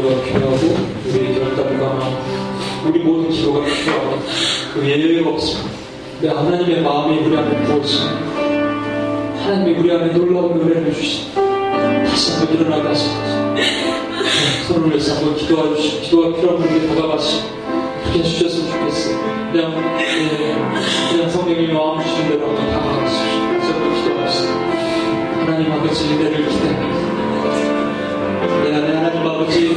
위로가 0.00 0.22
필요하고 0.22 0.76
우리의 1.06 1.34
결단과 1.38 1.98
우리 2.86 3.00
모든 3.00 3.30
기도가 3.30 3.64
필요하고 3.64 4.18
그 4.74 4.88
예외가 4.88 5.30
없습니다. 5.30 5.70
내 6.20 6.28
하나님의 6.28 6.82
마음이 6.82 7.18
우리 7.18 7.36
안에 7.36 7.62
부어지고 7.64 8.04
하나님이 9.38 9.78
우리 9.78 9.92
안에 9.92 10.12
놀라운 10.12 10.60
은혜를 10.60 10.92
주시고 10.94 11.40
다시 12.06 12.32
한번 12.32 12.54
일어나게 12.56 12.88
하시옵소서 12.88 13.54
손을 14.68 14.90
위해서 14.90 15.16
한번 15.16 15.36
기도해 15.36 15.76
주시고 15.76 16.00
기도가 16.02 16.36
필요한 16.36 16.58
분에게 16.58 16.86
다가가시고 16.88 17.48
그렇게 18.02 18.18
해주셨으면 18.20 18.70
좋겠어요. 18.70 19.50
그냥, 19.52 19.98
예, 20.00 21.10
그냥 21.10 21.30
성령이 21.30 21.72
마음 21.72 22.00
주신 22.02 22.28
대로 22.28 22.46
한번. 22.48 23.04
다시 23.04 23.72
한번 23.72 23.94
기도합시다. 23.94 24.52
하나님 25.40 25.72
아버지 25.72 26.04
은혜를 26.04 26.48
기대합니다. 26.48 27.09
하나님 28.58 29.26
아버지, 29.26 29.76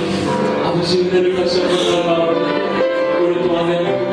아버지 0.64 1.02
은혜를 1.02 1.36
다시 1.36 1.62
한번 1.62 2.06
나아가고 2.06 3.24
오랫동안에 3.24 4.13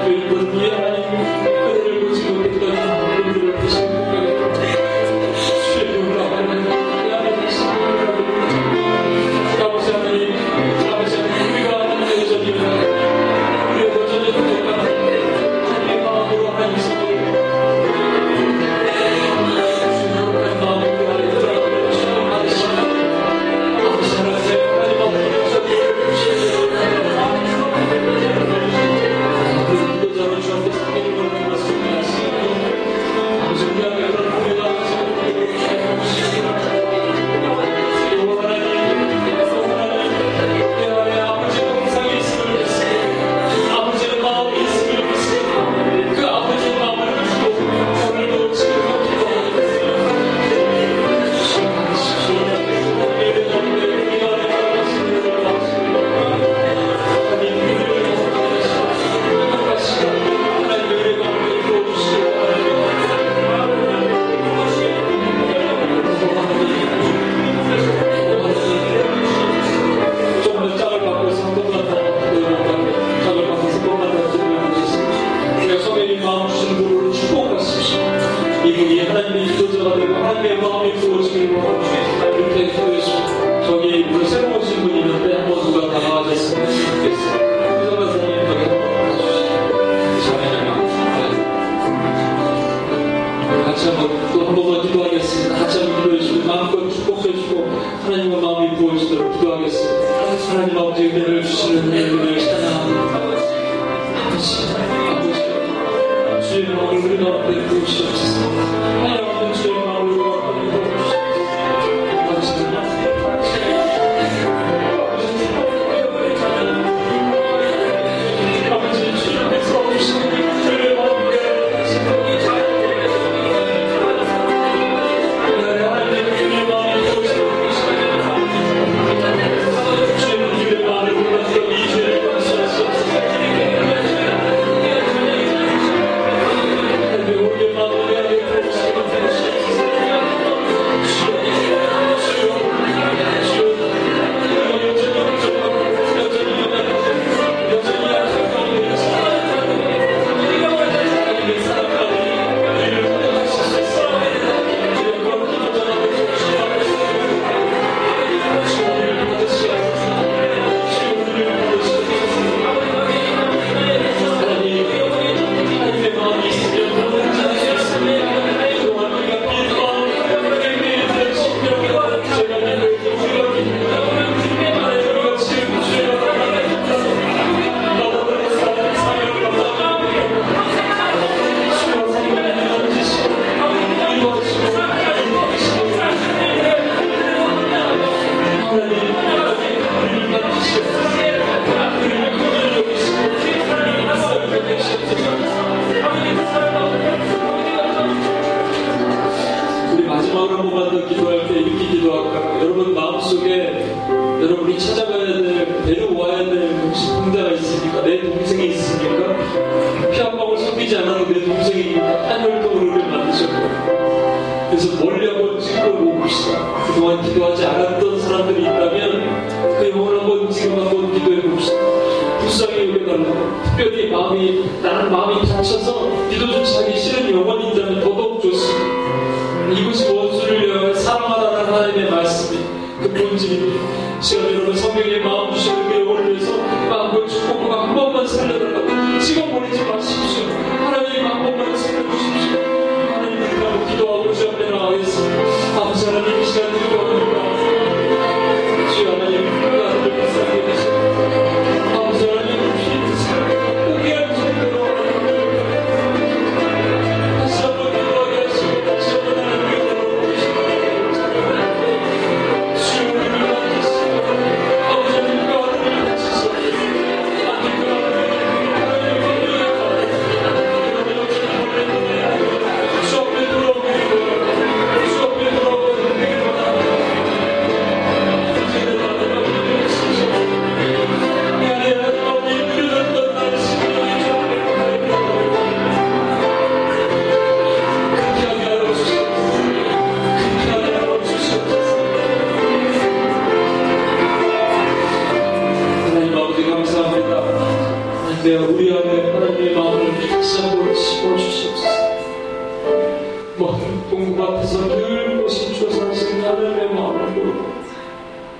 뭐 303.61 303.78
동굴 304.08 304.42
앞에서 304.42 304.88
늘 304.88 305.42
고심조사 305.42 306.08
하신 306.08 306.40
하나님의 306.40 306.94
마음으로 306.94 307.52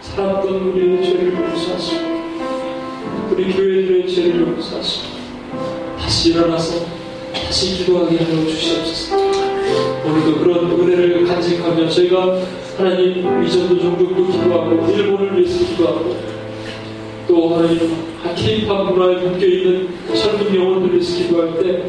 살았던 0.03 0.55
우리의 0.55 1.03
죄를 1.03 1.33
용서하시고 1.33 2.03
우리 3.31 3.51
교회들의 3.51 4.15
죄를 4.15 4.43
용서하시고 4.43 5.09
다시 5.99 6.33
일어나서 6.33 6.85
다시 7.33 7.79
기도하게 7.79 8.19
하여 8.19 8.45
주시옵소서. 8.45 9.17
오늘도 10.05 10.39
그런 10.41 10.71
은혜를 10.71 11.25
간직하며 11.27 11.89
저희가 11.89 12.39
하나님 12.77 13.43
이전도 13.43 13.81
종족도 13.81 14.27
기도하고 14.27 14.87
일본을 14.93 15.35
위해서 15.35 15.65
기도하고 15.65 16.15
또 17.27 17.57
하나님 17.57 18.10
그 18.23 18.35
케이팝으로 18.35 19.19
묶여있는 19.19 20.15
젊은 20.15 20.55
영혼들을 20.55 21.01
기도할 21.01 21.59
때 21.59 21.87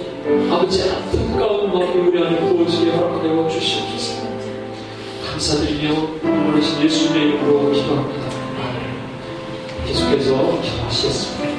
아버지 0.50 0.90
안타까운 0.90 1.74
마음을 1.74 2.08
우리 2.08 2.24
안에 2.24 2.40
부어지게 2.40 2.92
허락하여 2.92 3.50
주시옵소서. 3.50 4.28
감사드리며 5.30 5.90
우리 6.24 6.86
예수님의 6.86 7.28
이름으로 7.30 7.72
기도합니다. 7.72 8.30
계속해서 9.86 10.62
기도하시겠습니다. 10.62 11.51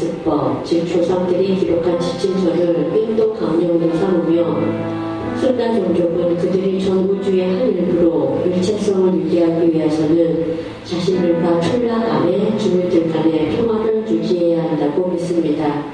관습법, 0.00 0.64
즉 0.64 0.86
조상들이 0.86 1.56
기록한 1.56 2.00
지친서를 2.00 2.90
삥도 2.92 3.34
강령으로 3.34 3.92
삼으며 3.94 5.36
순나 5.36 5.74
종족은 5.74 6.36
그들이 6.36 6.82
전 6.82 7.08
우주의 7.08 7.46
한 7.46 7.68
일부로 7.68 8.40
일체성을 8.46 9.20
유지하기 9.20 9.72
위해서는 9.72 10.58
자신들과 10.84 11.60
촌락 11.60 12.02
안에 12.02 12.56
주민들 12.56 13.12
간의 13.12 13.56
평화를 13.56 14.06
유지해야 14.08 14.70
한다고 14.70 15.08
믿습니다. 15.08 15.84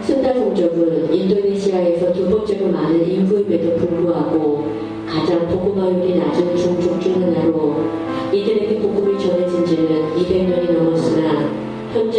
순나 0.00 0.32
종족은 0.32 1.12
인도네시아에서 1.12 2.12
두 2.12 2.28
번째로 2.28 2.68
많은 2.68 3.08
인구임에도 3.08 3.76
불구하고 3.76 4.66
가장 5.06 5.46
보고가율이 5.48 6.18
낮은 6.18 6.56
종족 6.56 7.00
중 7.00 7.22
하나로 7.22 7.76
이들에게 8.32 8.80
복음이 8.80 9.18
전해진 9.18 9.64
지는 9.64 10.14
200년이 10.16 10.63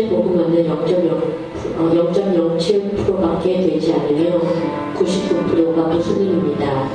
실제 0.05 0.09
보금만은 0.09 0.67
0.0, 0.67 1.77
0.07%밖에 1.77 3.61
되지 3.61 3.93
않으며 3.93 4.39
99%가 4.93 5.81
무슬림입니다. 5.87 6.89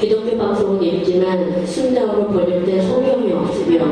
기독교 0.00 0.36
방송은 0.36 0.82
있지만 0.82 1.64
순다으로 1.64 2.28
번역된 2.28 2.82
성경이 2.82 3.32
없으며 3.32 3.84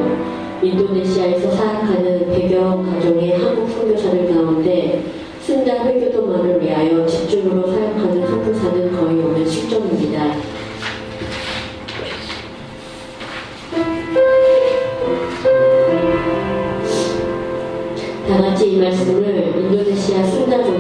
인도네시아에서 0.62 1.50
사악하는 1.52 2.32
배경 2.32 2.84
가정의 2.84 3.38
한국 3.38 3.70
선교사들 3.70 4.34
가운데 4.34 5.04
순다 5.40 5.84
회교도만을 5.84 6.60
위하여 6.62 7.06
집중으로 7.06 7.70
사역하는 7.70 8.26
선교사는 8.26 8.92
거의 8.92 9.22
없는 9.22 9.48
실정입니다. 9.48 10.51
말씀을 18.76 19.58
인도네시아 19.58 20.24
순다주 20.24 20.71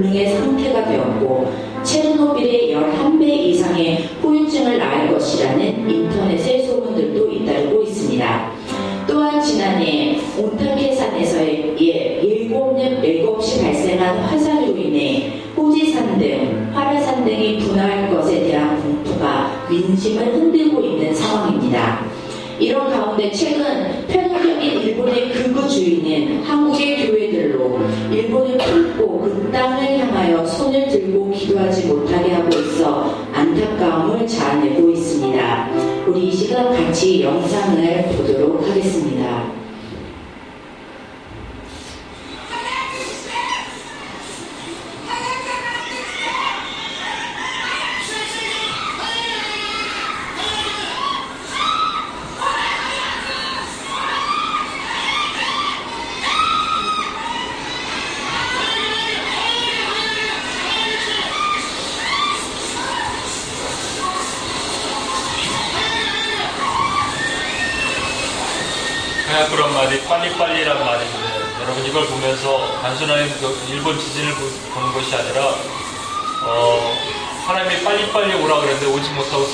불능의 0.00 0.34
상태가 0.34 0.84
되었고 0.86 1.52
체르노빌의 1.82 2.74
11배 2.74 3.22
이상의 3.22 4.08
후유증을 4.22 4.78
낳을 4.78 5.12
것이라는 5.12 5.90
인터넷의 5.90 6.66
소문들도 6.66 7.30
잇따르고 7.30 7.82
있습니다. 7.82 8.52
또한 9.06 9.42
지난해 9.42 10.18
온타케산에서의 10.38 11.76
7시 11.76 13.58
예, 13.58 13.62
발생한 13.62 14.18
화산으로 14.18 14.76
인해 14.76 15.42
호지산 15.56 16.18
등 16.18 16.70
화라산 16.72 17.24
등이 17.24 17.58
분화할 17.58 18.10
것에 18.10 18.44
대한 18.44 18.80
공포가 18.80 19.66
민심을 19.68 20.34
흔들고 20.34 20.80
있는 20.80 21.14
상황입니다. 21.14 22.04
이런 22.58 22.90
가운데 22.90 23.30
최근 23.32 24.06
땅을 29.52 29.98
향하여 29.98 30.44
손을 30.46 30.88
들고 30.88 31.30
기도하지 31.30 31.88
못하게 31.88 32.32
하고 32.34 32.48
있어 32.48 33.14
안타까움을 33.32 34.26
자아내고 34.26 34.90
있습니다. 34.90 35.68
우리 36.06 36.28
이 36.28 36.32
시간 36.32 36.72
같이 36.72 37.22
영상을 37.22 38.02
보도록 38.16 38.68
하겠습니다. 38.68 39.59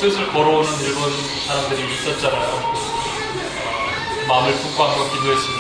슬슬 0.06 0.28
걸어오는 0.32 0.70
일본 0.82 1.10
사람들이 1.48 1.92
있었잖아요. 1.94 2.72
마음을 4.28 4.52
품고 4.52 4.84
한번 4.84 5.10
기도했습니다. 5.10 5.55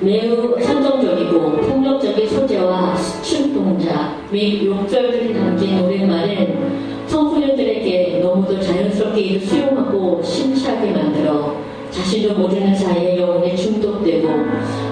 매우 0.00 0.56
선정적이고 0.60 1.56
폭력적인 1.56 2.28
소재와 2.28 2.94
춤 3.20 3.52
동작 3.52 4.16
및 4.30 4.64
욕설들이 4.64 5.34
담긴 5.34 5.80
노랫말은 5.80 7.08
청소년들에게 7.08 8.20
너무도 8.22 8.60
자연스럽게 8.60 9.20
이를 9.20 9.40
수용하고 9.40 10.22
심취하게 10.22 10.92
만들어 10.92 11.56
자신도 11.90 12.38
모르는 12.38 12.76
사이에 12.76 13.20
영혼에 13.20 13.56
중독되고 13.56 14.28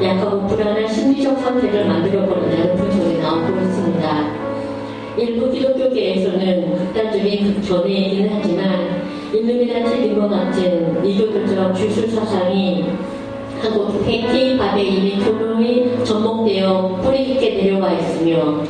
약하고 0.02 0.44
불안한 0.48 0.88
심리적 0.88 1.38
상태를 1.38 1.86
만들어버린다는 1.86 2.76
분석이 2.76 3.18
나오고 3.18 3.60
있습니다. 3.60 4.46
일부 5.18 5.50
기독교계에서는 5.52 6.78
극단적인 6.78 7.54
극전이긴 7.54 8.28
하지만 8.32 9.02
일루미나티 9.32 10.08
등과 10.08 10.28
같은 10.28 11.06
이교도적 11.06 11.76
주술 11.76 12.08
사상이 12.08 12.86
한국 13.60 14.04
K-팝에 14.04 14.82
이미 14.82 15.16
교묘히 15.24 16.04
접목되어 16.04 17.00
뿌리 17.02 17.24
깊게 17.24 17.62
내려와 17.62 17.92
있으며 17.92 18.62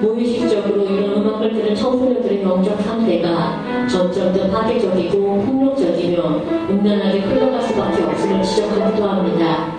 무의식적으로 0.00 0.84
이런 0.84 1.12
음악을 1.18 1.52
들은 1.52 1.74
청소년들의 1.74 2.42
영적 2.42 2.80
상태가 2.80 3.86
점점 3.86 4.32
더 4.32 4.50
파괴적이고 4.50 5.42
폭력적이며 5.42 6.22
음란하게 6.70 7.18
흘러갈 7.20 7.62
수밖에 7.62 8.02
없음을 8.02 8.42
지적하기도 8.42 9.04
합니다. 9.04 9.74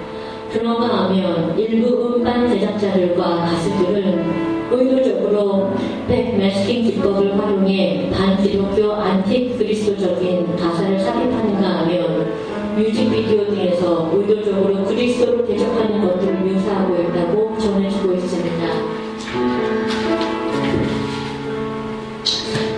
그런가 0.52 1.06
하면 1.06 1.58
일부 1.58 2.16
음반 2.16 2.48
제작자들과 2.48 3.24
가수들은 3.24 4.52
의도적으로 4.72 5.72
backmasking 6.08 6.84
기법을 6.84 7.38
활용해 7.40 8.12
반기독교 8.12 8.94
안티 8.94 9.56
그리스도적인 9.58 10.56
가사를 10.56 11.00
삽입하는가 11.00 11.68
하면 11.80 12.32
뮤직비디오 12.76 13.46
등에서 13.48 14.10
의도적으로 14.14 14.84
그리스도를 14.86 15.46
대적하는 15.46 16.02
것들을 16.02 16.34
묘사하고 16.36 17.02
있다고 17.02 17.58
전해지고 17.58 18.14
있습니다. 18.14 18.68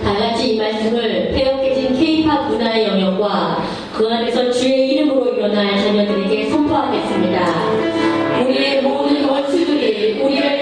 다같이 0.02 0.54
이 0.54 0.58
말씀을 0.58 1.30
폐역해진 1.32 1.94
K-팝 1.94 2.48
문화의 2.48 2.86
영역과 2.86 3.64
그 3.96 4.08
안에서 4.08 4.50
주의 4.50 4.90
이름으로 4.90 5.34
일어날 5.34 5.78
자녀들에게 5.78 6.50
선포하겠습니다. 6.50 8.44
우리의 8.44 8.82
모든 8.82 9.28
원수들이 9.28 10.20
우리를 10.20 10.53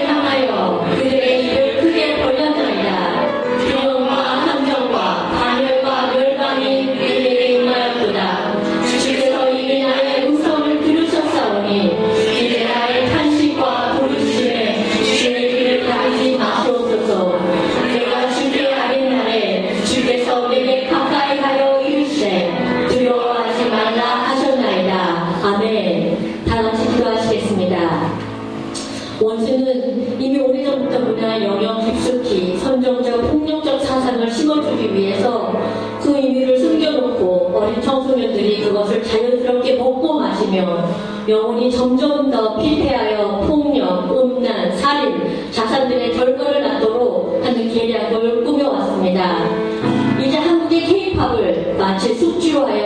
마 52.53 52.82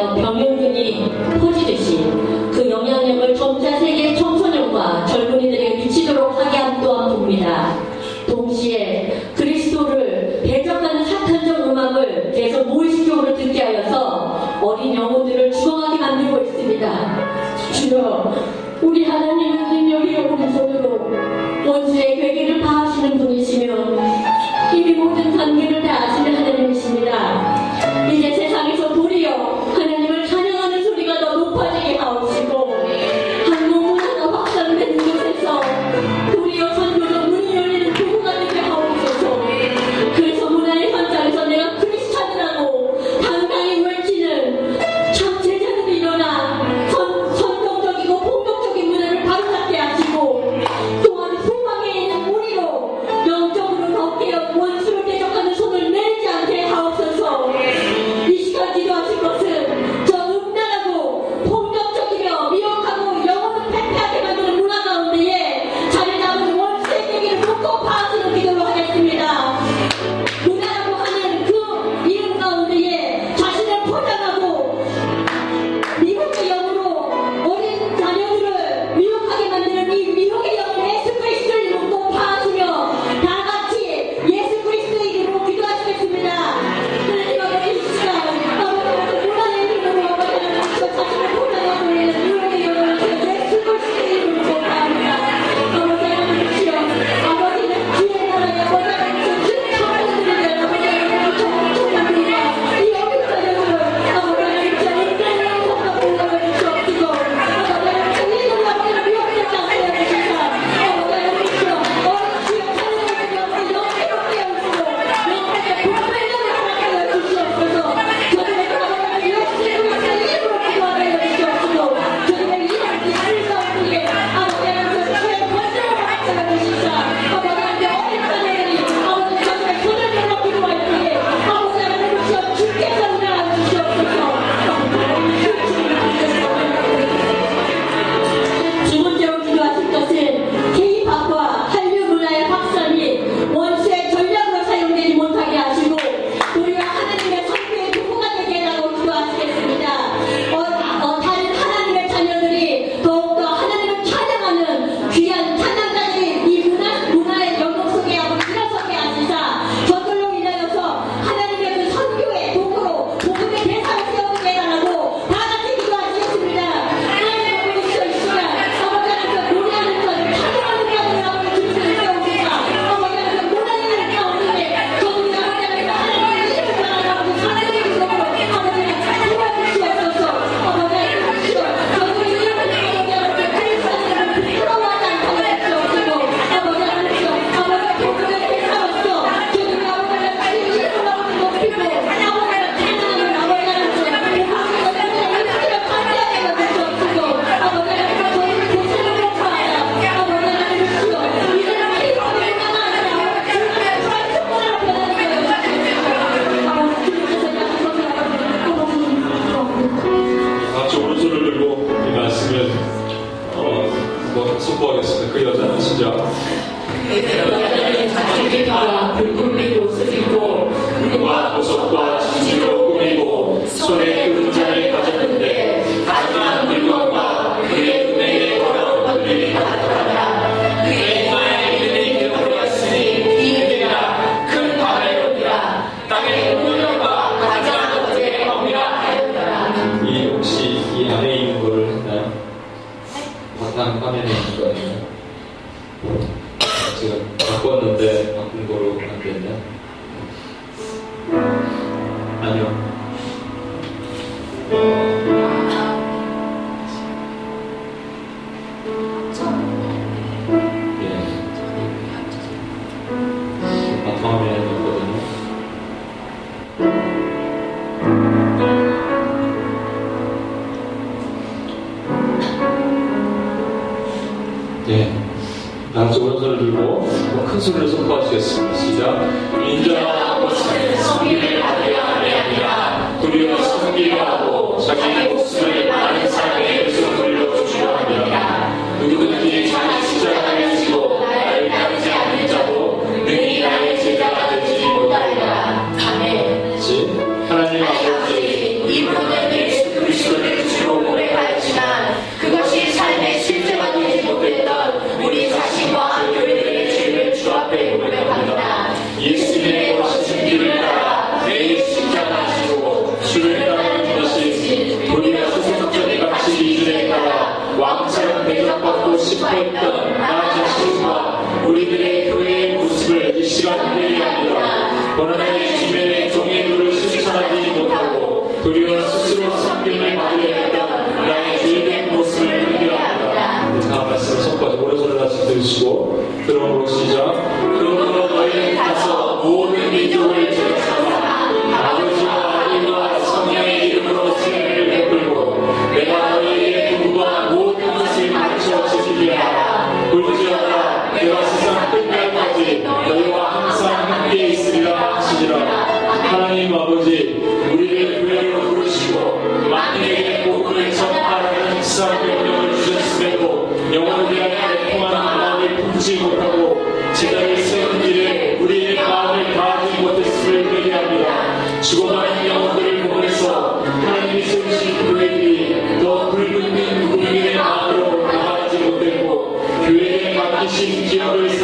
Thank 380.77 381.13
you. 381.13 381.56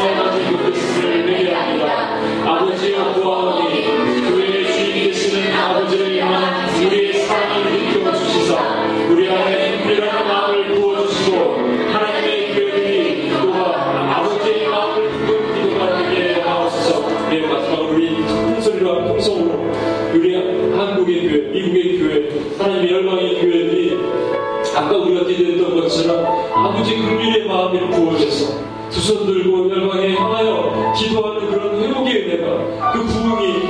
두손 29.04 29.26
들고 29.26 29.70
열방에 29.70 30.16
향하여 30.16 30.94
기도하는 30.96 31.52
그런 31.52 31.82
회복의 31.82 32.24
은혜가 32.24 32.94
그 32.94 33.04
부흥이 33.04 33.68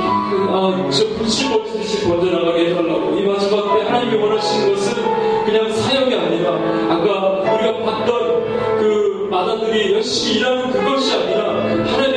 아, 0.48 0.90
저 0.90 1.08
불씨가 1.16 1.56
없듯이 1.56 2.06
번져나가게 2.06 2.70
해달라고. 2.70 3.18
이 3.18 3.26
마지막 3.26 3.74
때 3.74 3.82
하나님이 3.82 4.22
원하시는 4.22 4.74
것은 4.74 4.94
그냥 5.44 5.72
사형이 5.72 6.14
아니라 6.14 6.50
아까 6.88 7.40
우리가 7.52 7.78
봤던 7.82 8.78
그 8.78 9.28
마다들이 9.28 9.94
열심히 9.94 10.38
일하는 10.38 10.70
그것이 10.70 11.16
아니라 11.16 11.48
하나님 11.48 12.13